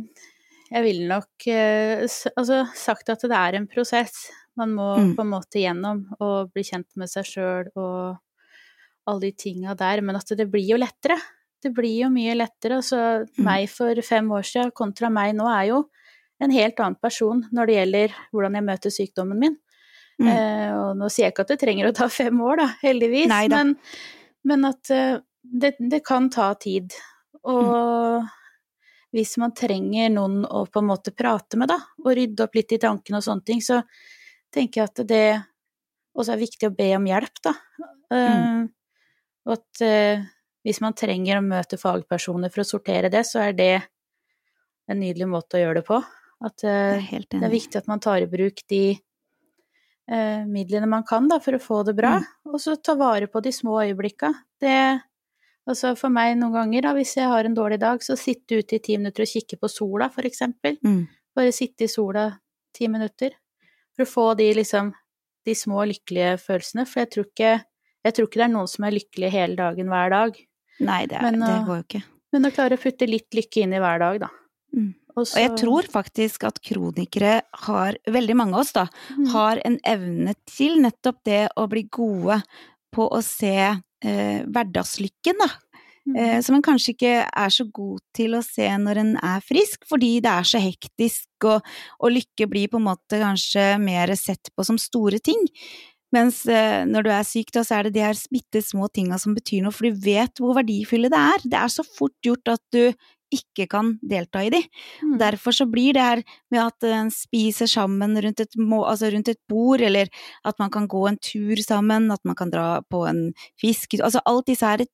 Jeg 0.70 0.84
ville 0.86 1.08
nok 1.10 1.46
eh, 1.50 2.04
altså, 2.36 2.62
sagt 2.78 3.10
at 3.12 3.24
det 3.26 3.36
er 3.36 3.58
en 3.58 3.68
prosess 3.70 4.28
man 4.58 4.74
må 4.76 4.86
Mm. 4.98 5.12
på 5.16 5.22
en 5.24 5.30
måte 5.30 5.60
gjennom, 5.62 6.00
og 6.20 6.50
bli 6.52 6.62
kjent 6.66 6.88
med 7.00 7.08
seg 7.08 7.24
sjøl 7.24 7.68
og 7.80 8.18
alle 9.08 9.20
de 9.20 9.30
tinga 9.32 9.74
der, 9.78 10.02
men 10.04 10.16
at 10.18 10.28
det 10.36 10.46
blir 10.50 10.66
jo 10.68 10.76
lettere. 10.76 11.16
Det 11.62 11.72
blir 11.74 12.02
jo 12.04 12.10
mye 12.12 12.34
lettere. 12.36 12.76
Altså, 12.82 13.24
Mm. 13.38 13.44
meg 13.46 13.68
for 13.70 13.94
fem 14.02 14.28
år 14.30 14.42
siden 14.44 14.70
kontra 14.72 15.08
meg 15.10 15.34
nå 15.34 15.46
er 15.48 15.68
jo 15.70 15.88
en 16.40 16.50
helt 16.50 16.76
annen 16.80 16.96
person 17.00 17.42
når 17.52 17.66
det 17.66 17.74
gjelder 17.78 18.14
hvordan 18.32 18.54
jeg 18.54 18.64
møter 18.64 18.90
sykdommen 18.90 19.38
min. 19.38 19.56
Mm. 20.20 20.28
Eh, 20.28 20.72
og 20.76 20.96
nå 20.98 21.08
sier 21.10 21.26
jeg 21.26 21.32
ikke 21.32 21.46
at 21.46 21.48
det 21.54 21.60
trenger 21.60 21.88
å 21.88 21.94
ta 21.96 22.08
fem 22.08 22.38
år, 22.40 22.56
da, 22.56 22.68
heldigvis, 22.82 23.28
Neida. 23.28 23.56
men, 23.64 23.76
men 24.44 24.64
at 24.68 24.90
eh, 24.90 25.18
det, 25.42 25.76
det 25.78 26.02
kan 26.06 26.30
ta 26.30 26.52
tid. 26.60 26.94
Og 27.48 28.26
hvis 29.14 29.36
man 29.42 29.54
trenger 29.56 30.10
noen 30.12 30.42
å 30.46 30.64
på 30.70 30.82
en 30.82 30.90
måte 30.90 31.14
prate 31.16 31.58
med, 31.58 31.70
da, 31.72 31.80
og 32.04 32.12
rydde 32.16 32.44
opp 32.46 32.58
litt 32.58 32.76
i 32.76 32.80
tankene 32.82 33.18
og 33.18 33.26
sånne 33.26 33.46
ting, 33.46 33.62
så 33.64 33.80
tenker 34.54 34.82
jeg 34.82 34.90
at 34.90 35.02
det 35.08 35.24
også 36.18 36.34
er 36.34 36.42
viktig 36.42 36.68
å 36.68 36.76
be 36.76 36.90
om 36.96 37.08
hjelp, 37.08 37.42
da. 37.44 37.54
Eh, 38.10 38.62
og 39.46 39.52
at 39.56 39.82
uh, 39.86 40.22
hvis 40.66 40.80
man 40.84 40.96
trenger 40.98 41.38
å 41.38 41.46
møte 41.46 41.78
fagpersoner 41.80 42.52
for 42.52 42.62
å 42.62 42.68
sortere 42.68 43.10
det, 43.12 43.22
så 43.26 43.44
er 43.46 43.54
det 43.56 43.74
en 44.90 44.98
nydelig 45.00 45.28
måte 45.30 45.56
å 45.56 45.62
gjøre 45.62 45.80
det 45.80 45.86
på. 45.86 46.00
At 46.44 46.64
uh, 46.66 46.98
det, 46.98 47.06
er 47.16 47.28
det 47.30 47.46
er 47.46 47.54
viktig 47.54 47.80
at 47.80 47.88
man 47.90 48.02
tar 48.02 48.22
i 48.22 48.30
bruk 48.30 48.66
de 48.70 48.84
midlene 50.10 50.88
man 50.90 51.04
kan 51.06 51.28
da, 51.30 51.36
for 51.38 51.54
å 51.54 51.60
få 51.62 51.76
det 51.86 51.92
bra, 51.94 52.16
og 52.50 52.56
så 52.58 52.72
ta 52.82 52.96
vare 52.98 53.28
på 53.30 53.38
de 53.44 53.52
små 53.54 53.76
øyeblikka. 53.84 54.32
Det 54.58 54.72
Altså 55.68 55.92
for 55.98 56.12
meg 56.12 56.36
noen 56.38 56.54
ganger, 56.56 56.86
da, 56.88 56.94
hvis 56.96 57.16
jeg 57.18 57.28
har 57.30 57.46
en 57.46 57.54
dårlig 57.54 57.80
dag, 57.82 58.00
så 58.02 58.16
sitte 58.18 58.60
ute 58.62 58.78
i 58.78 58.82
ti 58.82 58.96
minutter 58.98 59.26
og 59.26 59.32
kikke 59.32 59.58
på 59.60 59.68
sola, 59.70 60.08
for 60.12 60.26
eksempel. 60.26 60.78
Mm. 60.86 61.04
Bare 61.36 61.52
sitte 61.54 61.86
i 61.86 61.90
sola 61.90 62.30
ti 62.74 62.88
minutter. 62.90 63.36
For 63.94 64.06
å 64.06 64.10
få 64.10 64.26
de 64.38 64.48
liksom 64.56 64.92
de 65.46 65.54
små 65.56 65.84
lykkelige 65.90 66.38
følelsene. 66.42 66.86
For 66.88 67.04
jeg 67.04 67.10
tror 67.14 67.28
ikke, 67.28 67.52
jeg 68.06 68.16
tror 68.16 68.28
ikke 68.28 68.40
det 68.40 68.46
er 68.46 68.54
noen 68.54 68.70
som 68.72 68.86
er 68.88 68.96
lykkelige 68.96 69.34
hele 69.34 69.58
dagen 69.60 69.92
hver 69.92 70.14
dag. 70.14 70.40
Nei, 70.80 71.02
det, 71.10 71.18
er, 71.18 71.26
Men, 71.28 71.44
det 71.44 71.52
uh, 71.60 71.68
går 71.68 71.80
jo 71.80 71.86
ikke. 71.88 72.02
Men 72.32 72.48
å 72.48 72.54
klare 72.54 72.78
å 72.78 72.80
putte 72.80 73.08
litt 73.10 73.36
lykke 73.36 73.64
inn 73.64 73.76
i 73.76 73.82
hver 73.82 74.02
dag, 74.02 74.20
da. 74.24 74.30
Mm. 74.76 74.90
Og, 75.10 75.24
Og 75.26 75.40
jeg 75.42 75.54
tror 75.58 75.88
faktisk 75.90 76.44
at 76.46 76.60
kronikere 76.64 77.40
har, 77.66 77.96
veldig 78.08 78.36
mange 78.38 78.54
av 78.54 78.62
oss 78.62 78.72
da, 78.76 78.86
Mm. 79.18 79.24
har 79.34 79.60
en 79.66 79.78
evne 79.84 80.34
til 80.46 80.78
nettopp 80.80 81.18
det 81.26 81.48
å 81.58 81.66
bli 81.68 81.82
gode 81.90 82.38
på 82.94 83.06
å 83.08 83.20
se 83.24 83.56
eh, 83.60 84.40
hverdagslykken, 84.46 85.40
da. 85.40 85.50
Mm. 86.08 86.16
Eh, 86.16 86.38
som 86.42 86.56
en 86.56 86.64
kanskje 86.64 86.94
ikke 86.94 87.14
er 87.28 87.52
så 87.52 87.66
god 87.68 88.00
til 88.16 88.34
å 88.38 88.42
se 88.44 88.66
når 88.82 89.02
en 89.02 89.12
er 89.20 89.44
frisk, 89.44 89.84
fordi 89.88 90.16
det 90.24 90.32
er 90.32 90.48
så 90.48 90.62
hektisk, 90.62 91.28
og, 91.44 91.66
og 92.00 92.14
lykke 92.16 92.48
blir 92.50 92.72
på 92.72 92.80
en 92.80 92.88
måte 92.88 93.20
kanskje 93.20 93.74
mer 93.82 94.12
sett 94.18 94.52
på 94.56 94.66
som 94.66 94.80
store 94.80 95.20
ting. 95.22 95.40
Mens 96.14 96.42
eh, 96.50 96.82
når 96.88 97.06
du 97.06 97.12
er 97.14 97.26
syk, 97.26 97.52
da, 97.54 97.62
så 97.66 97.78
er 97.78 97.86
det 97.86 97.94
de 97.98 98.02
her 98.02 98.18
bitte 98.32 98.62
små 98.66 98.88
tinga 98.90 99.18
som 99.22 99.36
betyr 99.36 99.62
noe, 99.62 99.74
for 99.74 99.86
du 99.86 100.02
vet 100.02 100.42
hvor 100.42 100.56
verdifulle 100.58 101.10
det 101.12 101.20
er. 101.20 101.46
Det 101.52 101.60
er 101.60 101.70
så 101.70 101.86
fort 101.86 102.16
gjort 102.26 102.56
at 102.56 102.62
du 102.74 102.82
ikke 103.34 103.66
kan 103.70 103.94
delta 104.02 104.42
i 104.44 104.52
de. 104.52 104.60
Mm. 105.02 105.16
Derfor 105.20 105.54
så 105.56 105.66
blir 105.70 105.96
det 105.96 106.04
her 106.04 106.22
med 106.50 106.62
at 106.62 106.86
en 106.90 107.10
spiser 107.14 107.70
sammen 107.70 108.16
rundt 108.22 108.42
et, 108.42 108.56
altså 108.58 109.10
rundt 109.14 109.32
et 109.32 109.40
bord, 109.48 109.80
eller 109.80 110.10
at 110.44 110.58
man 110.58 110.70
kan 110.70 110.88
gå 110.90 111.06
en 111.08 111.18
tur 111.22 111.60
sammen, 111.62 112.10
at 112.10 112.24
man 112.24 112.38
kan 112.38 112.50
dra 112.52 112.80
på 112.82 113.04
en 113.08 113.30
fisk 113.60 113.98
Altså 114.00 114.20
alt 114.26 114.46
disse 114.46 114.66
her 114.66 114.84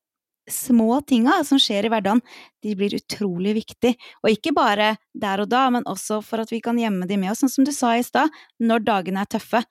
små 0.51 1.01
tinga 1.07 1.40
som 1.44 1.59
skjer 1.59 1.87
i 1.87 1.90
hverdagen, 1.90 2.22
de 2.62 2.75
blir 2.79 2.94
utrolig 2.96 3.57
viktig. 3.59 3.94
Og 4.22 4.31
ikke 4.31 4.55
bare 4.55 4.94
der 5.14 5.42
og 5.42 5.51
da, 5.51 5.66
men 5.75 5.87
også 5.90 6.20
for 6.25 6.42
at 6.42 6.53
vi 6.55 6.61
kan 6.64 6.79
gjemme 6.79 7.09
de 7.09 7.18
med 7.18 7.33
oss, 7.33 7.42
sånn 7.42 7.53
som 7.53 7.66
du 7.66 7.72
sa 7.75 7.96
i 7.96 8.05
stad, 8.07 8.33
når 8.62 8.87
dagene 8.87 9.25
er 9.25 9.31
tøffe. 9.37 9.64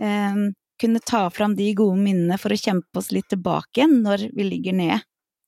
Um, 0.00 0.52
kunne 0.80 1.02
ta 1.04 1.26
fram 1.30 1.54
de 1.58 1.66
gode 1.76 1.98
minnene 2.00 2.38
for 2.40 2.54
å 2.54 2.58
kjempe 2.58 3.02
oss 3.02 3.10
litt 3.12 3.28
tilbake 3.32 3.84
når 3.90 4.30
vi 4.36 4.46
ligger 4.46 4.76
nede. 4.76 5.00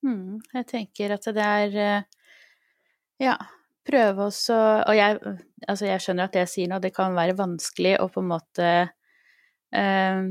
Mm, 0.04 0.42
jeg 0.58 0.66
tenker 0.68 1.14
at 1.14 1.28
det 1.30 1.46
er 1.46 1.76
eh, 1.78 2.08
Ja, 3.20 3.36
prøve 3.88 4.28
også 4.30 4.56
Og 4.88 4.96
jeg, 4.96 5.18
altså 5.68 5.86
jeg 5.86 6.00
skjønner 6.00 6.24
at 6.24 6.32
det 6.32 6.44
jeg 6.46 6.50
sier 6.52 6.70
nå, 6.70 6.78
det 6.82 6.94
kan 6.94 7.14
være 7.14 7.36
vanskelig 7.38 7.96
å 8.00 8.08
på 8.12 8.22
en 8.22 8.30
måte 8.30 8.68
eh, 9.74 10.22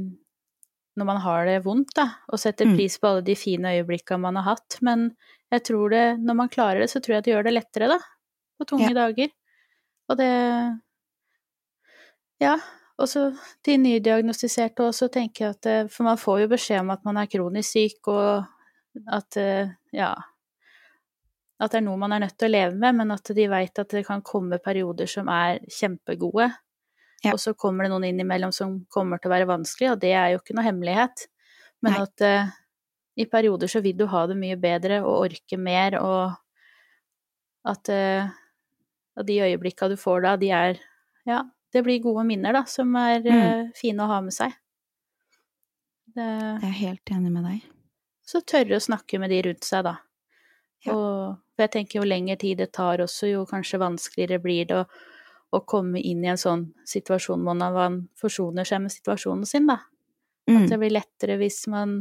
Når 0.97 1.07
man 1.07 1.21
har 1.23 1.45
det 1.45 1.59
vondt, 1.65 1.93
da, 1.95 2.07
og 2.31 2.39
setter 2.39 2.65
Mm. 2.67 2.75
pris 2.75 2.97
på 2.99 3.07
alle 3.07 3.21
de 3.23 3.35
fine 3.35 3.75
øyeblikkene 3.77 4.19
man 4.25 4.35
har 4.35 4.55
hatt. 4.55 4.77
Men 4.81 5.11
jeg 5.51 5.63
tror 5.63 5.89
det, 5.89 6.19
når 6.19 6.35
man 6.35 6.49
klarer 6.49 6.79
det, 6.83 6.89
så 6.91 6.99
tror 6.99 7.15
jeg 7.15 7.23
det 7.23 7.31
gjør 7.33 7.43
det 7.47 7.53
lettere, 7.53 7.87
da. 7.87 7.99
På 8.59 8.67
tunge 8.67 8.91
dager. 8.93 9.29
Og 10.09 10.17
det 10.17 10.31
Ja. 12.41 12.57
Og 12.99 13.07
så 13.09 13.31
de 13.65 13.77
nydiagnostiserte 13.77 14.83
også, 14.85 15.07
tenker 15.09 15.45
jeg 15.45 15.55
at 15.55 15.65
eh, 15.65 15.87
For 15.87 16.03
man 16.05 16.17
får 16.17 16.41
jo 16.41 16.47
beskjed 16.51 16.81
om 16.83 16.91
at 16.93 17.05
man 17.05 17.17
er 17.17 17.25
kronisk 17.31 17.71
syk, 17.71 18.07
og 18.07 18.45
at 19.07 19.37
eh, 19.37 19.71
ja 19.95 20.13
At 21.61 21.73
det 21.73 21.81
er 21.81 21.85
noe 21.85 21.99
man 22.01 22.15
er 22.15 22.23
nødt 22.23 22.37
til 22.41 22.49
å 22.49 22.55
leve 22.55 22.73
med, 22.73 22.97
men 22.97 23.13
at 23.13 23.31
de 23.37 23.45
veit 23.51 23.79
at 23.81 23.93
det 23.93 24.01
kan 24.07 24.23
komme 24.25 24.57
perioder 24.63 25.09
som 25.09 25.29
er 25.29 25.59
kjempegode. 25.69 26.49
Ja. 27.21 27.35
Og 27.35 27.39
så 27.41 27.53
kommer 27.53 27.85
det 27.85 27.91
noen 27.93 28.07
innimellom 28.07 28.53
som 28.55 28.79
kommer 28.89 29.21
til 29.21 29.29
å 29.29 29.35
være 29.35 29.49
vanskelig, 29.49 29.91
og 29.93 30.01
det 30.01 30.15
er 30.17 30.33
jo 30.33 30.41
ikke 30.41 30.55
noe 30.57 30.65
hemmelighet. 30.65 31.27
Men 31.85 31.93
Nei. 31.93 32.05
at 32.07 32.25
uh, 32.25 32.53
i 33.21 33.27
perioder 33.29 33.69
så 33.69 33.81
vil 33.85 33.97
du 33.99 34.07
ha 34.09 34.23
det 34.29 34.37
mye 34.39 34.57
bedre 34.61 35.01
og 35.03 35.27
orke 35.27 35.59
mer, 35.61 35.99
og 36.01 37.69
at, 37.69 37.93
uh, 37.93 39.21
de 39.21 39.41
øyeblikka 39.45 39.89
du 39.91 39.97
får 39.99 40.25
da, 40.25 40.37
de 40.41 40.49
er 40.55 40.81
Ja, 41.29 41.43
det 41.73 41.83
blir 41.85 42.01
gode 42.01 42.23
minner, 42.25 42.55
da, 42.57 42.63
som 42.65 42.95
er 42.97 43.27
eh, 43.29 43.67
fine 43.77 44.01
å 44.01 44.09
ha 44.09 44.17
med 44.25 44.33
seg. 44.33 44.55
Det, 46.15 46.25
Jeg 46.25 46.67
er 46.67 46.79
helt 46.79 47.11
enig 47.13 47.29
med 47.31 47.45
deg. 47.45 47.67
så 48.25 48.41
tørre 48.41 48.79
å 48.79 48.83
snakke 48.83 49.19
med 49.21 49.29
de 49.29 49.43
rundt 49.45 49.67
seg, 49.67 49.85
da. 49.85 49.93
Ja. 50.87 50.95
Og 50.95 51.37
for 51.61 51.67
jeg 51.67 51.73
tenker 51.77 51.99
jo 52.01 52.07
lengre 52.09 52.35
tid 52.41 52.57
det 52.57 52.71
tar 52.73 53.03
også, 53.05 53.29
jo 53.29 53.45
kanskje 53.45 53.77
vanskeligere 53.81 54.41
blir 54.41 54.65
det 54.71 54.79
å, 54.81 54.85
å 55.53 55.59
komme 55.69 56.01
inn 56.01 56.23
i 56.25 56.31
en 56.33 56.39
sånn 56.41 56.63
situasjon 56.89 57.43
hvor 57.45 57.57
man 57.59 57.99
forsoner 58.17 58.65
seg 58.65 58.81
med 58.81 58.91
situasjonen 58.95 59.45
sin, 59.45 59.67
da. 59.69 59.77
Mm. 60.49 60.57
At 60.63 60.71
det 60.73 60.79
blir 60.81 60.95
lettere 60.95 61.37
hvis 61.37 61.59
man 61.69 61.99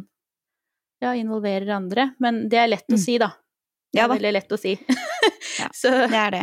ja, 1.02 1.12
involverer 1.16 1.68
andre. 1.76 2.10
Men 2.18 2.46
det 2.48 2.58
er 2.62 2.68
lett 2.72 2.88
å 2.88 2.96
Mm. 2.96 3.02
si, 3.04 3.18
da. 3.20 3.30
Det 3.92 3.98
Ja 4.00 4.04
er 4.04 4.08
da. 4.08 4.14
veldig 4.14 4.32
lett 4.32 4.52
å 4.52 4.58
si. 4.60 4.72
Ja. 5.58 5.68
Så 5.82 5.90
Det 6.08 6.16
er 6.16 6.30
det. 6.38 6.42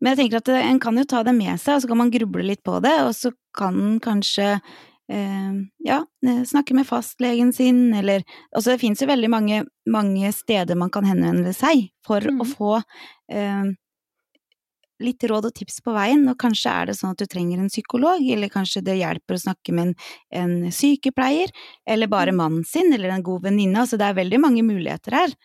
Men 0.00 0.10
jeg 0.16 0.18
tenker 0.24 0.42
at 0.42 0.48
en 0.48 0.80
kan 0.80 0.96
jo 0.98 1.04
ta 1.04 1.22
det 1.22 1.34
med 1.34 1.60
seg, 1.60 1.76
og 1.76 1.82
så 1.84 1.88
kan 1.88 1.98
man 2.02 2.10
gruble 2.10 2.42
litt 2.44 2.62
på 2.66 2.80
det, 2.82 2.92
og 3.06 3.14
så 3.16 3.30
kan 3.56 4.00
kanskje 4.04 4.48
eh, 4.58 4.60
ja, 5.84 5.98
eh, 6.26 6.42
snakke 6.48 6.74
med 6.74 6.86
fastlegen 6.88 7.52
sin, 7.52 7.94
eller 7.94 8.22
Altså 8.56 8.70
det 8.70 8.80
fins 8.80 9.02
jo 9.02 9.08
veldig 9.10 9.30
mange, 9.30 9.64
mange 9.90 10.32
steder 10.32 10.78
man 10.80 10.90
kan 10.90 11.04
henvende 11.04 11.52
seg 11.52 11.90
for 12.06 12.24
mm. 12.24 12.40
å 12.40 12.46
få 12.48 12.70
eh, 13.32 13.74
litt 15.04 15.26
råd 15.28 15.50
og 15.50 15.54
tips 15.58 15.82
på 15.84 15.92
veien, 15.92 16.24
og 16.30 16.38
kanskje 16.40 16.72
er 16.72 16.88
det 16.88 16.96
sånn 16.98 17.12
at 17.12 17.20
du 17.20 17.28
trenger 17.28 17.60
en 17.60 17.72
psykolog, 17.72 18.22
eller 18.22 18.52
kanskje 18.52 18.84
det 18.86 18.96
hjelper 19.00 19.36
å 19.36 19.44
snakke 19.44 19.74
med 19.76 19.90
en, 19.90 19.94
en 20.40 20.72
sykepleier, 20.72 21.52
eller 21.84 22.08
bare 22.08 22.32
mannen 22.32 22.64
sin, 22.64 22.92
eller 22.94 23.12
en 23.12 23.24
god 23.26 23.48
venninne, 23.50 23.82
altså 23.82 24.00
det 24.00 24.08
er 24.08 24.20
veldig 24.22 24.40
mange 24.40 24.66
muligheter 24.66 25.20
her. 25.20 25.40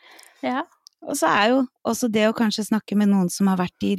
ja. 0.46 0.68
Og 1.08 1.16
så 1.16 1.30
er 1.32 1.46
jo 1.54 1.60
også 1.88 2.10
det 2.12 2.26
å 2.28 2.36
kanskje 2.36 2.66
snakke 2.68 2.98
med 3.00 3.08
noen 3.08 3.30
som 3.32 3.48
har 3.48 3.60
vært 3.62 3.86
i 3.88 3.94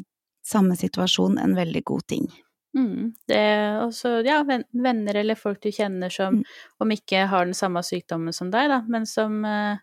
samme 0.46 0.76
situasjon, 0.76 1.38
en 1.40 1.56
veldig 1.56 1.80
god 1.88 2.04
ting. 2.12 2.26
Mm, 2.76 3.12
det 3.26 3.40
også, 3.82 4.20
ja, 4.22 4.40
venner 4.46 5.16
eller 5.18 5.34
folk 5.38 5.58
du 5.64 5.72
kjenner 5.74 6.12
som 6.14 6.36
Mm. 6.38 6.44
om 6.78 6.90
ikke 6.94 7.24
har 7.26 7.44
den 7.48 7.54
samme 7.54 7.82
sykdommen 7.82 8.32
som 8.32 8.50
deg, 8.52 8.68
da, 8.70 8.82
men 8.86 9.06
som 9.06 9.44
eh, 9.44 9.80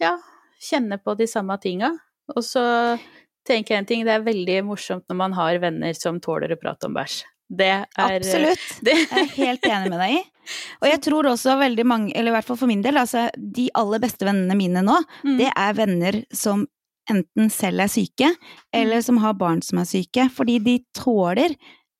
ja, 0.00 0.18
kjenner 0.60 0.98
på 1.00 1.16
de 1.16 1.26
samme 1.26 1.56
tinga. 1.62 1.94
Og 2.34 2.42
så 2.44 2.98
tenker 3.46 3.74
jeg 3.74 3.78
en 3.78 3.86
ting, 3.88 4.04
det 4.04 4.12
er 4.12 4.26
veldig 4.26 4.58
morsomt 4.66 5.06
når 5.08 5.16
man 5.16 5.32
har 5.38 5.58
venner 5.62 5.94
som 5.96 6.20
tåler 6.20 6.52
å 6.52 6.60
prate 6.60 6.86
om 6.90 6.94
bæsj. 6.98 7.22
Det 7.48 7.66
er 7.70 7.84
eh, 7.86 8.16
Absolutt! 8.18 8.64
Det, 8.82 8.92
Jeg 8.92 9.22
er 9.22 9.34
helt 9.36 9.66
enig 9.70 9.90
med 9.92 10.00
deg 10.02 10.16
i. 10.18 10.22
Og 10.82 10.88
jeg 10.90 11.00
tror 11.02 11.26
også 11.32 11.56
veldig 11.58 11.84
mange, 11.86 12.12
eller 12.14 12.30
i 12.30 12.36
hvert 12.36 12.46
fall 12.46 12.58
for 12.58 12.70
min 12.70 12.82
del, 12.84 12.98
altså 13.00 13.28
de 13.36 13.68
aller 13.74 14.02
beste 14.02 14.26
vennene 14.26 14.54
mine 14.58 14.82
nå, 14.84 14.98
mm, 15.24 15.36
det 15.40 15.48
er 15.54 15.78
venner 15.78 16.20
som 16.34 16.66
enten 17.10 17.50
selv 17.54 17.84
er 17.84 17.90
syke, 17.90 18.32
eller 18.74 19.02
som 19.06 19.20
har 19.22 19.36
barn 19.38 19.60
som 19.62 19.78
er 19.78 19.86
syke. 19.86 20.26
Fordi 20.34 20.58
de 20.58 20.80
tåler 20.98 21.54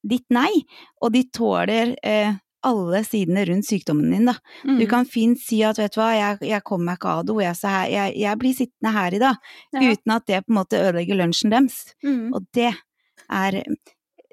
ditt 0.07 0.27
nei, 0.35 0.51
og 1.03 1.13
de 1.15 1.23
tåler 1.35 1.95
eh, 2.07 2.35
alle 2.67 3.01
sidene 3.07 3.45
rundt 3.47 3.67
sykdommen 3.69 4.11
din, 4.11 4.27
da. 4.27 4.35
mm, 4.67 4.79
Du 4.81 4.87
kan 4.91 5.07
fint 5.07 5.39
si 5.39 5.61
at 5.67 5.79
vet 5.79 5.95
du 5.95 6.01
hva, 6.01 6.09
jeg, 6.17 6.41
jeg 6.49 6.65
kommer 6.67 6.91
meg 6.93 6.99
ikke 6.99 7.13
av 7.13 7.25
do, 7.29 7.37
jeg, 7.43 7.55
jeg, 7.93 8.15
jeg 8.25 8.41
blir 8.41 8.57
sittende 8.59 8.93
her 8.97 9.15
i 9.15 9.21
dag, 9.23 9.39
ja, 9.77 9.85
uten 9.93 10.15
at 10.17 10.27
det 10.27 10.41
på 10.47 10.53
en 10.55 10.59
måte 10.59 10.81
ødelegger 10.83 11.21
lunsjen 11.21 11.53
deres. 11.55 11.83
mm, 12.03 12.33
Og 12.35 12.47
det 12.57 12.73
er 13.31 13.63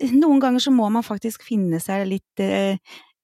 Noen 0.10 0.40
ganger 0.42 0.60
så 0.64 0.72
må 0.74 0.88
man 0.92 1.06
faktisk 1.06 1.44
finne 1.46 1.78
seg 1.80 2.08
litt 2.10 2.42
eh, 2.42 2.80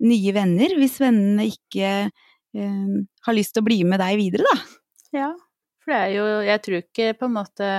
nye 0.06 0.34
venner, 0.36 0.76
hvis 0.78 1.00
vennene 1.02 1.48
ikke 1.50 1.88
eh, 2.06 2.92
har 3.26 3.36
lyst 3.36 3.56
til 3.56 3.64
å 3.64 3.66
bli 3.66 3.80
med 3.90 4.00
deg 4.00 4.20
videre, 4.22 4.46
da. 4.46 4.60
Ja, 5.18 5.30
for 5.82 5.96
det 5.96 6.00
er 6.04 6.12
jo 6.14 6.26
Jeg 6.46 6.62
tror 6.62 6.78
ikke 6.84 7.08
på 7.18 7.26
en 7.26 7.34
måte 7.40 7.72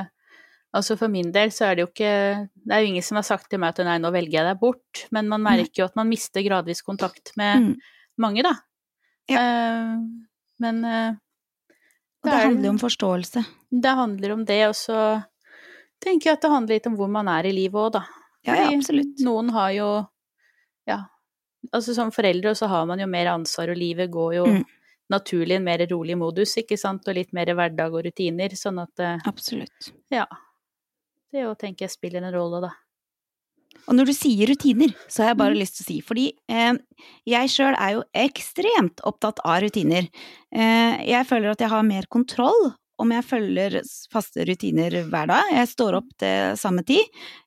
Altså 0.72 0.94
for 0.96 1.08
min 1.10 1.32
del 1.34 1.50
så 1.50 1.64
er 1.66 1.74
det 1.74 1.82
jo 1.82 1.88
ikke 1.90 2.10
Det 2.54 2.70
er 2.76 2.80
jo 2.84 2.90
ingen 2.92 3.02
som 3.02 3.16
har 3.18 3.24
sagt 3.26 3.48
til 3.50 3.58
meg 3.58 3.72
at 3.74 3.84
nei, 3.84 3.96
nå 3.98 4.12
velger 4.14 4.36
jeg 4.38 4.46
deg 4.46 4.60
bort, 4.60 5.06
men 5.10 5.26
man 5.28 5.42
merker 5.42 5.82
jo 5.82 5.88
at 5.88 5.96
man 5.98 6.08
mister 6.08 6.42
gradvis 6.46 6.82
kontakt 6.86 7.32
med 7.36 7.58
Mm. 7.64 7.72
mange, 8.18 8.42
da. 8.46 8.52
Ja. 9.28 9.40
Uh, 9.40 9.98
men 10.60 10.84
uh, 10.84 11.10
Og 12.22 12.28
det 12.28 12.32
er- 12.32 12.46
handler 12.46 12.64
jo 12.68 12.70
om 12.70 12.78
forståelse. 12.78 13.44
det 13.72 13.94
handler 13.96 14.32
om 14.32 14.44
det, 14.44 14.60
og 14.68 14.74
så 14.74 15.24
tenker 16.00 16.30
jeg 16.30 16.32
at 16.38 16.42
det 16.42 16.50
handler 16.50 16.74
litt 16.76 16.86
om 16.86 16.96
hvor 16.96 17.08
man 17.10 17.28
er 17.28 17.46
i 17.46 17.52
livet 17.52 17.74
òg, 17.80 17.92
da. 17.92 18.04
Ja, 18.46 18.54
ja, 18.54 18.70
absolutt. 18.76 19.18
Noen 19.20 19.50
har 19.50 19.70
jo 19.72 20.06
Ja, 20.86 21.04
altså 21.74 21.94
som 21.94 22.10
foreldre 22.10 22.54
så 22.56 22.66
har 22.68 22.86
man 22.86 22.98
jo 22.98 23.06
mer 23.06 23.26
ansvar, 23.26 23.70
og 23.70 23.76
livet 23.76 24.10
går 24.10 24.34
jo 24.34 24.44
Mm. 24.46 24.64
naturlig 25.10 25.52
i 25.52 25.56
en 25.56 25.64
mer 25.64 25.78
rolig 25.90 26.16
modus, 26.16 26.54
ikke 26.56 26.78
sant, 26.78 27.06
og 27.08 27.14
litt 27.14 27.32
mer 27.32 27.46
hverdag 27.46 27.92
og 27.94 28.04
rutiner, 28.06 28.50
sånn 28.54 28.80
at 28.82 29.00
uh, 29.00 29.18
Absolutt. 29.26 29.90
Ja. 30.10 30.26
Det 31.32 31.44
å 31.46 31.54
tenke 31.58 31.84
jeg 31.86 31.92
spiller 31.94 32.24
en 32.26 32.34
rolle, 32.34 32.60
da. 32.66 32.72
Og 33.86 33.94
når 33.94 34.10
du 34.10 34.12
sier 34.16 34.50
rutiner, 34.50 34.90
så 35.08 35.22
har 35.22 35.28
jeg 35.30 35.38
bare 35.38 35.54
Mm. 35.54 35.60
lyst 35.62 35.76
til 35.78 35.84
å 35.84 35.88
si, 35.88 36.00
fordi 36.02 36.32
eh, 36.50 36.74
jeg 37.26 37.48
sjøl 37.48 37.74
er 37.78 37.92
jo 37.94 38.02
ekstremt 38.14 39.00
opptatt 39.06 39.38
av 39.44 39.62
rutiner. 39.62 40.08
Eh, 40.52 41.06
jeg 41.06 41.26
føler 41.26 41.50
at 41.52 41.60
jeg 41.60 41.70
har 41.70 41.82
mer 41.86 42.06
kontroll 42.10 42.74
om 43.00 43.10
jeg 43.14 43.24
følger 43.24 43.78
faste 44.12 44.44
rutiner 44.44 44.90
hver 45.08 45.26
dag. 45.30 45.44
Jeg 45.54 45.70
står 45.70 45.94
opp 46.02 46.10
til 46.18 46.56
samme 46.60 46.82
tid. 46.84 47.06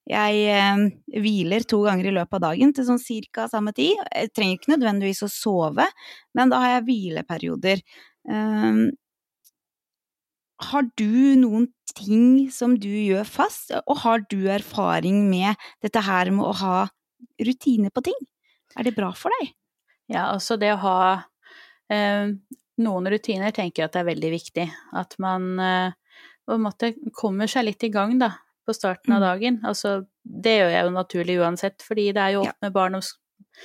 Jeg 0.10 0.48
eh, 0.48 1.20
hviler 1.22 1.68
to 1.68 1.84
ganger 1.84 2.08
i 2.10 2.16
løpet 2.16 2.40
av 2.40 2.46
dagen 2.48 2.74
til 2.74 2.88
sånn 2.88 3.04
cirka 3.04 3.48
samme 3.52 3.74
tid. 3.76 4.00
Jeg 4.16 4.32
trenger 4.34 4.58
ikke 4.58 4.74
nødvendigvis 4.78 5.24
å 5.28 5.30
sove, 5.30 5.86
men 6.34 6.50
da 6.50 6.64
har 6.64 6.80
jeg 6.80 6.88
hvileperioder. 6.88 7.84
Eh, 8.32 8.84
har 10.70 10.88
du 11.00 11.36
noen 11.40 11.68
ting 11.94 12.50
som 12.54 12.76
du 12.80 12.90
gjør 12.90 13.26
fast, 13.30 13.72
og 13.86 13.98
har 14.04 14.24
du 14.32 14.48
erfaring 14.50 15.28
med 15.30 15.56
dette 15.84 16.02
her 16.04 16.32
med 16.34 16.46
å 16.50 16.54
ha 16.64 16.78
rutiner 17.44 17.92
på 17.94 18.04
ting? 18.10 18.18
Er 18.78 18.88
det 18.88 18.96
bra 18.98 19.12
for 19.18 19.34
deg? 19.40 19.52
Ja, 20.12 20.30
altså 20.34 20.58
det 20.60 20.72
å 20.74 20.80
ha 20.84 20.98
eh, 21.94 22.32
noen 22.84 23.10
rutiner 23.14 23.54
tenker 23.56 23.84
jeg 23.84 23.90
at 23.90 23.94
det 23.98 24.02
er 24.04 24.10
veldig 24.12 24.32
viktig. 24.34 24.66
At 25.00 25.14
man 25.22 25.52
eh, 25.62 25.92
på 26.48 26.58
en 26.58 26.66
måte 26.66 26.94
kommer 27.16 27.48
seg 27.52 27.68
litt 27.70 27.84
i 27.88 27.92
gang, 27.94 28.18
da, 28.20 28.32
på 28.66 28.74
starten 28.76 29.14
av 29.16 29.22
Mm. 29.22 29.28
dagen. 29.28 29.60
Altså, 29.70 29.94
det 30.24 30.58
gjør 30.60 30.72
jeg 30.74 30.86
jo 30.88 30.96
naturlig 30.98 31.38
uansett, 31.44 31.84
fordi 31.86 32.10
det 32.16 32.22
er 32.24 32.34
jo 32.38 32.44
Ja. 32.48 32.54
med 32.62 32.74
barn 32.74 32.96
og, 32.96 33.04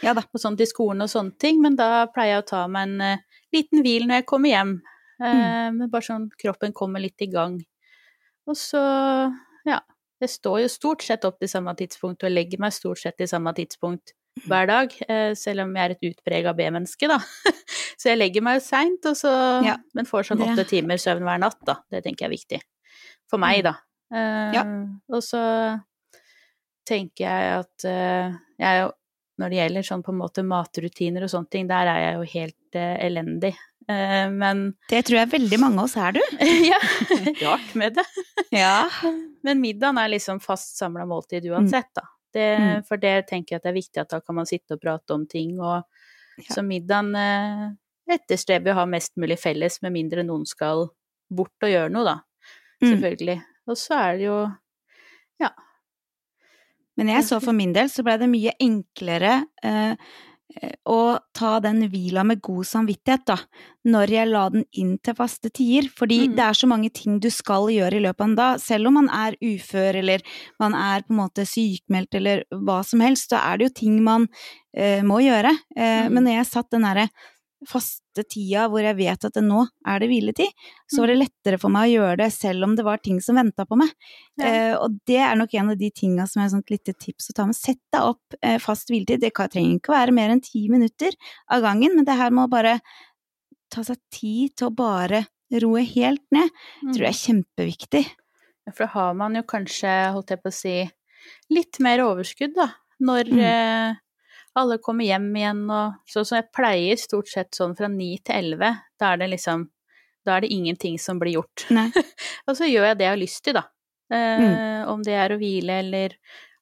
Ja 0.02 0.12
da. 0.14 0.22
og 0.34 0.40
sånt 0.40 0.60
i 0.60 0.66
skolen 0.68 1.02
og 1.02 1.08
sånne 1.08 1.38
ting, 1.38 1.60
men 1.62 1.76
da 1.76 2.06
pleier 2.12 2.36
jeg 2.36 2.44
å 2.44 2.48
ta 2.52 2.66
meg 2.68 2.88
en 2.88 3.00
eh, 3.00 3.18
liten 3.54 3.82
hvil 3.82 4.06
når 4.06 4.20
jeg 4.20 4.26
kommer 4.26 4.48
hjem. 4.52 4.72
Eh, 5.18 5.68
men 5.74 5.90
bare 5.90 6.06
sånn 6.06 6.28
kroppen 6.38 6.74
kommer 6.76 7.02
litt 7.02 7.20
i 7.24 7.30
gang. 7.32 7.58
Og 8.48 8.56
så, 8.56 8.80
ja, 9.68 9.80
jeg 10.22 10.30
står 10.30 10.62
jo 10.64 10.68
stort 10.72 11.02
sett 11.04 11.26
opp 11.28 11.38
til 11.42 11.50
samme 11.50 11.74
tidspunkt 11.78 12.24
og 12.24 12.32
legger 12.32 12.62
meg 12.62 12.72
stort 12.76 13.02
sett 13.02 13.18
til 13.18 13.28
samme 13.30 13.52
tidspunkt 13.54 14.14
hver 14.46 14.68
dag, 14.70 14.92
eh, 15.10 15.32
selv 15.34 15.64
om 15.64 15.74
jeg 15.74 15.84
er 15.84 15.94
et 15.96 16.06
utprega 16.12 16.54
B-menneske, 16.54 17.08
da. 17.10 17.18
Så 17.98 18.12
jeg 18.12 18.20
legger 18.20 18.44
meg 18.46 18.60
jo 18.60 18.62
seint, 18.62 19.08
Ja, 19.66 19.74
Men 19.94 20.06
får 20.06 20.28
sånn 20.28 20.44
åtte 20.46 20.64
timer 20.70 21.00
søvn 21.02 21.26
hver 21.26 21.40
natt, 21.42 21.58
da. 21.66 21.80
Det 21.90 22.04
tenker 22.04 22.26
jeg 22.26 22.30
er 22.30 22.36
viktig. 22.36 22.60
For 23.28 23.42
meg, 23.42 23.64
Mm. 23.64 23.64
da. 23.66 23.74
Ja. 24.54 24.62
Og 25.10 25.20
så 25.26 25.40
tenker 26.88 27.26
jeg 27.26 27.48
at 27.58 27.84
uh, 27.84 28.38
jeg 28.56 28.68
er 28.68 28.78
jo 28.86 28.92
Når 29.38 29.50
det 29.52 29.58
gjelder 29.58 29.84
sånn 29.86 30.00
på 30.02 30.10
en 30.10 30.18
måte 30.18 30.42
matrutiner 30.42 31.22
og 31.22 31.30
sånne 31.30 31.50
ting, 31.52 31.66
der 31.70 31.86
er 31.86 31.98
jeg 32.02 32.14
jo 32.16 32.22
helt 32.32 32.74
uh, 32.74 32.96
elendig. 33.06 33.52
Eh, 33.88 34.28
men 34.30 34.74
Det 34.88 35.02
tror 35.08 35.18
jeg 35.22 35.30
veldig 35.32 35.58
mange 35.62 35.80
av 35.80 35.88
oss 35.88 35.96
er, 35.96 36.12
du. 36.18 36.20
Ja, 36.70 36.78
rart 37.46 37.74
med 37.78 37.96
det. 37.96 38.04
Ja. 38.52 38.88
Men 39.46 39.60
middagen 39.62 39.98
er 40.02 40.10
liksom 40.12 40.40
fast 40.44 40.76
samla 40.80 41.06
måltid 41.08 41.46
uansett, 41.50 41.90
da. 41.96 42.06
Det, 42.34 42.46
Mm. 42.58 42.82
For 42.84 43.00
det 43.00 43.14
tenker 43.30 43.54
jeg 43.54 43.60
at 43.62 43.64
det 43.64 43.70
er 43.72 43.78
viktig 43.80 44.00
at 44.02 44.10
da 44.12 44.20
kan 44.20 44.36
man 44.36 44.46
sitte 44.46 44.76
og 44.76 44.82
prate 44.82 45.14
om 45.16 45.24
ting, 45.26 45.56
og 45.60 45.82
Ja. 46.38 46.54
så 46.54 46.62
middagen 46.62 47.14
eh, 47.16 47.68
etterstreber 48.14 48.72
å 48.74 48.82
ha 48.82 48.86
mest 48.86 49.16
mulig 49.16 49.38
felles, 49.40 49.80
med 49.82 49.92
mindre 49.96 50.22
noen 50.28 50.44
skal 50.46 50.86
bort 51.30 51.64
og 51.64 51.72
gjøre 51.72 51.90
noe, 51.92 52.04
da. 52.04 52.16
Mm. 52.82 52.90
Selvfølgelig. 52.92 53.38
Og 53.68 53.76
så 53.76 53.96
er 53.98 54.16
det 54.20 54.28
jo 54.28 54.38
Men 56.98 57.08
jeg 57.12 57.22
så 57.28 57.36
for 57.38 57.54
min 57.54 57.70
del 57.70 57.86
så 57.92 58.02
blei 58.02 58.16
det 58.18 58.26
mye 58.26 58.52
enklere 58.58 59.36
eh, 59.62 59.92
å 60.88 61.18
ta 61.36 61.58
den 61.60 61.82
hvila 61.92 62.24
med 62.24 62.40
god 62.42 62.64
samvittighet, 62.66 63.24
da, 63.28 63.36
når 63.84 64.10
jeg 64.14 64.28
la 64.30 64.44
den 64.50 64.64
inn 64.72 64.94
til 65.04 65.14
faste 65.14 65.50
tider. 65.52 65.88
Fordi 65.94 66.28
Mm. 66.28 66.36
det 66.36 66.44
er 66.44 66.56
så 66.56 66.66
mange 66.66 66.90
ting 66.92 67.18
du 67.20 67.28
skal 67.30 67.68
gjøre 67.68 67.94
i 67.98 68.00
løpet 68.00 68.20
av 68.20 68.28
en 68.28 68.34
dag. 68.34 68.60
Selv 68.60 68.86
om 68.88 68.94
man 68.94 69.08
er 69.10 69.36
ufør 69.42 69.94
eller 70.00 70.20
man 70.58 70.74
er 70.74 71.02
på 71.02 71.10
en 71.12 71.20
måte 71.20 71.44
sykmeldt 71.46 72.14
eller 72.14 72.44
hva 72.50 72.82
som 72.84 73.00
helst, 73.00 73.30
så 73.30 73.36
er 73.38 73.58
det 73.58 73.68
jo 73.68 73.74
ting 73.80 74.02
man 74.02 74.28
eh, 74.74 75.02
må 75.02 75.20
gjøre. 75.20 75.52
Eh, 75.76 76.08
Mm. 76.08 76.12
Men 76.14 76.24
når 76.24 76.32
jeg 76.38 76.46
satt 76.46 76.70
den 76.70 76.82
derre 76.82 77.08
faste 77.66 78.22
tida 78.30 78.68
hvor 78.70 78.84
jeg 78.86 78.94
vet 78.98 79.24
at 79.26 79.34
det 79.34 79.42
nå 79.42 79.64
er 79.86 79.98
det 79.98 80.08
hviletid, 80.12 80.52
så 80.86 81.00
var 81.02 81.10
det 81.10 81.16
lettere 81.18 81.58
for 81.58 81.72
meg 81.74 81.88
å 81.88 81.94
gjøre 81.96 82.16
det 82.20 82.28
selv 82.32 82.62
om 82.68 82.76
det 82.78 82.84
var 82.86 83.00
ting 83.02 83.18
som 83.24 83.34
venta 83.40 83.64
på 83.66 83.78
meg. 83.80 83.90
Ja. 84.38 84.46
Eh, 84.46 84.74
og 84.78 85.00
det 85.10 85.18
er 85.18 85.34
nok 85.40 85.54
en 85.58 85.72
av 85.74 85.80
de 85.80 85.90
tinga 85.90 86.26
som 86.30 86.42
er 86.44 86.54
et 86.54 86.70
lite 86.70 86.94
tips 86.94 87.30
å 87.32 87.34
ta 87.34 87.46
med. 87.48 87.58
Sett 87.58 87.80
deg 87.90 88.06
opp 88.12 88.38
eh, 88.42 88.58
fast 88.62 88.88
hviletid. 88.92 89.20
Det 89.24 89.32
trenger 89.34 89.80
ikke 89.80 89.96
være 89.96 90.14
mer 90.14 90.30
enn 90.30 90.44
ti 90.44 90.68
minutter 90.70 91.16
av 91.50 91.62
gangen, 91.66 91.96
men 91.98 92.06
det 92.06 92.14
her 92.20 92.30
med 92.30 92.46
å 92.46 92.52
bare 92.52 92.78
ta 93.74 93.82
seg 93.84 93.98
tid 94.14 94.54
til 94.56 94.70
å 94.70 94.74
bare 94.78 95.24
roe 95.62 95.82
helt 95.82 96.22
ned, 96.30 96.50
tror 96.92 97.02
jeg 97.08 97.10
er 97.14 97.22
kjempeviktig. 97.24 98.04
Ja, 98.68 98.72
For 98.76 98.84
da 98.86 98.92
har 98.94 99.14
man 99.16 99.34
jo 99.34 99.42
kanskje, 99.48 100.12
holdt 100.14 100.30
jeg 100.34 100.42
på 100.44 100.50
å 100.52 100.54
si, 100.54 100.74
litt 101.50 101.78
mer 101.80 102.02
overskudd, 102.04 102.54
da. 102.54 102.70
Når 103.00 103.30
Mm. 103.32 103.40
eh, 103.40 103.94
alle 104.58 104.78
kommer 104.82 105.06
hjem 105.06 105.28
igjen 105.38 105.64
og 105.70 105.94
Sånn 106.10 106.26
som 106.28 106.36
jeg 106.40 106.48
pleier 106.56 106.98
stort 107.00 107.30
sett 107.30 107.54
sånn 107.56 107.76
fra 107.78 107.88
ni 107.88 108.16
til 108.24 108.34
elleve. 108.40 108.72
Da 109.00 109.12
er 109.14 109.22
det 109.22 109.30
liksom 109.36 109.68
Da 110.26 110.36
er 110.36 110.44
det 110.44 110.50
ingenting 110.52 110.98
som 111.00 111.18
blir 111.20 111.38
gjort. 111.38 111.64
Og 112.48 112.56
så 112.58 112.66
gjør 112.68 112.90
jeg 112.90 112.98
det 112.98 113.06
jeg 113.06 113.12
har 113.14 113.20
lyst 113.22 113.42
til, 113.46 113.54
da. 113.56 113.62
Eh, 114.12 114.82
Om 114.90 115.02
det 115.06 115.14
er 115.16 115.32
å 115.32 115.38
hvile, 115.40 115.78
eller 115.84 116.16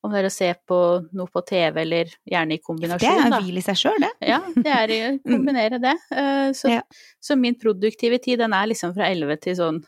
om 0.07 0.13
det 0.13 0.21
er 0.21 0.27
å 0.29 0.31
se 0.31 0.49
på 0.69 0.77
noe 1.19 1.27
på 1.35 1.41
TV, 1.49 1.81
eller 1.83 2.13
gjerne 2.31 2.55
i 2.55 2.61
kombinasjon. 2.63 3.01
Det 3.03 3.25
er 3.27 3.33
å 3.35 3.41
hvile 3.43 3.59
i 3.59 3.65
seg 3.67 3.79
sjøl, 3.81 3.97
det. 4.05 4.11
Ja, 4.29 4.39
det 4.55 4.71
er 4.77 4.93
å 4.95 5.01
kombinere 5.33 5.81
det. 5.83 5.97
Eh, 6.15 6.53
Så, 6.55 6.71
Ja. 6.77 6.83
så 7.19 7.35
min 7.41 7.57
produktive 7.59 8.21
tid, 8.23 8.39
den 8.45 8.55
er 8.55 8.69
liksom 8.71 8.95
fra 8.95 9.09
11 9.11 9.41
til 9.43 9.57
sånn 9.59 9.81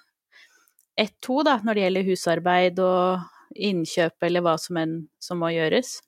1-2, 0.99 1.45
da, 1.47 1.59
når 1.63 1.75
det 1.79 1.85
gjelder 1.85 2.09
husarbeid 2.09 2.81
og 2.83 3.21
innkjøp 3.55 4.27
eller 4.27 4.43
hva 4.43 4.57
som 4.59 4.77
enn 4.83 4.97
som 5.23 5.39
må 5.39 5.53
gjøres. 5.55 6.01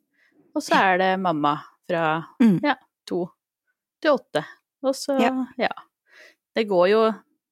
Og 0.56 0.64
så 0.66 0.74
er 0.80 0.98
det 0.98 1.10
mamma 1.22 1.60
fra 1.90 2.04
Mm. 2.40 2.60
ja, 2.64 2.76
to 3.10 3.24
til 4.00 4.14
åtte. 4.16 4.44
Og 4.86 4.94
så, 4.96 5.18
Ja. 5.20 5.34
ja. 5.58 5.74
Det 6.56 6.64
går 6.70 6.88
jo 6.94 7.02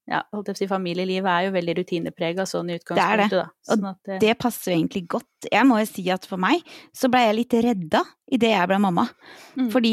ja, 0.09 0.23
holdt 0.33 0.47
jeg 0.49 0.55
på 0.55 0.57
å 0.57 0.61
si, 0.63 0.67
Familielivet 0.71 1.29
er 1.29 1.43
jo 1.45 1.51
veldig 1.53 1.73
rutineprega 1.83 2.47
sånn 2.49 2.71
i 2.73 2.79
Det 2.79 2.97
er 2.97 3.17
det. 3.21 3.27
utgangspunktet, 3.29 3.35
da. 3.37 3.51
Sånn 3.69 3.89
at 3.91 3.99
det, 4.09 4.21
Det 4.23 4.39
passer 4.41 4.73
jo 4.73 4.79
egentlig 4.79 5.03
godt. 5.07 5.49
Jeg 5.53 5.67
må 5.69 5.77
jo 5.83 5.85
si 5.91 6.05
at 6.11 6.25
for 6.25 6.39
meg 6.41 6.63
så 6.97 7.11
blei 7.13 7.27
jeg 7.27 7.37
litt 7.37 7.57
redda 7.67 8.01
idet 8.33 8.49
jeg 8.55 8.69
ble 8.71 8.79
mamma. 8.81 9.05
Mm. 9.59 9.69
Fordi 9.71 9.93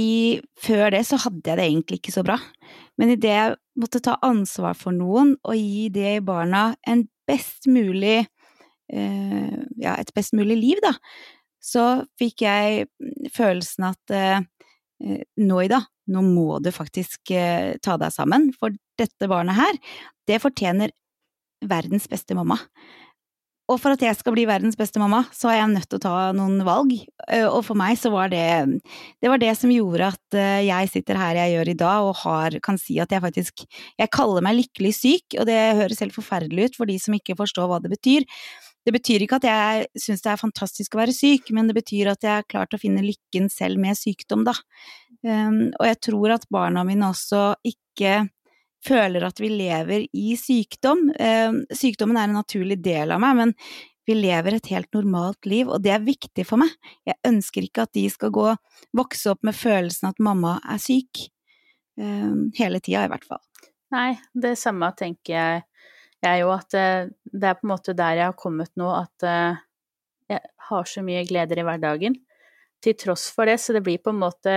før 0.63 0.91
det 0.95 1.01
så 1.09 1.19
hadde 1.19 1.43
jeg 1.51 1.57
det 1.59 1.67
egentlig 1.67 1.99
ikke 1.99 2.13
så 2.15 2.23
bra. 2.23 2.37
Men 2.97 3.09
idet 3.17 3.33
jeg 3.35 3.57
måtte 3.77 3.99
ta 4.01 4.15
ansvar 4.23 4.73
for 4.79 4.95
noen 4.95 5.35
og 5.43 5.53
gi 5.59 5.89
det 5.91 6.23
barna 6.23 6.77
en 6.87 7.03
best 7.27 7.67
mulig 7.67 8.25
eh, 8.89 9.65
Ja, 9.81 9.95
et 9.99 10.13
best 10.15 10.31
mulig 10.33 10.55
liv, 10.61 10.79
da, 10.81 10.93
så 11.65 11.85
fikk 12.19 12.45
jeg 12.45 12.85
følelsen 13.33 13.89
at 13.89 14.13
eh, 14.13 14.43
eh, 15.01 15.23
nå, 15.41 15.61
Ida, 15.65 15.81
nå 16.13 16.25
må 16.27 16.59
du 16.63 16.69
faktisk 16.75 17.33
eh, 17.33 17.73
ta 17.81 17.97
deg 18.01 18.13
sammen, 18.13 18.51
for 18.59 18.75
dette 18.99 19.31
barnet 19.31 19.57
her, 19.57 19.79
det 20.29 20.43
fortjener 20.43 20.93
verdens 21.65 22.05
beste 22.11 22.37
mamma. 22.37 22.59
Og 23.65 23.79
for 23.81 23.95
at 23.95 24.03
jeg 24.03 24.13
skal 24.19 24.35
bli 24.35 24.43
verdens 24.45 24.77
beste 24.77 25.01
mamma, 25.01 25.23
så 25.33 25.49
er 25.49 25.55
jeg 25.57 25.69
nødt 25.71 25.87
til 25.89 25.97
å 25.97 26.03
ta 26.03 26.17
noen 26.37 26.59
valg. 26.67 26.91
Og 27.49 27.63
for 27.65 27.73
meg 27.79 27.95
så 27.97 28.11
var 28.13 28.29
det 28.29 28.43
Det 29.17 29.31
var 29.31 29.41
det 29.41 29.55
som 29.57 29.71
gjorde 29.73 30.11
at 30.13 30.37
jeg 30.61 30.91
sitter 30.91 31.17
her 31.17 31.39
jeg 31.39 31.55
gjør 31.55 31.71
i 31.71 31.77
dag 31.79 32.05
og 32.05 32.19
har, 32.19 32.59
kan 32.61 32.77
si 32.77 32.99
at 33.01 33.09
jeg 33.09 33.23
faktisk 33.23 33.65
Jeg 33.97 34.13
kaller 34.13 34.45
meg 34.45 34.59
lykkelig 34.59 34.93
syk, 34.93 35.39
og 35.39 35.49
det 35.49 35.57
høres 35.81 36.03
helt 36.05 36.13
forferdelig 36.13 36.69
ut 36.69 36.77
for 36.77 36.85
de 36.85 36.99
som 37.01 37.17
ikke 37.17 37.39
forstår 37.41 37.71
hva 37.71 37.81
det 37.81 37.89
betyr. 37.95 38.29
Det 38.85 38.93
betyr 38.93 39.25
ikke 39.25 39.39
at 39.41 39.47
jeg 39.49 39.87
syns 39.97 40.21
det 40.21 40.31
er 40.31 40.41
fantastisk 40.41 40.95
å 40.95 41.01
være 41.01 41.15
syk, 41.15 41.49
men 41.57 41.69
det 41.69 41.77
betyr 41.77 42.11
at 42.11 42.25
jeg 42.25 42.39
har 42.41 42.47
klart 42.49 42.75
å 42.75 42.81
finne 42.81 43.03
lykken 43.05 43.49
selv 43.49 43.81
med 43.81 43.97
sykdom, 43.97 44.45
da. 44.45 44.53
Um, 45.25 45.71
og 45.79 45.87
jeg 45.89 45.99
tror 46.05 46.35
at 46.35 46.45
barna 46.53 46.83
mine 46.85 47.09
også 47.09 47.55
ikke 47.65 48.27
føler 48.85 49.25
at 49.25 49.41
vi 49.41 49.49
lever 49.49 50.05
i 50.13 50.35
sykdom. 50.37 51.07
Um, 51.17 51.63
sykdommen 51.73 52.19
er 52.21 52.29
en 52.29 52.37
naturlig 52.37 52.77
del 52.85 53.15
av 53.15 53.23
meg, 53.23 53.39
men 53.39 53.55
vi 54.05 54.19
lever 54.19 54.59
et 54.59 54.69
helt 54.69 54.91
normalt 54.93 55.47
liv, 55.49 55.65
og 55.65 55.81
det 55.81 55.95
er 55.95 56.05
viktig 56.05 56.45
for 56.45 56.61
meg. 56.61 56.73
Jeg 57.09 57.17
ønsker 57.25 57.65
ikke 57.65 57.87
at 57.87 57.95
de 57.97 58.05
skal 58.13 58.33
gå, 58.35 58.51
vokse 58.93 59.33
opp 59.33 59.41
med 59.47 59.57
følelsen 59.57 60.11
at 60.11 60.21
mamma 60.21 60.59
er 60.61 60.81
syk. 60.81 61.25
Um, 61.97 62.51
hele 62.57 62.83
tida, 62.83 63.07
i 63.07 63.09
hvert 63.09 63.25
fall. 63.25 63.41
Nei, 63.95 64.11
det 64.33 64.55
samme 64.59 64.91
tenker 64.97 65.33
jeg, 65.33 65.65
jeg 66.25 66.41
jo, 66.43 66.51
at 66.55 66.73
eh, 66.77 67.07
det 67.31 67.49
er 67.49 67.57
på 67.59 67.65
en 67.67 67.71
måte 67.73 67.93
der 67.97 68.17
jeg 68.19 68.25
har 68.29 68.37
kommet 68.39 68.71
nå, 68.79 68.87
at 68.95 69.25
eh, 69.29 69.57
jeg 70.33 70.41
har 70.69 70.87
så 70.89 71.03
mye 71.05 71.25
gleder 71.29 71.59
i 71.61 71.65
hverdagen. 71.67 72.15
Til 72.83 72.93
tross 73.01 73.27
for 73.33 73.45
det, 73.49 73.59
så 73.61 73.73
det 73.73 73.83
blir 73.85 73.97
på 74.03 74.11
en 74.13 74.19
måte 74.21 74.55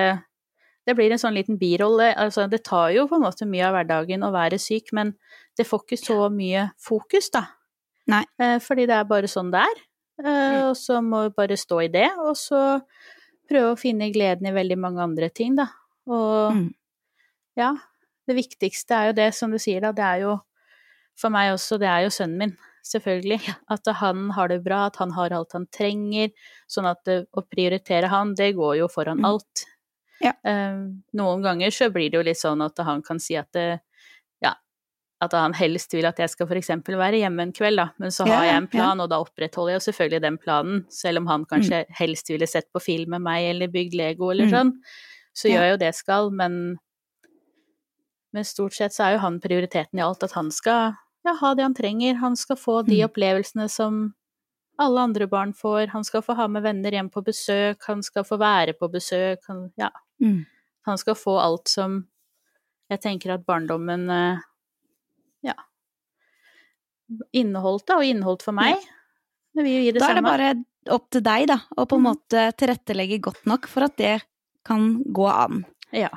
Det 0.89 0.95
blir 0.97 1.13
en 1.13 1.21
sånn 1.21 1.35
liten 1.37 1.59
birolle. 1.61 2.15
Altså, 2.17 2.47
det 2.49 2.63
tar 2.65 2.89
jo 2.95 3.03
på 3.11 3.19
en 3.19 3.25
måte 3.27 3.45
mye 3.45 3.67
av 3.69 3.75
hverdagen 3.77 4.23
å 4.25 4.31
være 4.33 4.57
syk, 4.59 4.89
men 4.97 5.11
det 5.59 5.67
får 5.69 5.83
ikke 5.85 5.99
så 6.01 6.17
mye 6.33 6.63
fokus, 6.81 7.29
da. 7.35 7.43
Nei. 8.09 8.23
Eh, 8.41 8.57
fordi 8.65 8.87
det 8.89 8.97
er 8.97 9.05
bare 9.05 9.29
sånn 9.29 9.51
det 9.53 9.61
er. 9.69 9.83
Eh, 10.25 10.63
Og 10.71 10.77
så 10.81 11.03
må 11.05 11.27
vi 11.27 11.35
bare 11.37 11.59
stå 11.61 11.83
i 11.85 11.91
det, 11.93 12.09
og 12.17 12.33
så 12.41 12.81
prøve 13.51 13.75
å 13.75 13.79
finne 13.79 14.09
gleden 14.15 14.49
i 14.49 14.55
veldig 14.57 14.79
mange 14.81 15.05
andre 15.05 15.29
ting, 15.29 15.57
da. 15.61 15.69
Og 16.09 16.55
Mm. 16.57 16.73
ja, 17.61 17.75
det 18.27 18.37
viktigste 18.41 18.97
er 18.97 19.07
jo 19.09 19.13
det, 19.21 19.35
som 19.35 19.51
du 19.53 19.59
sier 19.59 19.81
da, 19.85 19.93
det 19.93 20.05
er 20.05 20.21
jo 20.25 20.39
for 21.19 21.31
meg 21.35 21.53
også, 21.57 21.79
det 21.83 21.89
er 21.91 22.05
jo 22.07 22.11
sønnen 22.15 22.39
min, 22.39 22.53
selvfølgelig. 22.87 23.41
At 23.75 23.89
han 24.01 24.31
har 24.37 24.49
det 24.53 24.61
bra, 24.65 24.85
at 24.87 24.97
han 25.03 25.11
har 25.17 25.35
alt 25.35 25.53
han 25.57 25.67
trenger. 25.75 26.31
Sånn 26.71 26.87
at 26.89 27.03
det, 27.09 27.27
å 27.37 27.43
prioritere 27.43 28.09
han, 28.13 28.35
det 28.39 28.53
går 28.57 28.77
jo 28.79 28.89
foran 28.89 29.19
Mm. 29.19 29.27
alt. 29.33 29.65
Ja. 30.23 30.33
Eh, 30.45 30.79
noen 31.15 31.43
ganger 31.43 31.71
så 31.75 31.91
blir 31.95 32.11
det 32.11 32.19
jo 32.19 32.23
litt 32.27 32.39
sånn 32.41 32.63
at 32.65 32.79
han 32.87 33.03
kan 33.03 33.19
si 33.23 33.37
at 33.39 33.51
det, 33.55 33.81
ja, 34.43 34.55
at 35.21 35.33
han 35.33 35.53
helst 35.55 35.93
vil 35.95 36.07
at 36.07 36.19
jeg 36.19 36.31
skal 36.31 36.47
eksempel 36.59 36.97
være 36.99 37.21
hjemme 37.23 37.43
en 37.43 37.53
kveld, 37.53 37.77
da. 37.77 37.91
Men 37.99 38.11
så 38.11 38.27
har 38.27 38.45
Ja, 38.45 38.51
jeg 38.53 38.57
en 38.57 38.69
ja. 38.73 38.79
plan, 38.79 39.01
og 39.01 39.11
da 39.11 39.19
opprettholder 39.23 39.75
jeg 39.75 39.81
jo 39.83 39.93
selvfølgelig 39.93 40.23
den 40.23 40.39
planen. 40.39 40.85
Selv 40.91 41.19
om 41.19 41.27
han 41.27 41.45
kanskje 41.47 41.85
helst 41.99 42.29
ville 42.31 42.47
sett 42.47 42.67
på 42.73 42.81
film 42.83 43.11
med 43.11 43.23
meg 43.23 43.51
eller 43.51 43.69
bygd 43.69 43.95
Lego 43.95 44.31
eller 44.31 44.47
Mm. 44.47 44.51
sånn. 44.51 44.73
Så 45.35 45.49
Ja. 45.51 45.57
gjør 45.59 45.63
jeg 45.67 45.71
jo 45.73 45.77
det 45.79 45.87
jeg 45.87 45.95
skal, 45.95 46.31
men 46.31 46.79
men 48.33 48.45
stort 48.45 48.75
sett 48.75 48.93
så 48.93 49.07
er 49.07 49.13
jo 49.17 49.19
han 49.23 49.41
prioriteten 49.41 49.99
i 49.99 50.03
alt, 50.05 50.23
at 50.23 50.33
han 50.33 50.51
skal 50.51 50.93
ja, 51.25 51.33
ha 51.41 51.55
det 51.55 51.63
han 51.63 51.75
trenger, 51.75 52.15
han 52.17 52.37
skal 52.37 52.57
få 52.57 52.83
de 52.87 53.01
Mm. 53.03 53.09
opplevelsene 53.11 53.69
som 53.71 54.15
alle 54.79 55.01
andre 55.01 55.27
barn 55.27 55.53
får, 55.53 55.89
han 55.89 56.05
skal 56.05 56.23
få 56.23 56.35
ha 56.37 56.47
med 56.49 56.63
venner 56.63 56.91
hjem 56.93 57.11
på 57.11 57.23
besøk, 57.25 57.83
han 57.87 58.03
skal 58.03 58.23
få 58.25 58.39
være 58.39 58.73
på 58.79 58.89
besøk, 58.91 59.39
han, 59.49 59.73
ja, 59.77 59.91
Mm. 60.23 60.47
han 60.87 60.99
skal 60.99 61.15
få 61.15 61.39
alt 61.41 61.69
som 61.69 62.07
jeg 62.91 63.01
tenker 63.01 63.35
at 63.35 63.45
barndommen 63.45 64.09
eh, 64.11 64.39
ja, 65.43 65.55
inneholdt, 67.33 67.87
da, 67.89 67.97
og 67.99 68.05
inneholdt 68.05 68.43
for 68.45 68.53
meg. 68.57 68.77
Ja. 69.57 69.63
vi 69.65 69.71
gir 69.85 69.93
det 69.97 70.01
Da 70.01 70.11
er 70.11 70.15
det 70.15 70.23
samme. 70.25 70.31
bare 70.39 70.95
opp 70.95 71.11
til 71.11 71.21
deg, 71.23 71.47
da, 71.49 71.57
å 71.77 71.87
på 71.89 71.97
en 71.97 72.03
Mhm. 72.03 72.15
måte 72.15 72.57
tilrettelegge 72.57 73.21
godt 73.21 73.45
nok 73.47 73.67
for 73.67 73.83
at 73.85 73.97
det 73.97 74.23
kan 74.65 75.03
gå 75.05 75.27
an. 75.29 75.65
Ja. 75.93 76.09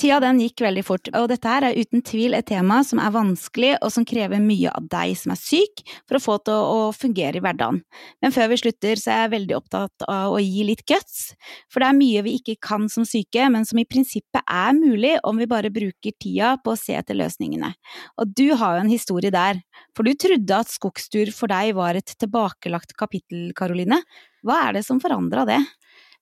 Tida 0.00 0.18
den 0.22 0.40
gikk 0.40 0.62
veldig 0.64 0.82
fort, 0.86 1.08
og 1.14 1.28
dette 1.30 1.46
her 1.46 1.66
er 1.68 1.76
uten 1.78 2.00
tvil 2.02 2.34
et 2.34 2.46
tema 2.48 2.80
som 2.86 2.98
er 2.98 3.12
vanskelig, 3.14 3.74
og 3.84 3.92
som 3.94 4.06
krever 4.08 4.40
mye 4.42 4.72
av 4.72 4.88
deg 4.90 5.12
som 5.18 5.34
er 5.34 5.38
syk, 5.38 5.82
for 6.08 6.18
å 6.18 6.22
få 6.22 6.36
til 6.48 6.56
å 6.56 6.78
fungere 6.96 7.38
i 7.38 7.42
hverdagen. 7.44 7.82
Men 8.24 8.34
før 8.34 8.50
vi 8.50 8.58
slutter, 8.62 8.98
så 8.98 9.12
er 9.12 9.20
jeg 9.22 9.32
veldig 9.36 9.56
opptatt 9.58 10.06
av 10.08 10.34
å 10.34 10.40
gi 10.42 10.64
litt 10.66 10.82
guts, 10.88 11.36
for 11.70 11.84
det 11.84 11.90
er 11.90 11.98
mye 12.00 12.24
vi 12.26 12.34
ikke 12.40 12.56
kan 12.64 12.88
som 12.92 13.06
syke, 13.06 13.46
men 13.52 13.68
som 13.68 13.78
i 13.78 13.86
prinsippet 13.86 14.42
er 14.42 14.72
mulig 14.78 15.14
om 15.28 15.38
vi 15.38 15.50
bare 15.50 15.70
bruker 15.74 16.16
tida 16.18 16.56
på 16.64 16.74
å 16.74 16.80
se 16.80 16.96
etter 16.98 17.18
løsningene. 17.20 17.74
Og 18.18 18.34
du 18.34 18.48
har 18.58 18.78
jo 18.78 18.86
en 18.86 18.92
historie 18.92 19.34
der, 19.34 19.62
for 19.94 20.08
du 20.08 20.16
trodde 20.18 20.64
at 20.64 20.72
skogstur 20.72 21.30
for 21.36 21.52
deg 21.52 21.76
var 21.78 22.00
et 22.00 22.16
tilbakelagt 22.18 22.96
kapittel, 22.98 23.52
Karoline. 23.54 24.00
Hva 24.42 24.64
er 24.66 24.80
det 24.80 24.86
som 24.88 24.98
forandra 24.98 25.46
det? 25.46 25.60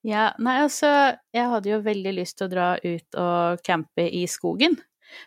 Ja, 0.07 0.31
nei 0.41 0.61
altså, 0.63 0.89
jeg 1.35 1.49
hadde 1.53 1.75
jo 1.75 1.81
veldig 1.85 2.13
lyst 2.17 2.39
til 2.39 2.49
å 2.49 2.53
dra 2.53 2.69
ut 2.81 3.19
og 3.21 3.61
campe 3.67 4.07
i 4.09 4.25
skogen. 4.31 4.79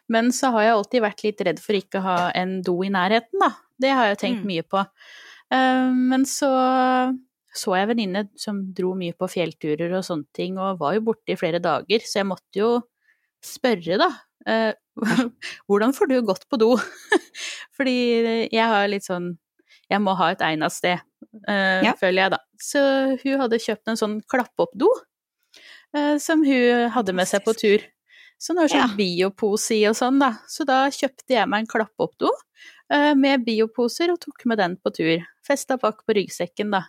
Men 0.10 0.32
så 0.34 0.54
har 0.56 0.66
jeg 0.66 0.78
alltid 0.78 1.04
vært 1.04 1.22
litt 1.26 1.44
redd 1.46 1.60
for 1.62 1.78
ikke 1.78 2.00
å 2.00 2.08
ha 2.08 2.18
en 2.40 2.58
do 2.66 2.78
i 2.86 2.90
nærheten, 2.94 3.38
da. 3.42 3.52
Det 3.84 3.92
har 3.92 4.10
jeg 4.10 4.22
tenkt 4.22 4.46
mm. 4.46 4.50
mye 4.50 4.66
på. 4.66 4.82
Uh, 5.54 5.92
men 5.92 6.26
så 6.30 6.50
så 7.54 7.76
jeg 7.78 7.90
venninne 7.92 8.24
som 8.40 8.64
dro 8.74 8.96
mye 8.98 9.14
på 9.14 9.30
fjellturer 9.30 9.92
og 9.94 10.06
sånne 10.08 10.26
ting, 10.34 10.58
og 10.58 10.80
var 10.80 10.96
jo 10.98 11.04
borte 11.12 11.36
i 11.36 11.38
flere 11.38 11.62
dager, 11.62 12.02
så 12.02 12.24
jeg 12.24 12.30
måtte 12.32 12.58
jo 12.58 12.70
spørre, 13.46 14.00
da. 14.02 14.10
Uh, 14.48 14.74
hvordan 15.70 15.94
får 15.96 16.10
du 16.10 16.18
gått 16.26 16.48
på 16.50 16.58
do? 16.62 16.72
Fordi 17.78 17.96
jeg 18.52 18.66
har 18.68 18.90
litt 18.92 19.06
sånn 19.08 19.30
Jeg 19.88 20.02
må 20.04 20.18
ha 20.20 20.34
et 20.34 20.42
egnet 20.44 20.74
sted 20.74 21.00
uh, 21.48 21.82
ja. 21.86 21.96
føler 22.00 22.26
jeg, 22.26 22.34
da. 22.36 22.40
Så 22.62 22.84
hun 23.24 23.42
hadde 23.42 23.62
kjøpt 23.62 23.92
en 23.92 24.00
sånn 24.00 24.16
klapp-opp-do 24.30 24.90
uh, 25.98 26.16
som 26.22 26.46
hun 26.46 26.94
hadde 26.94 27.16
med 27.18 27.30
seg 27.30 27.46
på 27.46 27.56
tur. 27.58 27.84
Så 28.42 28.56
er 28.56 28.66
det 28.66 28.74
sånn 28.74 28.82
ja. 28.82 28.96
biopose 28.98 29.78
i 29.78 29.84
og 29.90 29.96
sånn, 29.98 30.18
da. 30.22 30.34
Så 30.52 30.66
da 30.68 30.86
kjøpte 30.94 31.38
jeg 31.38 31.50
meg 31.50 31.64
en 31.64 31.72
klapp-opp-do 31.76 32.32
uh, 32.32 33.14
med 33.20 33.46
bioposer 33.46 34.14
og 34.14 34.20
tok 34.24 34.46
med 34.50 34.60
den 34.62 34.76
på 34.82 34.94
tur. 34.96 35.24
Festa 35.46 35.80
bak 35.82 36.04
på 36.08 36.18
ryggsekken, 36.18 36.74
da. 36.76 36.86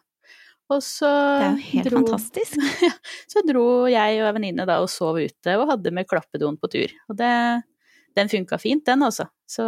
Og 0.72 0.80
så 0.80 1.08
Det 1.10 1.44
er 1.44 1.50
jo 1.50 1.68
helt 1.68 1.88
dro, 1.90 2.00
fantastisk. 2.00 2.58
så 3.32 3.42
dro 3.44 3.66
jeg 3.92 4.20
og 4.22 4.28
ei 4.30 4.34
venninne 4.38 4.64
da 4.68 4.78
og 4.80 4.88
sov 4.88 5.20
ute 5.20 5.56
og 5.60 5.68
hadde 5.74 5.92
med 5.92 6.08
klappedoen 6.08 6.56
på 6.60 6.70
tur. 6.72 6.94
Og 7.12 7.18
det, 7.18 7.30
den 8.16 8.32
funka 8.32 8.58
fint, 8.62 8.86
den 8.88 9.04
altså. 9.04 9.28
Så 9.44 9.66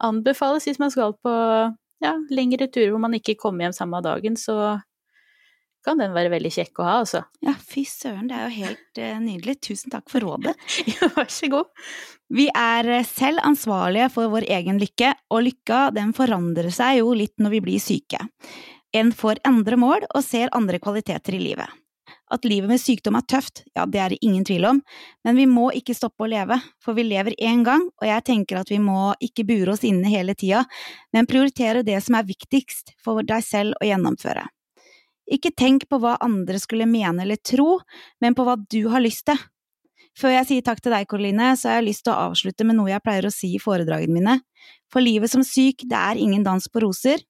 anbefales 0.00 0.68
hvis 0.68 0.78
man 0.80 0.92
skal 0.94 1.16
på 1.18 1.34
ja, 2.00 2.14
lengre 2.32 2.70
turer 2.72 2.92
hvor 2.94 3.02
man 3.02 3.16
ikke 3.18 3.38
kommer 3.40 3.66
hjem 3.66 3.76
samme 3.76 4.00
dagen, 4.04 4.38
så 4.40 4.78
kan 5.84 6.00
den 6.00 6.12
være 6.12 6.32
veldig 6.34 6.52
kjekk 6.52 6.82
å 6.82 6.86
ha, 6.86 6.94
altså. 7.02 7.22
Ja, 7.44 7.54
fy 7.56 7.86
søren, 7.88 8.28
det 8.28 8.36
er 8.36 8.48
jo 8.48 8.66
helt 8.66 9.00
uh, 9.00 9.20
nydelig. 9.22 9.56
Tusen 9.64 9.92
takk 9.92 10.10
for 10.12 10.24
rådet. 10.24 10.52
ja, 10.92 11.08
vær 11.16 11.30
så 11.32 11.48
god. 11.52 11.70
Vi 12.30 12.46
er 12.52 12.86
eh, 13.00 13.06
selv 13.08 13.40
ansvarlige 13.42 14.10
for 14.14 14.30
vår 14.30 14.46
egen 14.58 14.78
lykke, 14.82 15.14
og 15.32 15.46
lykka 15.48 15.80
den 15.96 16.12
forandrer 16.16 16.70
seg 16.74 17.00
jo 17.00 17.14
litt 17.16 17.40
når 17.42 17.56
vi 17.56 17.62
blir 17.64 17.82
syke. 17.82 18.20
En 18.94 19.14
får 19.14 19.40
endre 19.46 19.78
mål 19.80 20.06
og 20.10 20.22
ser 20.26 20.52
andre 20.56 20.78
kvaliteter 20.82 21.38
i 21.38 21.42
livet. 21.42 21.79
At 22.30 22.46
livet 22.46 22.70
med 22.70 22.78
sykdom 22.78 23.16
er 23.18 23.24
tøft, 23.26 23.64
ja, 23.74 23.84
det 23.90 24.00
er 24.00 24.12
det 24.12 24.20
ingen 24.22 24.44
tvil 24.46 24.68
om, 24.68 24.78
men 25.26 25.38
vi 25.38 25.48
må 25.50 25.70
ikke 25.74 25.96
stoppe 25.98 26.24
å 26.24 26.30
leve, 26.30 26.60
for 26.82 26.94
vi 26.94 27.02
lever 27.08 27.34
én 27.42 27.64
gang, 27.66 27.88
og 27.90 28.06
jeg 28.06 28.26
tenker 28.28 28.60
at 28.60 28.70
vi 28.70 28.78
må 28.82 29.10
ikke 29.18 29.44
bure 29.48 29.74
oss 29.74 29.82
inne 29.86 30.10
hele 30.12 30.36
tida, 30.38 30.62
men 31.14 31.26
prioritere 31.30 31.82
det 31.86 31.98
som 32.04 32.18
er 32.20 32.28
viktigst 32.28 32.94
for 33.02 33.26
deg 33.26 33.42
selv 33.42 33.74
å 33.80 33.88
gjennomføre. 33.88 34.46
Ikke 35.30 35.50
tenk 35.54 35.88
på 35.90 35.98
hva 36.02 36.16
andre 36.22 36.58
skulle 36.62 36.88
mene 36.90 37.22
eller 37.24 37.38
tro, 37.42 37.80
men 38.22 38.34
på 38.34 38.46
hva 38.46 38.56
du 38.62 38.84
har 38.90 39.02
lyst 39.02 39.26
til. 39.30 39.38
Før 40.18 40.34
jeg 40.34 40.48
sier 40.48 40.64
takk 40.66 40.80
til 40.82 40.94
deg, 40.94 41.06
Karoline, 41.10 41.52
så 41.56 41.70
har 41.70 41.78
jeg 41.78 41.90
lyst 41.90 42.04
til 42.06 42.14
å 42.14 42.30
avslutte 42.30 42.66
med 42.66 42.78
noe 42.78 42.90
jeg 42.90 43.02
pleier 43.04 43.26
å 43.26 43.34
si 43.34 43.54
i 43.54 43.62
foredragene 43.62 44.16
mine. 44.16 44.38
For 44.90 45.02
livet 45.02 45.30
som 45.30 45.44
syk, 45.46 45.86
det 45.86 45.98
er 45.98 46.18
ingen 46.18 46.42
dans 46.46 46.66
på 46.66 46.82
roser. 46.82 47.22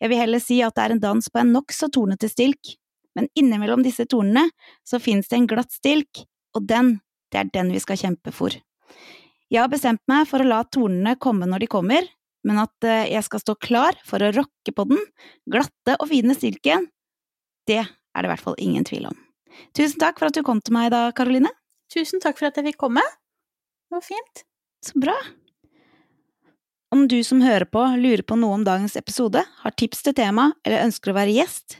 Jeg 0.00 0.12
vil 0.12 0.22
heller 0.22 0.42
si 0.42 0.60
at 0.64 0.76
det 0.76 0.84
er 0.84 0.94
en 0.94 1.02
dans 1.02 1.26
på 1.26 1.42
en 1.42 1.50
nokså 1.56 1.90
tornete 1.92 2.30
stilk, 2.30 2.76
men 3.18 3.28
innimellom 3.38 3.82
disse 3.84 4.06
tornene 4.10 4.46
så 4.86 5.00
finnes 5.02 5.28
det 5.30 5.38
en 5.38 5.48
glatt 5.50 5.72
stilk, 5.74 6.24
og 6.56 6.66
den, 6.70 6.98
det 7.32 7.42
er 7.42 7.52
den 7.54 7.72
vi 7.74 7.82
skal 7.82 7.98
kjempe 8.00 8.32
for. 8.34 8.54
Jeg 9.50 9.62
har 9.64 9.70
bestemt 9.70 10.02
meg 10.10 10.28
for 10.30 10.42
å 10.42 10.46
la 10.46 10.62
tornene 10.66 11.16
komme 11.18 11.48
når 11.50 11.64
de 11.64 11.70
kommer, 11.70 12.06
men 12.46 12.60
at 12.62 12.86
eh, 12.86 13.08
jeg 13.10 13.26
skal 13.26 13.42
stå 13.42 13.56
klar 13.60 13.98
for 14.06 14.22
å 14.22 14.30
rokke 14.34 14.74
på 14.74 14.86
den, 14.92 15.00
glatte 15.50 15.96
og 15.98 16.08
fine 16.12 16.36
stilken, 16.36 16.86
det 17.68 17.82
er 17.82 18.22
det 18.22 18.30
i 18.30 18.32
hvert 18.32 18.44
fall 18.44 18.58
ingen 18.62 18.86
tvil 18.86 19.10
om. 19.10 19.18
Tusen 19.76 19.98
takk 20.00 20.20
for 20.20 20.30
at 20.30 20.38
du 20.38 20.44
kom 20.46 20.62
til 20.62 20.74
meg 20.76 20.88
i 20.88 20.94
dag, 20.94 21.10
Karoline. 21.18 21.50
Tusen 21.90 22.22
takk 22.22 22.38
for 22.38 22.48
at 22.48 22.58
jeg 22.58 22.70
fikk 22.70 22.80
komme. 22.80 23.02
Det 23.02 23.98
var 23.98 24.06
fint. 24.06 24.44
Så 24.86 25.02
bra. 25.02 25.16
Om 26.94 27.04
du 27.10 27.20
som 27.26 27.42
hører 27.42 27.68
på 27.70 27.82
lurer 27.98 28.22
på 28.26 28.38
noe 28.38 28.56
om 28.56 28.66
dagens 28.66 28.96
episode, 28.98 29.42
har 29.42 29.74
tips 29.78 30.02
til 30.06 30.16
tema 30.16 30.50
eller 30.64 30.86
ønsker 30.88 31.12
å 31.12 31.18
være 31.18 31.34
gjest, 31.36 31.76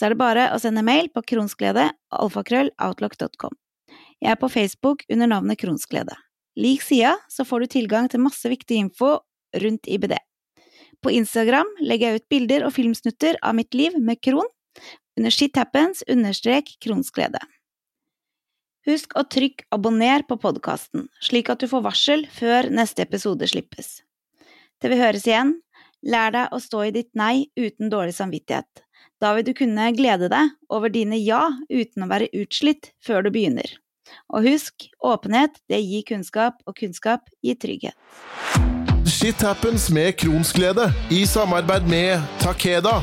så 0.00 0.06
er 0.06 0.14
det 0.14 0.22
bare 0.22 0.46
å 0.54 0.58
sende 0.62 0.80
mail 0.80 1.10
på 1.12 1.20
kronsglede 1.28 1.90
alfakrølloutlock.com. 2.16 3.52
Jeg 4.24 4.32
er 4.32 4.38
på 4.40 4.48
Facebook 4.48 5.04
under 5.12 5.28
navnet 5.28 5.60
Kronsglede. 5.60 6.16
Lik 6.56 6.80
sida, 6.80 7.18
så 7.28 7.44
får 7.44 7.60
du 7.60 7.72
tilgang 7.74 8.08
til 8.08 8.24
masse 8.24 8.48
viktig 8.48 8.78
info 8.80 9.18
rundt 9.60 9.88
IBD. 9.92 10.16
På 11.04 11.12
Instagram 11.12 11.68
legger 11.84 12.14
jeg 12.14 12.20
ut 12.22 12.28
bilder 12.32 12.64
og 12.64 12.74
filmsnutter 12.76 13.36
av 13.44 13.56
mitt 13.60 13.76
liv 13.76 13.96
med 14.00 14.20
Kron, 14.24 14.48
under 15.20 15.36
shithappens 15.36 16.00
understrek 16.08 16.78
kronsglede. 16.80 17.40
Husk 18.88 19.12
å 19.20 19.26
trykke 19.28 19.68
abonner 19.76 20.24
på 20.24 20.40
podkasten, 20.40 21.10
slik 21.20 21.52
at 21.52 21.60
du 21.60 21.68
får 21.68 21.84
varsel 21.84 22.24
før 22.32 22.70
neste 22.72 23.04
episode 23.04 23.48
slippes. 23.52 23.98
Til 24.80 24.94
vi 24.94 25.00
høres 25.00 25.26
igjen, 25.28 25.58
lær 26.00 26.32
deg 26.32 26.56
å 26.56 26.60
stå 26.64 26.86
i 26.88 26.94
ditt 26.96 27.12
nei 27.12 27.50
uten 27.60 27.92
dårlig 27.92 28.16
samvittighet. 28.16 28.84
Da 29.20 29.34
vil 29.36 29.44
du 29.44 29.52
kunne 29.52 29.90
glede 29.92 30.30
deg 30.32 30.54
over 30.72 30.88
dine 30.88 31.18
ja 31.20 31.42
uten 31.68 32.06
å 32.06 32.08
være 32.08 32.30
utslitt 32.40 32.94
før 33.04 33.26
du 33.26 33.34
begynner. 33.34 33.68
Og 34.32 34.48
husk, 34.48 34.88
åpenhet 35.04 35.60
det 35.68 35.82
gir 35.84 36.06
kunnskap, 36.08 36.56
og 36.64 36.78
kunnskap 36.80 37.28
gir 37.44 37.58
trygghet. 37.60 37.94
Shit 39.04 39.44
happens 39.44 39.90
med 39.92 40.16
Kronsglede 40.16 40.88
i 41.12 41.26
samarbeid 41.28 41.88
med 41.90 42.24
Takeda. 42.40 43.02